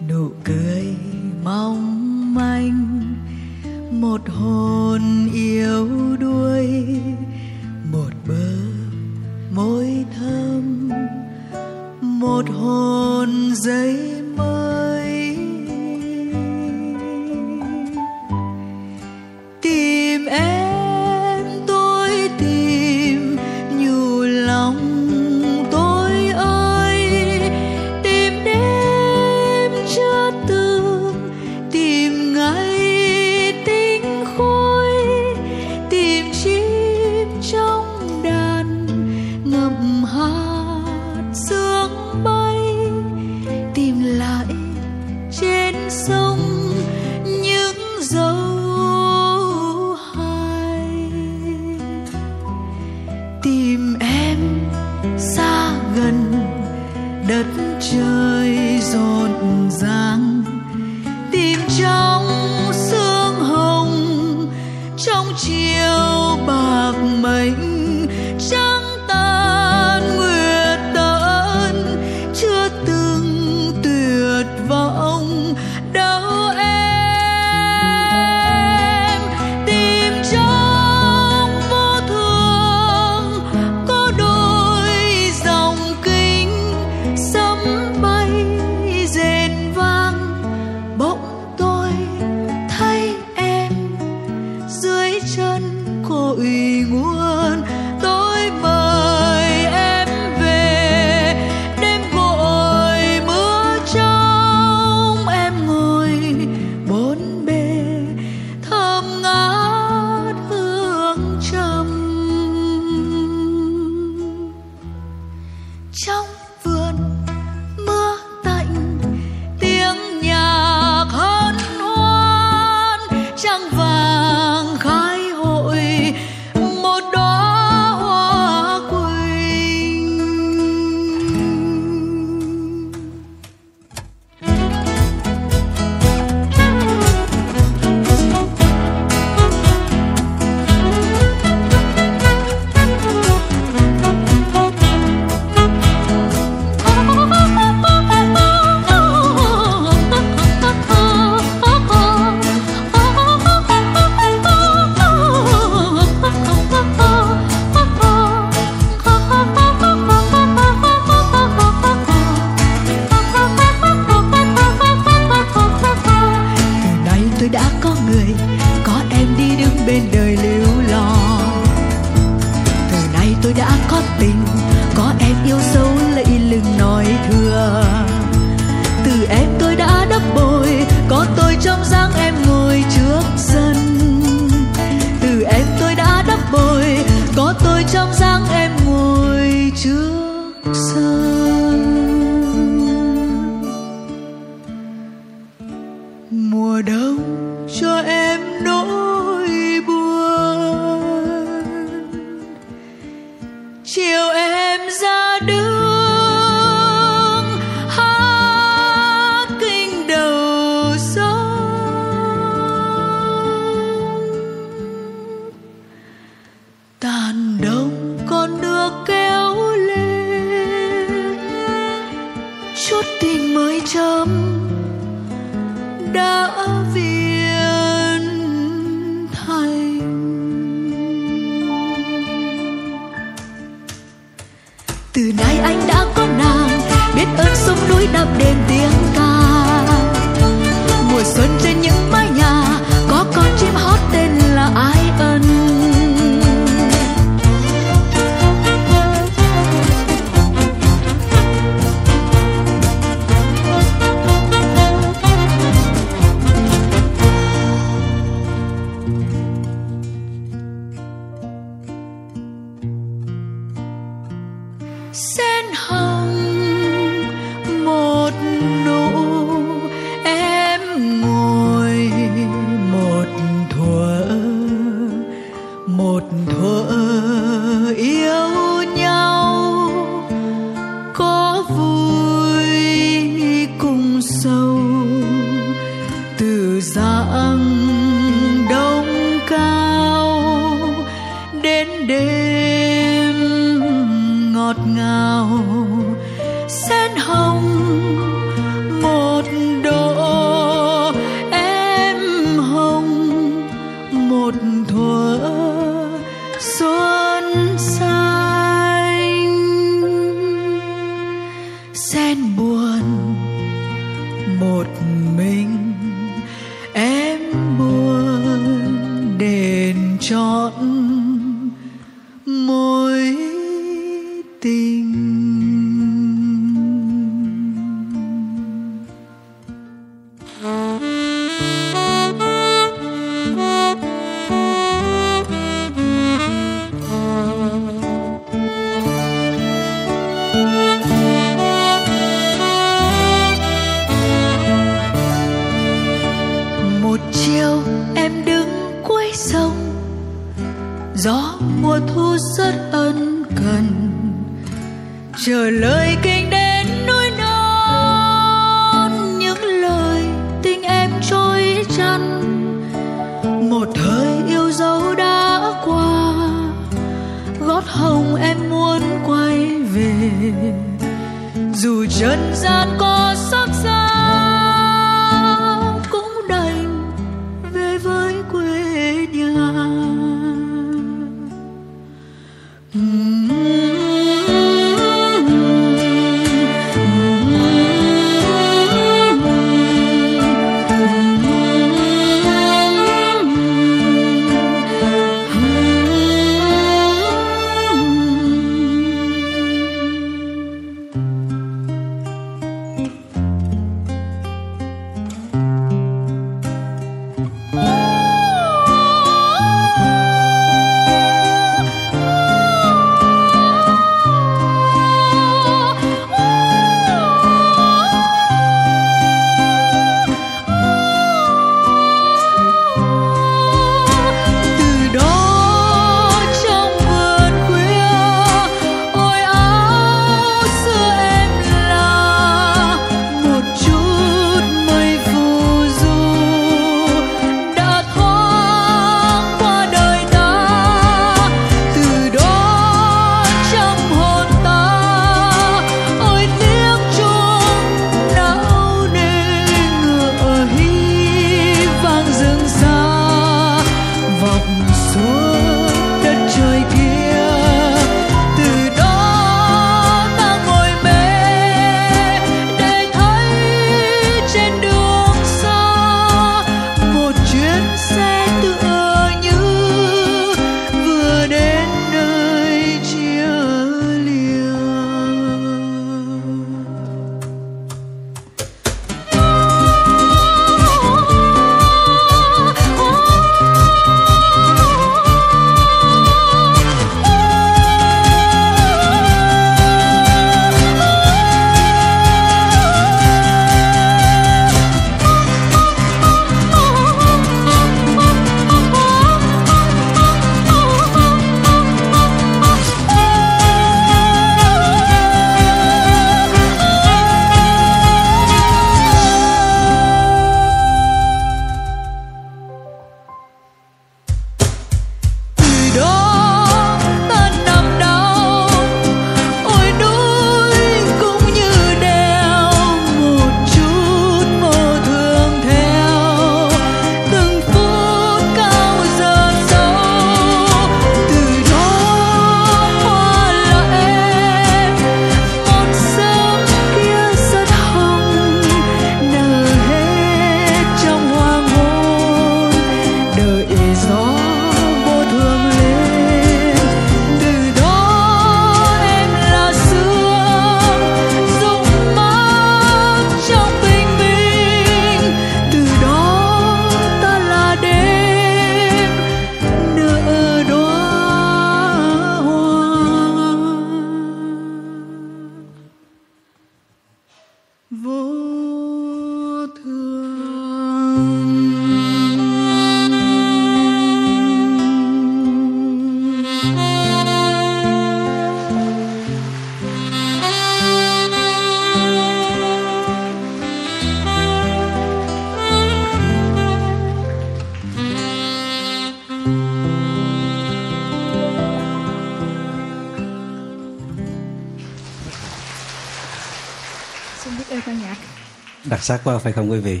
[599.06, 600.00] sắc quá phải không quý vị?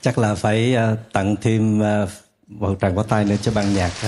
[0.00, 1.84] Chắc là phải uh, tặng thêm uh,
[2.48, 3.92] một tràng pháo tay nữa cho ban nhạc.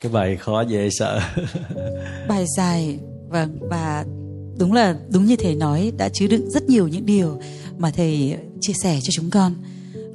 [0.00, 1.20] Cái bài khó dễ sợ.
[2.28, 4.04] Bài dài vâng và
[4.58, 7.40] đúng là đúng như thầy nói đã chứa đựng rất nhiều những điều
[7.78, 9.54] mà thầy chia sẻ cho chúng con.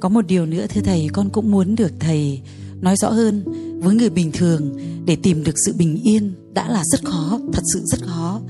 [0.00, 2.40] Có một điều nữa thưa thầy con cũng muốn được thầy
[2.80, 3.44] nói rõ hơn.
[3.82, 7.66] Với người bình thường để tìm được sự bình yên đã là rất khó thật
[7.74, 8.40] sự rất khó.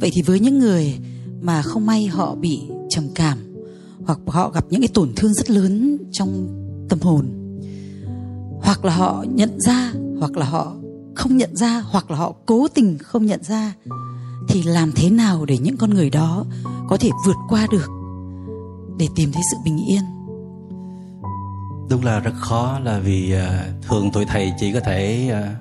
[0.00, 0.98] Vậy thì với những người
[1.40, 3.38] mà không may họ bị trầm cảm
[4.06, 6.46] hoặc họ gặp những cái tổn thương rất lớn trong
[6.88, 7.26] tâm hồn,
[8.62, 10.74] hoặc là họ nhận ra, hoặc là họ
[11.14, 13.74] không nhận ra, hoặc là họ cố tình không nhận ra,
[14.48, 16.44] thì làm thế nào để những con người đó
[16.88, 17.90] có thể vượt qua được
[18.98, 20.02] để tìm thấy sự bình yên?
[21.90, 25.56] Đúng là rất khó là vì à, thường tụi thầy chỉ có thể à,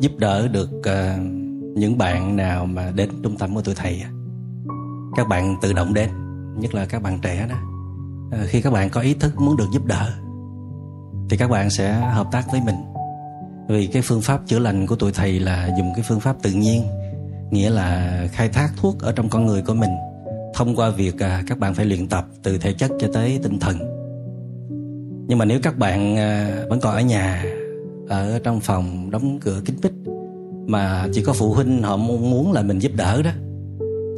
[0.00, 1.18] giúp đỡ được à,
[1.78, 4.02] những bạn nào mà đến trung tâm của tụi thầy
[5.16, 6.10] các bạn tự động đến,
[6.60, 7.56] nhất là các bạn trẻ đó.
[8.30, 10.12] À, khi các bạn có ý thức muốn được giúp đỡ,
[11.30, 12.74] thì các bạn sẽ hợp tác với mình.
[13.68, 16.50] Vì cái phương pháp chữa lành của tụi thầy là dùng cái phương pháp tự
[16.50, 16.82] nhiên,
[17.50, 19.90] nghĩa là khai thác thuốc ở trong con người của mình,
[20.54, 23.58] thông qua việc à, các bạn phải luyện tập từ thể chất cho tới tinh
[23.60, 23.78] thần.
[25.28, 27.44] Nhưng mà nếu các bạn à, vẫn còn ở nhà,
[28.08, 29.92] ở trong phòng đóng cửa kín mít
[30.68, 33.30] mà chỉ có phụ huynh họ muốn là mình giúp đỡ đó,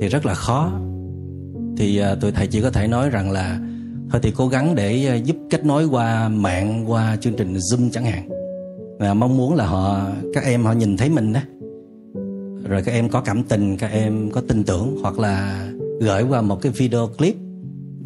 [0.01, 0.73] thì rất là khó.
[1.77, 3.61] Thì à, tụi thầy chỉ có thể nói rằng là
[4.11, 7.91] thôi thì cố gắng để à, giúp kết nối qua mạng, qua chương trình zoom
[7.93, 8.29] chẳng hạn.
[8.99, 11.41] Và mong muốn là họ, các em họ nhìn thấy mình đó.
[12.69, 15.69] Rồi các em có cảm tình, các em có tin tưởng, hoặc là
[16.01, 17.37] gửi qua một cái video clip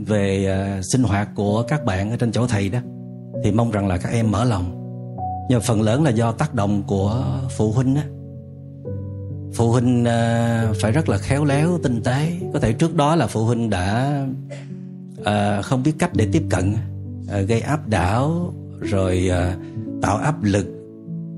[0.07, 2.79] về à, sinh hoạt của các bạn ở trên chỗ thầy đó,
[3.45, 4.81] thì mong rằng là các em mở lòng.
[5.51, 7.25] Nhưng phần lớn là do tác động của
[7.57, 8.05] phụ huynh á
[9.55, 12.33] phụ huynh uh, phải rất là khéo léo tinh tế.
[12.53, 14.21] Có thể trước đó là phụ huynh đã
[15.21, 16.75] uh, không biết cách để tiếp cận
[17.25, 20.67] uh, gây áp đảo rồi uh, tạo áp lực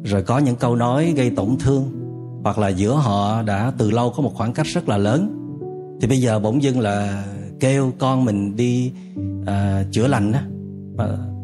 [0.04, 1.92] rồi có những câu nói gây tổn thương
[2.44, 5.42] hoặc là giữa họ đã từ lâu có một khoảng cách rất là lớn.
[6.00, 7.24] Thì bây giờ bỗng dưng là
[7.60, 8.92] kêu con mình đi
[9.40, 9.46] uh,
[9.92, 10.44] chữa lành á.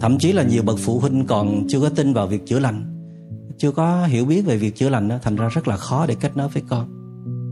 [0.01, 2.91] Thậm chí là nhiều bậc phụ huynh còn chưa có tin vào việc chữa lành
[3.62, 6.14] chưa có hiểu biết về việc chữa lành đó, thành ra rất là khó để
[6.14, 6.86] kết nối với con.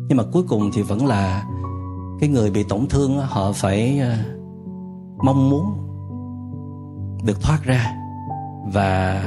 [0.09, 1.45] Nhưng mà cuối cùng thì vẫn là
[2.21, 4.17] cái người bị tổn thương họ phải ờ,
[5.25, 5.65] mong muốn
[7.25, 7.95] được thoát ra.
[8.73, 9.23] Và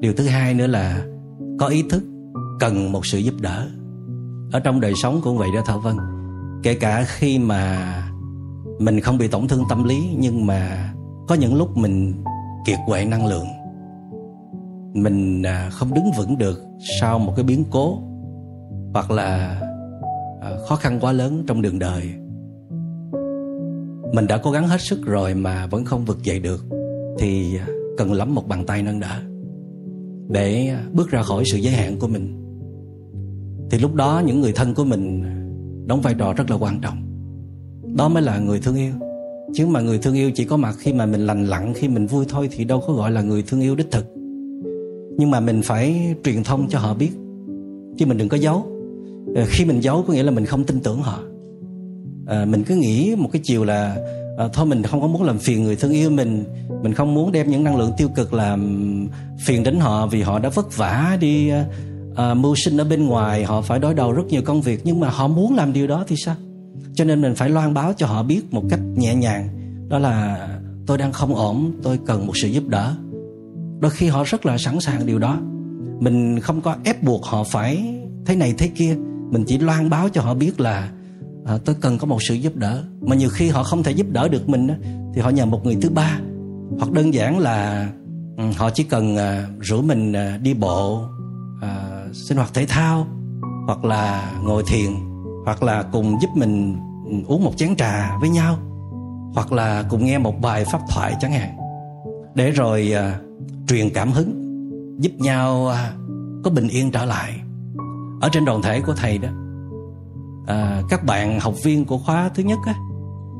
[0.00, 1.04] điều thứ hai nữa là
[1.58, 2.02] có ý thức
[2.60, 3.68] cần một sự giúp đỡ.
[4.52, 5.96] Ở trong đời sống cũng vậy đó thảo vân.
[6.62, 7.92] Kể cả khi mà
[8.78, 10.92] mình không bị tổn thương tâm lý nhưng mà
[11.28, 12.24] có những lúc mình
[12.66, 13.46] kiệt quệ năng lượng
[14.96, 16.62] mình à, không đứng vững được
[17.00, 18.02] sau một cái biến cố
[18.92, 19.60] hoặc là
[20.40, 22.02] à, khó khăn quá lớn trong đường đời.
[24.14, 26.64] Mình đã cố gắng hết sức rồi mà vẫn không vực dậy được,
[27.18, 27.66] thì à,
[27.98, 29.20] cần lắm một bàn tay nâng đỡ
[30.28, 32.42] để bước ra khỏi sự giới hạn của mình.
[33.70, 35.22] Thì lúc đó những người thân của mình
[35.86, 37.02] đóng vai trò rất là quan trọng.
[37.96, 38.92] Đó mới là người thương yêu.
[39.54, 42.06] Chứ mà người thương yêu chỉ có mặt khi mà mình lành lặn, khi mình
[42.06, 44.15] vui thôi thì đâu có gọi là người thương yêu đích thực
[45.16, 47.10] nhưng mà mình phải truyền thông cho họ biết.
[47.98, 48.66] Chứ mình đừng có giấu.
[49.36, 51.20] Ờ, khi mình giấu có nghĩa là mình không tin tưởng họ.
[52.26, 53.96] À, mình cứ nghĩ một cái chiều là
[54.38, 56.44] à, thôi mình không có muốn làm phiền người thương yêu mình.
[56.82, 59.08] Mình không muốn đem những năng lượng tiêu cực làm
[59.46, 61.50] phiền đến họ vì họ đã vất vả đi
[62.16, 63.44] à, mưu sinh ở bên ngoài.
[63.44, 64.80] Họ phải đối đầu rất nhiều công việc.
[64.84, 66.34] Nhưng mà họ muốn làm điều đó thì sao?
[66.94, 69.48] Cho nên mình phải loan báo cho họ biết một cách nhẹ nhàng.
[69.88, 70.48] Đó là
[70.86, 71.72] tôi đang không ổn.
[71.82, 72.94] Tôi cần một sự giúp đỡ
[73.80, 75.38] đôi khi họ rất là sẵn sàng điều đó.
[76.00, 77.94] Mình không có ép buộc họ phải
[78.26, 78.96] thế này thế kia.
[79.30, 80.90] Mình chỉ loan báo cho họ biết là
[81.44, 82.84] à, tôi cần có một sự giúp đỡ.
[83.00, 84.68] Mà nhiều khi họ không thể giúp đỡ được mình
[85.14, 86.18] thì họ nhờ một người thứ ba.
[86.78, 87.88] Hoặc đơn giản là
[88.36, 91.02] ừ, họ chỉ cần à, rủ mình à, đi bộ
[91.62, 93.06] à, sinh hoạt thể thao
[93.66, 94.90] hoặc là ngồi thiền
[95.44, 96.76] hoặc là cùng giúp mình
[97.06, 98.58] ừ, uống một chén trà với nhau
[99.34, 101.56] hoặc là cùng nghe một bài pháp thoại chẳng hạn.
[102.34, 103.18] Để rồi à,
[103.68, 104.42] truyền cảm hứng
[104.98, 105.92] giúp nhau à,
[106.44, 107.40] có bình yên trở lại.
[108.20, 109.28] Ở trên đoàn thể của thầy đó
[110.46, 112.74] à, các bạn học viên của khóa thứ nhất á,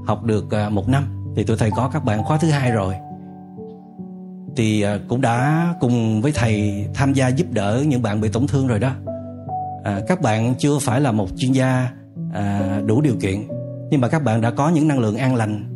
[0.07, 1.05] học được à, một năm
[1.37, 2.95] thì tụi thầy có các bạn khóa thứ hai rồi.
[4.57, 8.47] Thì à, cũng đã cùng với thầy tham gia giúp đỡ những bạn bị tổn
[8.47, 8.93] thương rồi đó.
[9.85, 11.91] À, các bạn chưa phải là một chuyên gia
[12.33, 13.47] à, đủ điều kiện
[13.91, 15.73] nhưng mà các bạn đã có những năng lượng an lành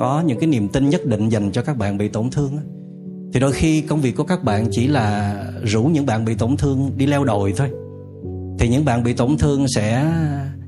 [0.00, 2.58] có những cái niềm tin nhất định dành cho các bạn bị tổn thương
[3.32, 6.56] thì đôi khi công việc của các bạn chỉ là rủ những bạn bị tổn
[6.56, 7.70] thương đi leo đồi thôi.
[8.58, 10.12] Thì những bạn bị tổn thương sẽ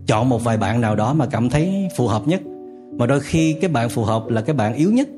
[0.06, 2.40] chọn một vài bạn nào đó mà cảm thấy phù hợp nhất.
[2.98, 5.08] Mà đôi khi cái bạn phù hợp là cái bạn yếu nhất.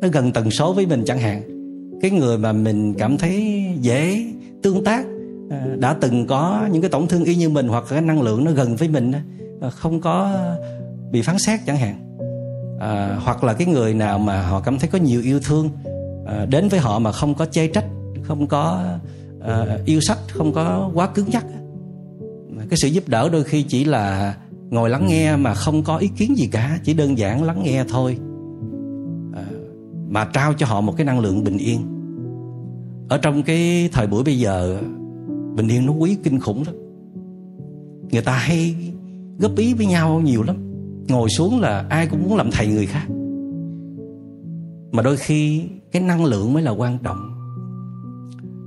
[0.00, 1.42] Nó gần tần số với mình chẳng hạn.
[2.02, 4.24] Cái người mà mình cảm thấy dễ
[4.62, 5.04] tương tác
[5.50, 8.44] à, đã từng có những cái tổn thương y như mình hoặc cái năng lượng
[8.44, 9.12] nó gần với mình
[9.60, 10.38] à, không có
[11.10, 12.16] bị phán xét chẳng hạn.
[12.80, 15.70] À, hoặc là cái người nào mà họ cảm thấy có nhiều yêu thương
[16.28, 17.86] à, đến với họ mà không có chê trách
[18.22, 18.84] không có
[19.40, 21.46] à, yêu sách không có quá cứng nhắc.
[22.70, 24.36] Cái sự giúp đỡ đôi khi chỉ là
[24.70, 27.84] ngồi lắng nghe mà không có ý kiến gì cả chỉ đơn giản lắng nghe
[27.88, 28.18] thôi.
[29.34, 29.44] À,
[30.08, 31.80] mà trao cho họ một cái năng lượng bình yên.
[33.08, 34.80] Ở trong cái thời buổi bây giờ
[35.56, 36.74] bình yên nó quý kinh khủng lắm.
[38.12, 38.74] Người ta hay
[39.38, 40.56] góp ý với nhau nhiều lắm.
[41.08, 43.06] Ngồi xuống là ai cũng muốn làm thầy người khác.
[44.92, 47.34] Mà đôi khi cái năng lượng mới là quan trọng.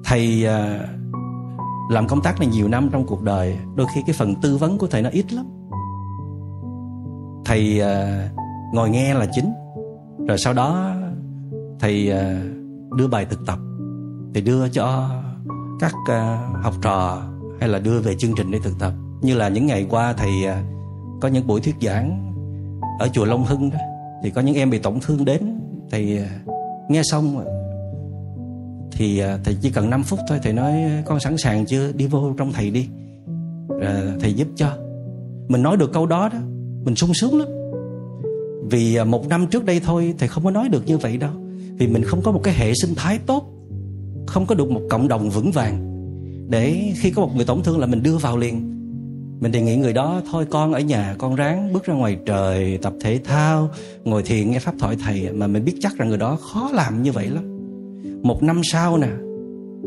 [0.03, 0.88] Thầy à,
[1.89, 4.77] làm công tác này nhiều năm trong cuộc đời, đôi khi cái phần tư vấn
[4.77, 5.45] của thầy nó ít lắm.
[7.45, 8.30] Thầy à,
[8.73, 9.53] ngồi nghe là chính.
[10.27, 10.95] Rồi sau đó,
[11.80, 12.41] thầy à,
[12.98, 13.60] đưa bài thực tập.
[14.34, 15.10] Thầy đưa cho
[15.80, 15.93] các
[16.64, 17.22] học trò
[17.60, 18.93] hay là đưa về chương trình để thực tập.
[19.22, 20.31] Như là những ngày qua thầy
[21.22, 22.34] có những buổi thuyết giảng
[22.99, 23.77] ở chùa Long Hưng đó.
[24.23, 25.60] Thì có những em bị tổn thương đến.
[25.91, 26.19] Thì
[26.91, 27.45] nghe xong,
[28.91, 30.73] thì à, thầy chỉ cần 5 phút thôi, thầy nói,
[31.05, 31.91] con sẵn sàng chưa?
[31.91, 32.88] Đi vô trong thầy đi.
[33.68, 34.77] Rồi thầy giúp cho.
[35.47, 36.39] Mình nói được câu đó đó,
[36.84, 37.47] mình sung sướng lắm.
[38.69, 41.31] Vì à, một năm trước đây thôi, thầy không có nói được như vậy đâu.
[41.77, 43.43] Vì mình không có một cái hệ sinh thái tốt,
[44.27, 45.88] không có được một cộng đồng vững vàng.
[46.49, 48.70] Để khi có một người tổn thương là mình đưa vào liền
[49.41, 52.80] mình đề nghị người đó, thôi con ở nhà con ráng bước ra ngoài trời
[52.81, 53.69] tập thể thao,
[54.03, 55.30] ngồi thiền, nghe pháp thoại thầy.
[55.34, 57.43] Mà mình biết chắc rằng người đó khó làm như vậy lắm.
[58.23, 59.07] Một năm sau nè,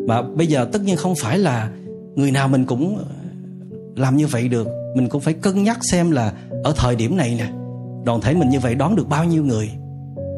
[0.09, 1.71] mà bây giờ tất nhiên không phải là
[2.15, 3.05] người nào mình cũng ờ,
[3.97, 4.69] làm như vậy được.
[4.97, 6.33] Mình cũng phải cân nhắc xem là
[6.65, 7.51] ở thời điểm này nè,
[8.05, 9.71] đoàn thể mình như vậy đón được bao nhiêu người.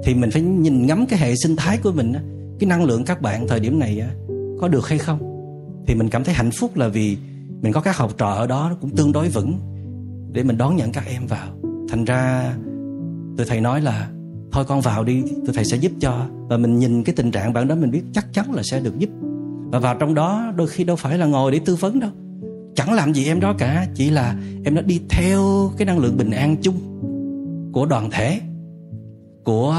[0.04, 2.12] Thì mình phải nhìn ngắm cái hệ sinh thái của mình
[2.60, 4.02] cái năng lượng các bạn thời điểm này
[4.60, 5.18] có được hay không?
[5.86, 7.16] Thì mình cảm thấy hạnh phúc là vì
[7.62, 9.58] mình có các học trò ở đó cũng tương đối vững
[10.32, 11.48] để mình đón nhận các em vào.
[11.88, 12.52] Thành ra
[13.36, 14.08] tôi thầy nói là,
[14.52, 16.26] thôi con vào đi tôi thầy sẽ giúp cho.
[16.48, 18.98] Và mình nhìn cái tình trạng bạn đó, mình biết chắc chắn là sẽ được
[18.98, 19.10] giúp.
[19.72, 22.10] Và vào trong đó, đôi khi đâu phải là ngồi để tư vấn đâu.
[22.74, 26.16] Chẳng làm gì em đó cả, chỉ là em nó đi theo cái năng lượng
[26.16, 26.74] bình an chung
[27.72, 28.40] của đoàn thể,
[29.44, 29.76] của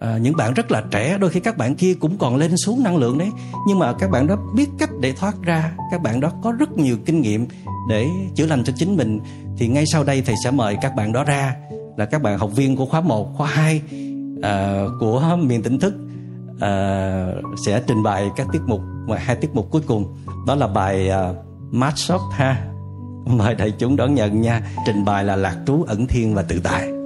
[0.00, 2.82] à, những bạn rất là trẻ đôi khi các bạn kia cũng còn lên xuống
[2.82, 3.30] năng lượng đấy.
[3.66, 5.72] Nhưng mà các bạn đó biết cách để thoát ra.
[5.90, 7.46] Các bạn đó có rất nhiều kinh nghiệm
[7.88, 9.20] để chữa lành cho chính mình.
[9.58, 11.56] Thì ngay sau đây thầy sẽ mời các bạn đó ra.
[11.96, 13.82] Là các bạn học viên của khóa 1, khóa 2
[14.42, 15.94] à, của miền tỉnh thức.
[16.60, 17.26] À,
[17.66, 20.16] sẽ trình bày các tiết mục và hai tiết mục cuối cùng.
[20.46, 21.32] Đó là bài à,
[21.70, 22.66] match Shop ha.
[23.26, 24.60] Mời đại chúng đón nhận nha.
[24.86, 26.99] Trình bày là lạc trú ẩn thiên và tự tại.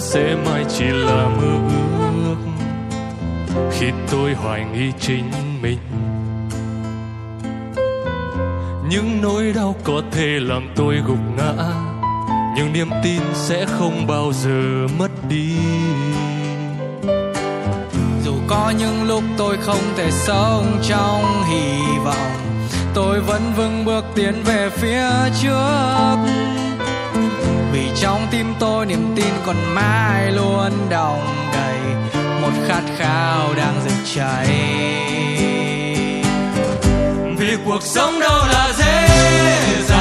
[0.00, 1.76] Sẽ mãi chỉ là mơ
[2.24, 2.36] ước.
[3.70, 5.30] Khi tôi hoài nghi chính
[5.62, 5.78] mình,
[8.88, 11.52] những nỗi đau có thể làm tôi gục ngã,
[12.56, 15.56] nhưng niềm tin sẽ không bao giờ mất đi.
[18.24, 22.32] Dù có những lúc tôi không thể sống trong hy vọng,
[22.94, 25.10] tôi vẫn vững bước tiến về phía
[25.42, 26.59] trước
[27.72, 31.80] vì trong tim tôi niềm tin còn mãi luôn đong đầy
[32.42, 34.46] một khát khao đang rực cháy
[37.38, 39.08] vì cuộc sống đâu là dễ
[39.88, 39.99] dàng.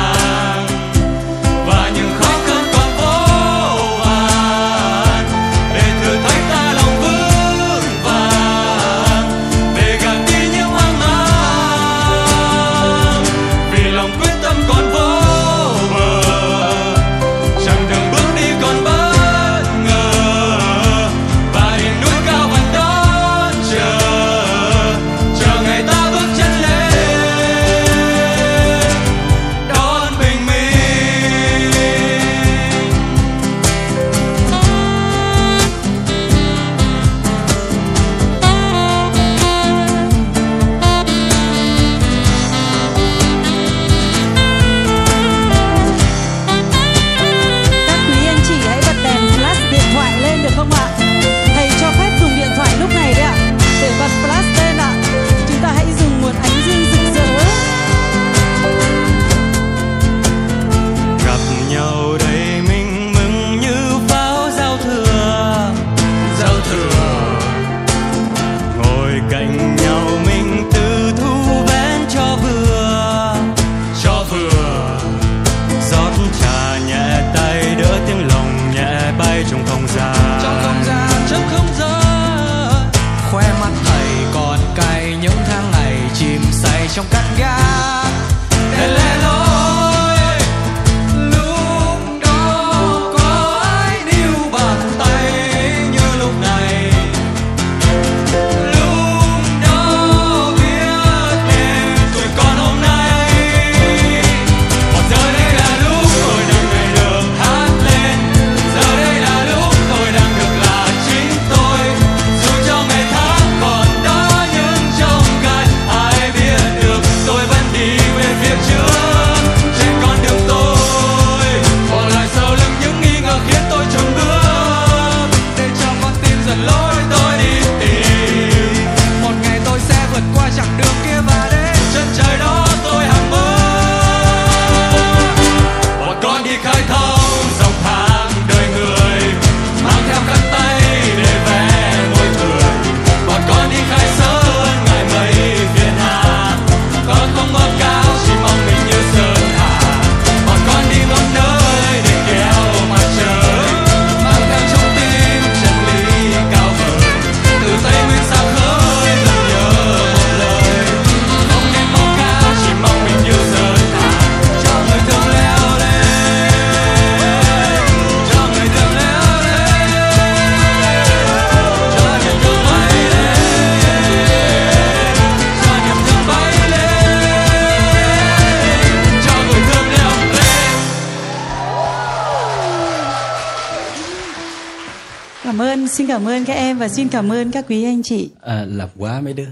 [187.30, 188.30] Cảm ơn các quý anh chị.
[188.42, 189.48] à, lập quá mấy đứa.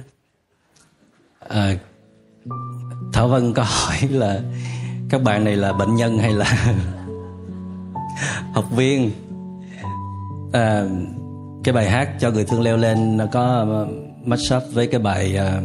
[1.39, 1.75] À,
[3.13, 4.41] thảo vân có hỏi là
[5.09, 6.45] các bạn này là bệnh nhân hay là
[8.53, 9.11] học viên?
[10.53, 10.85] À,
[11.63, 13.65] cái bài hát cho người thương leo lên nó có
[14.25, 15.61] match up với cái bài à,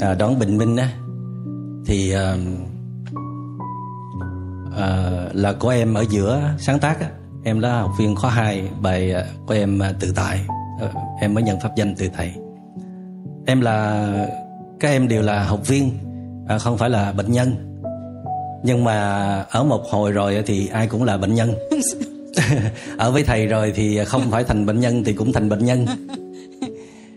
[0.00, 0.88] à, đón bình minh á.
[1.86, 2.36] Thì à,
[4.76, 7.10] à, là của em ở giữa sáng tác á.
[7.44, 10.46] Em là học viên khóa 2 bài à, của em à, tự tại
[11.22, 12.32] em mới nhận pháp danh từ thầy.
[13.46, 14.06] Em là
[14.80, 15.90] các em đều là học viên
[16.48, 17.78] à, không phải là bệnh nhân.
[18.64, 18.96] Nhưng mà
[19.50, 21.54] ở một hồi rồi thì ai cũng là bệnh nhân.
[22.98, 25.86] Ở với thầy rồi thì không phải thành bệnh nhân thì cũng thành bệnh nhân.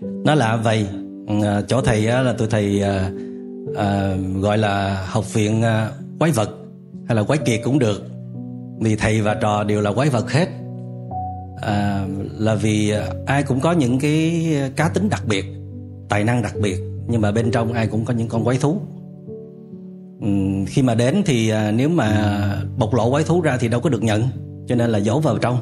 [0.02, 0.88] Nó là vậy.
[1.44, 3.12] À, chỗ thầy á, là tụi thầy à,
[3.78, 6.50] à, gọi là học viện à, quái vật
[7.08, 8.04] hay là quái kiệt cũng được.
[8.80, 10.48] Vì thầy và trò đều là quái vật hết
[11.66, 15.46] à, là vì à, ai cũng có những cái cá tính đặc biệt
[16.10, 18.78] tài năng đặc biệt nhưng mà bên trong ai cũng có những con quái thú.
[20.22, 20.28] Ừ,
[20.68, 22.42] khi mà đến thì à, nếu mà
[22.78, 24.24] bộc lộ quái thú ra thì đâu có được nhận
[24.68, 25.58] cho nên là giấu vào trong.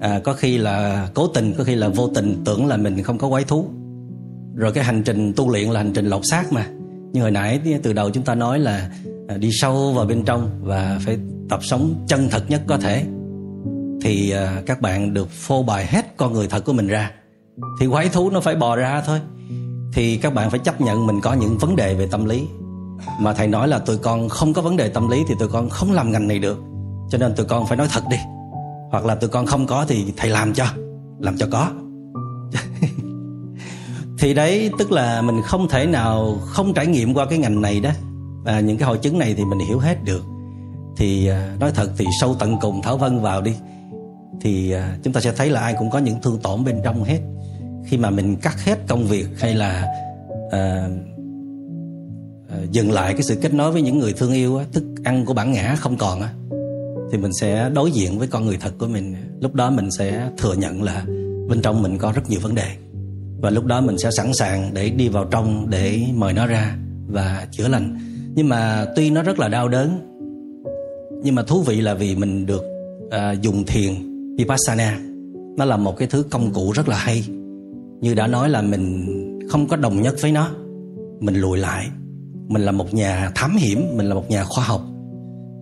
[0.00, 3.18] À, có khi là cố tình có khi là vô tình tưởng là mình không
[3.18, 3.66] có quái thú.
[4.54, 6.66] Rồi cái hành trình tu luyện là hành trình lột xác mà.
[7.12, 8.90] Như hồi nãy từ đầu chúng ta nói là
[9.28, 11.18] à, đi sâu vào bên trong và phải
[11.48, 13.04] tập sống chân thật nhất có thể
[14.04, 17.10] thì à, các bạn được phô bày hết con người thật của mình ra.
[17.80, 19.20] Thì quái thú nó phải bò ra thôi.
[19.92, 22.46] Thì các bạn phải chấp nhận mình có những vấn đề về tâm lý.
[23.20, 25.68] Mà thầy nói là tụi con không có vấn đề tâm lý thì tụi con
[25.70, 26.58] không làm ngành này được.
[27.10, 28.16] Cho nên tụi con phải nói thật đi.
[28.90, 30.64] Hoặc là tụi con không có thì thầy làm cho.
[31.20, 31.70] Làm cho có.
[34.18, 37.80] Thì đấy tức là mình không thể nào không trải nghiệm qua cái ngành này
[37.80, 37.90] đó.
[38.44, 40.22] À, những cái hội chứng này thì mình hiểu hết được.
[40.96, 43.54] Thì à, nói thật thì sâu tận cùng thảo vân vào đi
[44.40, 47.04] thì à, chúng ta sẽ thấy là ai cũng có những thương tổn bên trong
[47.04, 47.20] hết.
[47.86, 49.86] Khi mà mình cắt hết công việc hay là
[50.50, 50.88] à,
[52.48, 55.24] à, dừng lại cái sự kết nối với những người thương yêu á, thức ăn
[55.24, 56.32] của bản ngã không còn á
[57.12, 59.14] thì mình sẽ đối diện với con người thật của mình.
[59.40, 61.04] Lúc đó mình sẽ thừa nhận là
[61.48, 62.68] bên trong mình có rất nhiều vấn đề.
[63.40, 66.76] Và lúc đó mình sẽ sẵn sàng để đi vào trong để mời nó ra
[67.06, 67.98] và chữa lành.
[68.34, 70.10] Nhưng mà tuy nó rất là đau đớn
[71.24, 72.64] nhưng mà thú vị là vì mình được
[73.10, 74.98] à, dùng thiền vipassana
[75.56, 77.24] nó là một cái thứ công cụ rất là hay.
[78.00, 79.06] Như đã nói là mình
[79.48, 80.50] không có đồng nhất với nó.
[81.20, 81.86] Mình lùi lại.
[82.48, 84.82] Mình là một nhà thám hiểm mình là một nhà khoa học.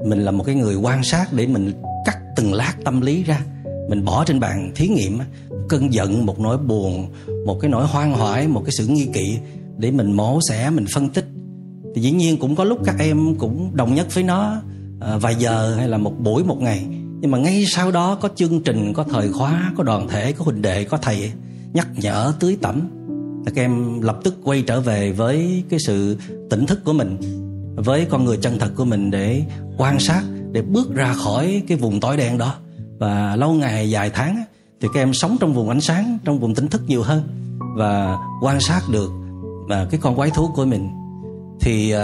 [0.07, 1.73] Mình là một cái người quan sát để mình
[2.05, 3.41] cắt từng lát tâm lý ra.
[3.89, 5.19] Mình bỏ trên bàn thí nghiệm
[5.69, 7.07] cơn giận một nỗi buồn
[7.47, 9.39] một cái nỗi hoang hoải một cái sự nghi kỵ
[9.79, 11.27] để mình mổ xẻ mình phân tích.
[11.95, 14.63] Thì dĩ nhiên cũng có lúc các em cũng đồng nhất với nó
[15.01, 16.87] à, vài giờ hay là một buổi một ngày
[17.23, 20.45] nhưng mà ngay sau đó có chương trình có thời khóa có đoàn thể có
[20.45, 21.33] huynh đệ có thầy
[21.73, 22.81] nhắc nhở tưới tẩm.
[23.47, 26.19] Là các em lập tức quay trở về với cái sự
[26.51, 27.19] tỉnh thức của mình
[27.77, 29.43] với con người chân thật của mình để
[29.79, 30.23] quan sát
[30.53, 32.55] để bước ra khỏi cái vùng tối đen đó.
[32.99, 34.45] Và lâu ngày dài tháng
[34.81, 37.23] thì các em sống trong vùng ánh sáng trong vùng tỉnh thức nhiều hơn
[37.77, 39.11] và quan sát được
[39.69, 40.89] và cái con quái thú của mình.
[41.61, 42.01] Thì uh,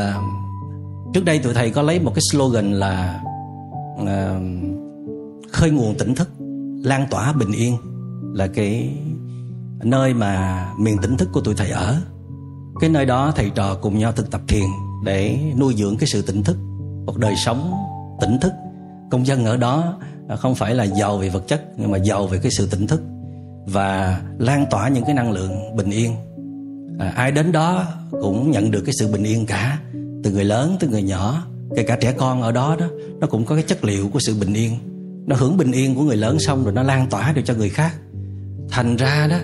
[1.15, 3.21] trước đây tụi thầy có lấy một cái slogan là
[4.03, 4.68] uh,
[5.53, 6.29] khơi nguồn tỉnh thức
[6.85, 7.77] lan tỏa bình yên
[8.35, 8.91] là cái
[9.83, 11.97] nơi mà miền tỉnh thức của tụi thầy ở.
[12.81, 14.67] Cái nơi đó thầy trò cùng nhau thực tập thiền
[15.05, 16.57] để nuôi dưỡng cái sự tỉnh thức
[17.07, 17.73] một đời sống
[18.21, 18.53] tỉnh thức.
[19.11, 19.99] Công dân ở đó
[20.39, 23.03] không phải là giàu về vật chất nhưng mà giàu về cái sự tỉnh thức
[23.67, 26.13] và lan tỏa những cái năng lượng bình yên.
[26.99, 29.79] À, ai đến đó cũng nhận được cái sự bình yên cả
[30.25, 31.47] từ người lớn tới người nhỏ
[31.77, 32.87] kể cả trẻ con ở đó đó
[33.21, 34.79] nó cũng có cái chất liệu của sự bình yên
[35.29, 37.69] nó hưởng bình yên của người lớn xong rồi nó lan tỏa được cho người
[37.69, 37.95] khác.
[38.71, 39.37] Thành ra đó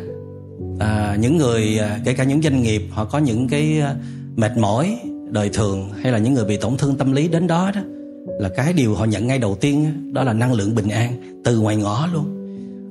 [0.79, 3.95] à, những người à, kể cả những doanh nghiệp họ có những cái à,
[4.37, 4.99] mệt mỏi
[5.31, 7.81] đời thường hay là những người bị tổn thương tâm lý đến đó đó
[8.41, 11.59] là cái điều họ nhận ngay đầu tiên đó là năng lượng bình an từ
[11.59, 12.25] ngoài ngõ luôn.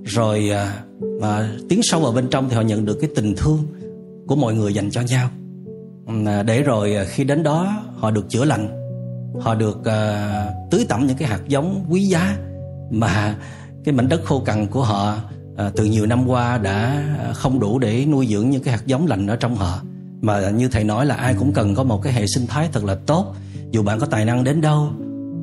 [0.04, 0.84] Rồi à,
[1.22, 3.68] mà tiến sâu ở bên trong thì họ nhận được cái tình thương
[4.28, 5.30] của mọi người dành cho nhau.
[6.26, 8.84] À, để rồi khi đến đó họ được chữa lành
[9.40, 12.38] họ được à, tưới tẩm những cái hạt giống quý giá
[12.94, 13.36] mà
[13.84, 15.18] cái mảnh đất khô cằn của họ
[15.58, 17.04] à, từ nhiều năm qua đã
[17.34, 19.82] không đủ để nuôi dưỡng những cái hạt giống lành ở trong họ.
[20.22, 22.84] Mà như thầy nói là ai cũng cần có một cái hệ sinh thái thật
[22.84, 23.36] là tốt.
[23.72, 24.90] Dù bạn có tài năng đến đâu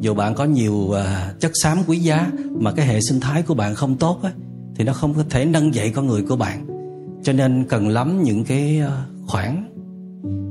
[0.00, 3.54] dù bạn có nhiều à, chất xám quý giá mà cái hệ sinh thái của
[3.54, 4.30] bạn không tốt á,
[4.76, 6.66] thì nó không có thể nâng dậy con người của bạn.
[7.22, 9.70] Cho nên cần lắm những cái à, khoảng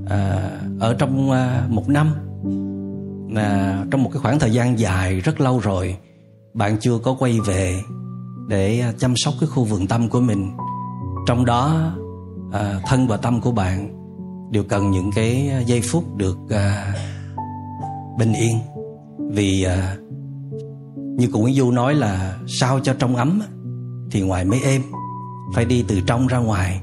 [0.09, 2.13] à, ở trong à, một năm
[3.35, 5.97] à, trong một cái khoảng thời gian dài rất lâu rồi
[6.53, 7.81] bạn chưa có quay về
[8.47, 10.51] để à, chăm sóc cái khu vườn tâm của mình.
[11.27, 11.91] Trong đó
[12.51, 13.95] à, thân và tâm của bạn
[14.51, 16.93] đều cần những cái à, giây phút được à,
[18.19, 18.59] bình yên.
[19.31, 19.95] Vì à,
[20.95, 23.41] như cụ Nguyễn Du nói là sao cho trong ấm
[24.11, 24.81] thì ngoài mới êm.
[25.55, 26.81] Phải đi từ trong ra ngoài.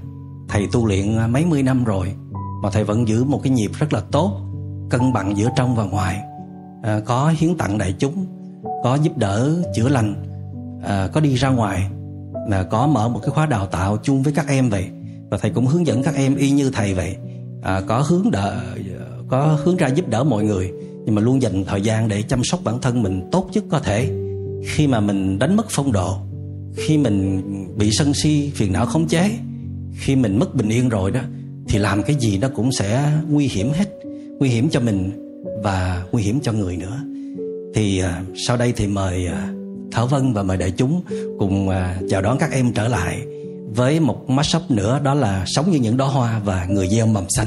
[0.49, 2.15] Thầy tu luyện à, mấy mươi năm rồi
[2.63, 4.41] mà thầy vẫn giữ một cái nhịp rất là tốt
[4.91, 6.21] cân bằng giữa trong và ngoài.
[6.83, 8.27] À, có hiến tặng đại chúng
[8.87, 10.15] có giúp đỡ chữa lành
[10.85, 11.91] à, có đi ra ngoài
[12.49, 14.87] là có mở một cái khóa đào tạo chung với các em vậy.
[15.31, 17.17] Và thầy cũng hướng dẫn các em y như thầy vậy.
[17.63, 18.61] À, có hướng đỡ
[19.29, 20.73] có hướng ra giúp đỡ mọi người
[21.05, 23.81] nhưng mà luôn dành thời gian để chăm sóc bản thân mình tốt nhất có
[23.81, 24.11] thể.
[24.67, 26.19] Khi mà mình đánh mất phong độ
[26.77, 27.43] khi mình
[27.79, 29.31] bị sân si phiền não khống chế
[29.99, 31.21] khi mình mất bình yên rồi đó
[31.69, 33.89] thì làm cái gì nó cũng sẽ nguy hiểm hết.
[34.39, 35.11] Nguy hiểm cho mình
[35.63, 37.03] và nguy hiểm cho người nữa
[37.77, 39.49] thì à, sau đây thì mời à,
[39.93, 41.03] Thảo Vân và mời đại chúng
[41.39, 43.23] cùng à, chào đón các em trở lại
[43.75, 47.25] với một mashup nữa, đó là sống như những đóa hoa và người gieo mầm
[47.29, 47.47] xanh.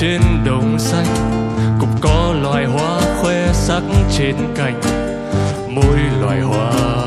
[0.00, 1.06] trên đồng xanh
[1.80, 3.82] cũng có loài hoa khoe sắc
[4.18, 4.80] trên cành.
[5.68, 6.99] Mỗi loài hoa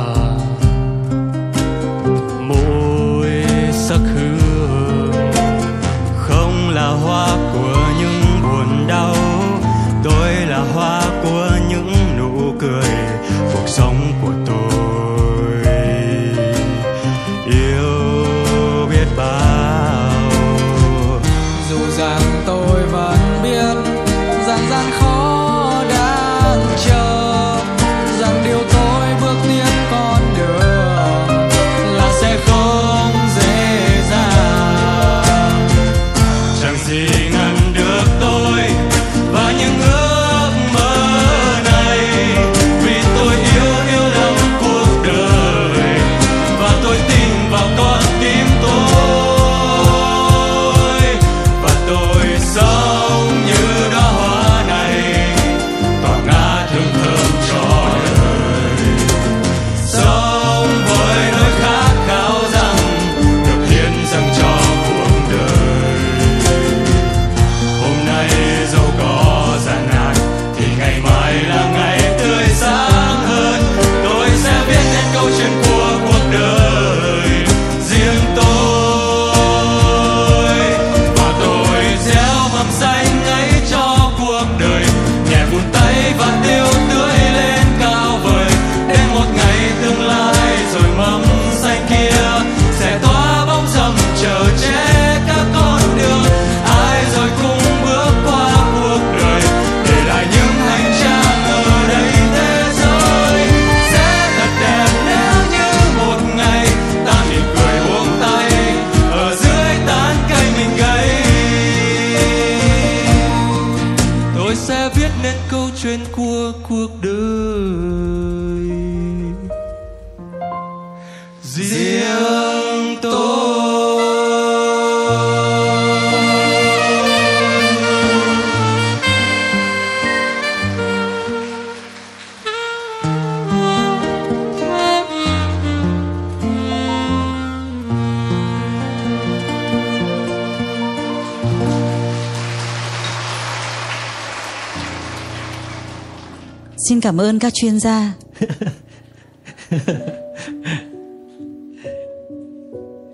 [147.24, 148.14] ơn các chuyên gia.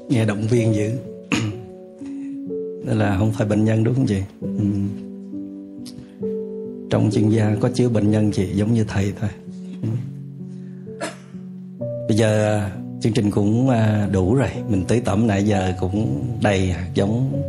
[0.09, 0.89] nghe động viên dữ
[2.85, 4.49] Đó là không phải bệnh nhân đúng không chị ừ.
[6.89, 9.29] trong chuyên gia có chứa bệnh nhân chị giống như thầy thôi
[9.81, 9.87] ừ.
[12.07, 12.71] bây giờ à,
[13.01, 17.41] chương trình cũng à, đủ rồi mình tới tổng nãy giờ cũng đầy hạt giống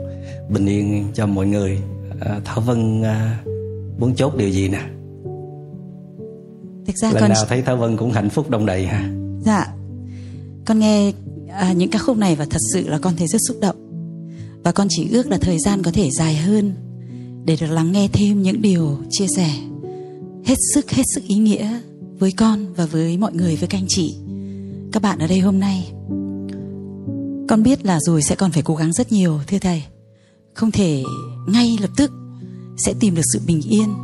[0.49, 1.79] bình yên cho mọi người
[2.21, 3.39] à, thảo vân à,
[3.99, 4.81] muốn chốt điều gì nè
[6.91, 9.11] Thực ra lần con nào thấy thảo vân cũng hạnh phúc đông đầy ha.
[9.45, 9.67] Dạ.
[10.65, 11.13] Con nghe
[11.53, 13.77] à, những ca khúc này và thật sự là con thấy rất xúc động.
[14.65, 16.75] Và con chỉ ước là thời gian có thể dài hơn
[17.45, 19.51] để được lắng nghe thêm những điều chia sẻ.
[20.45, 21.81] Hết sức hết sức ý nghĩa
[22.19, 24.17] với con và với mọi người với các anh chị.
[24.93, 25.93] Các bạn ở đây hôm nay.
[27.49, 29.83] Con biết là rồi sẽ còn phải cố gắng rất nhiều thưa thầy.
[30.55, 31.03] Không thể
[31.49, 32.11] ngay lập tức
[32.77, 33.95] sẽ tìm được sự bình yên.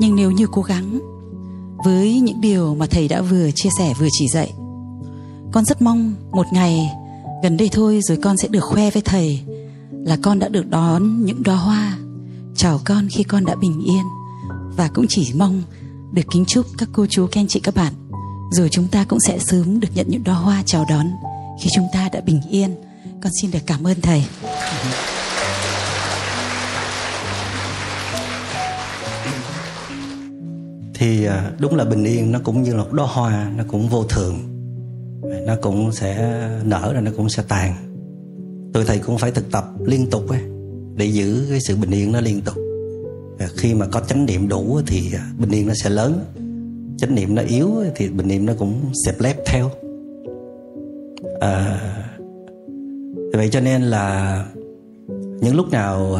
[0.00, 1.00] Nhưng nếu như cố gắng
[1.84, 4.52] với những điều mà thầy đã vừa chia sẻ vừa chỉ dạy.
[5.52, 6.90] Con rất mong một ngày
[7.42, 9.40] gần đây thôi rồi con sẽ được khoe với thầy
[9.92, 11.98] là con đã được đón những đóa hoa.
[12.56, 14.04] Chào con khi con đã bình yên.
[14.76, 15.62] Và cũng chỉ mong
[16.12, 17.92] được kính chúc các cô chú, các anh chị, các bạn.
[18.52, 21.06] Rồi chúng ta cũng sẽ sớm được nhận những đóa hoa chào đón
[21.62, 22.74] khi chúng ta đã bình yên.
[23.22, 24.24] Con xin được cảm ơn thầy.
[31.00, 33.88] Thì à, đúng là bình yên nó cũng như là một đóa hoa nó cũng
[33.88, 34.34] vô thường.
[35.46, 37.74] Nó cũng sẽ nở rồi nó cũng sẽ tàn.
[38.72, 40.40] Tôi thầy cũng phải thực tập liên tục ấy,
[40.96, 42.54] để giữ cái sự bình yên nó liên tục.
[43.38, 46.24] À, khi mà có chánh niệm đủ thì à, bình yên nó sẽ lớn.
[46.98, 48.74] Chánh niệm nó yếu thì bình yên nó cũng
[49.06, 49.70] xẹp lép theo.
[51.40, 51.80] À,
[53.32, 54.44] vậy cho nên là
[55.40, 56.18] những lúc nào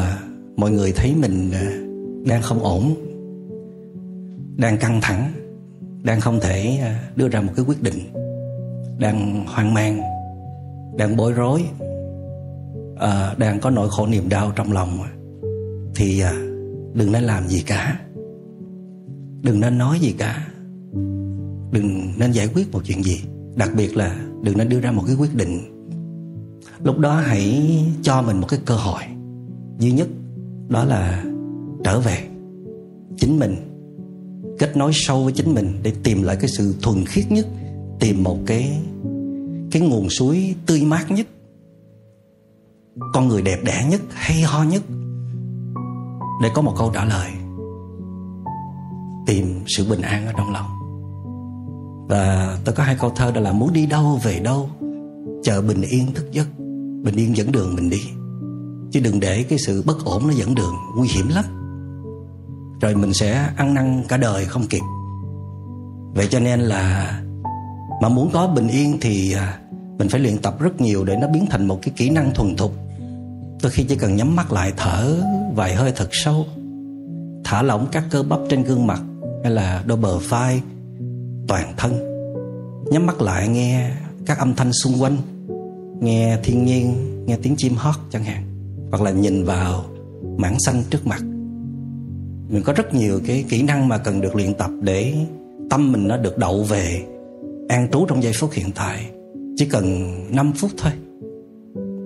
[0.55, 1.51] mọi người thấy mình
[2.25, 2.95] đang không ổn
[4.61, 5.31] đang căng thẳng
[6.03, 7.99] đang không thể à, đưa ra một cái quyết định
[8.99, 10.01] đang hoang mang
[10.97, 11.63] đang bối rối
[12.99, 14.99] à, đang có nỗi khổ niềm đau trong lòng
[15.95, 16.33] thì à,
[16.93, 17.99] đừng nên làm gì cả.
[19.41, 20.47] Đừng nên nói gì cả.
[21.71, 23.21] Đừng nên giải quyết một chuyện gì.
[23.55, 25.59] Đặc biệt là đừng nên đưa ra một cái quyết định.
[26.83, 27.71] Lúc đó hãy
[28.01, 29.01] cho mình một cái cơ hội
[29.79, 30.07] duy nhất
[30.69, 31.23] đó là
[31.83, 32.17] trở về
[33.17, 33.55] chính mình
[34.61, 37.47] kết nối sâu với chính mình để tìm lại cái sự thuần khiết nhất,
[37.99, 38.81] tìm một cái
[39.71, 41.27] cái nguồn suối tươi mát nhất,
[43.13, 44.81] con người đẹp đẽ nhất, hay ho nhất,
[46.43, 47.31] để có một câu trả lời.
[49.25, 50.69] Tìm sự bình an ở trong lòng.
[52.09, 54.69] Và tôi có hai câu thơ đó là muốn đi đâu về đâu,
[55.43, 56.47] chờ bình yên thức giấc,
[57.03, 58.01] bình yên dẫn đường mình đi.
[58.91, 61.45] Chứ đừng để cái sự bất ổn nó dẫn đường, nguy hiểm lắm
[62.81, 64.81] rồi mình sẽ ăn năn cả đời không kịp.
[66.13, 67.21] Vậy cho nên là
[68.01, 69.59] mà muốn có bình yên thì à,
[69.97, 72.55] mình phải luyện tập rất nhiều để nó biến thành một cái kỹ năng thuần
[72.55, 72.73] thục.
[73.63, 75.15] Đôi khi chỉ cần nhắm mắt lại thở
[75.55, 76.45] vài hơi thật sâu,
[77.43, 79.01] thả lỏng các cơ bắp trên gương mặt
[79.43, 80.61] hay là đôi bờ vai,
[81.47, 81.93] toàn thân.
[82.91, 83.91] Nhắm mắt lại nghe
[84.25, 85.17] các âm thanh xung quanh,
[85.99, 86.95] nghe thiên nhiên,
[87.25, 88.43] nghe tiếng chim hót chẳng hạn,
[88.91, 89.83] hoặc là nhìn vào
[90.37, 91.21] mảng xanh trước mặt
[92.51, 95.13] mình có rất nhiều cái kỹ năng mà cần được luyện tập để
[95.69, 97.01] tâm mình nó được đậu về,
[97.67, 99.09] an trú trong giây phút hiện tại.
[99.55, 100.91] Chỉ cần 5 phút thôi.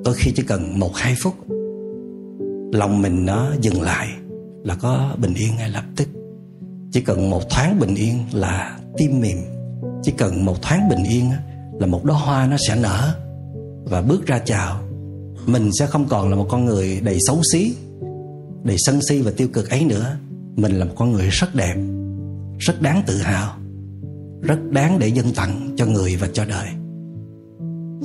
[0.06, 1.34] Đôi khi chỉ cần một, hai phút.
[2.74, 4.08] Lòng mình nó dừng lại
[4.64, 6.08] là có bình yên ngay lập tức.
[6.92, 9.38] Chỉ cần một thoáng bình yên là tim mềm.
[10.04, 11.32] Chỉ cần một thoáng bình yên
[11.80, 13.16] là một đóa hoa nó sẽ nở
[13.86, 14.80] và bước ra chào.
[15.46, 17.76] Mình sẽ không còn là một con người đầy xấu xí,
[18.64, 20.18] đầy sân si và tiêu cực ấy nữa
[20.56, 21.76] mình là một con người rất đẹp
[22.60, 23.58] rất đáng tự hào
[24.42, 26.68] rất đáng để dân tặng cho người và cho đời.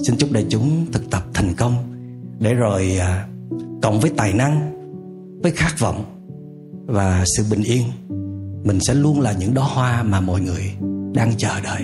[0.07, 1.75] Xin chúc đại chúng thực tập thành công
[2.39, 3.29] để rồi à,
[3.83, 4.81] cộng với tài năng
[5.43, 6.05] với khát vọng
[6.87, 7.83] và sự bình yên
[8.65, 10.73] mình sẽ luôn là những đóa hoa mà mọi người
[11.15, 11.83] đang chờ đợi.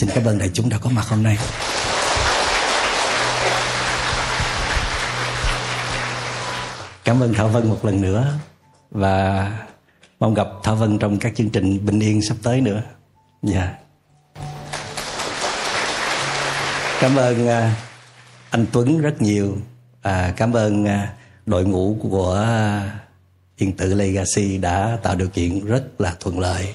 [0.00, 1.38] Xin cảm ơn đại chúng đã có mặt hôm nay.
[7.04, 8.32] Cảm ơn thảo vân một lần nữa
[8.90, 9.50] và
[10.20, 12.82] mong gặp thảo vân trong các chương trình bình yên sắp tới nữa
[13.42, 13.74] dạ
[17.00, 17.76] cảm ơn à,
[18.50, 19.56] anh tuấn rất nhiều
[20.02, 21.14] à, cảm ơn à,
[21.46, 22.98] đội ngũ của à,
[23.56, 26.74] Yên Tử Legacy đã tạo điều kiện rất là thuận lợi,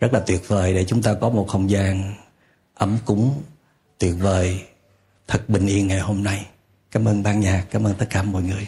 [0.00, 2.14] rất là tuyệt vời để chúng ta có một không gian
[2.74, 3.42] ấm cúng,
[3.98, 4.62] tuyệt vời,
[5.28, 6.46] thật bình yên ngày hôm nay.
[6.90, 8.66] Cảm ơn ban nhạc, cảm ơn tất cả mọi người.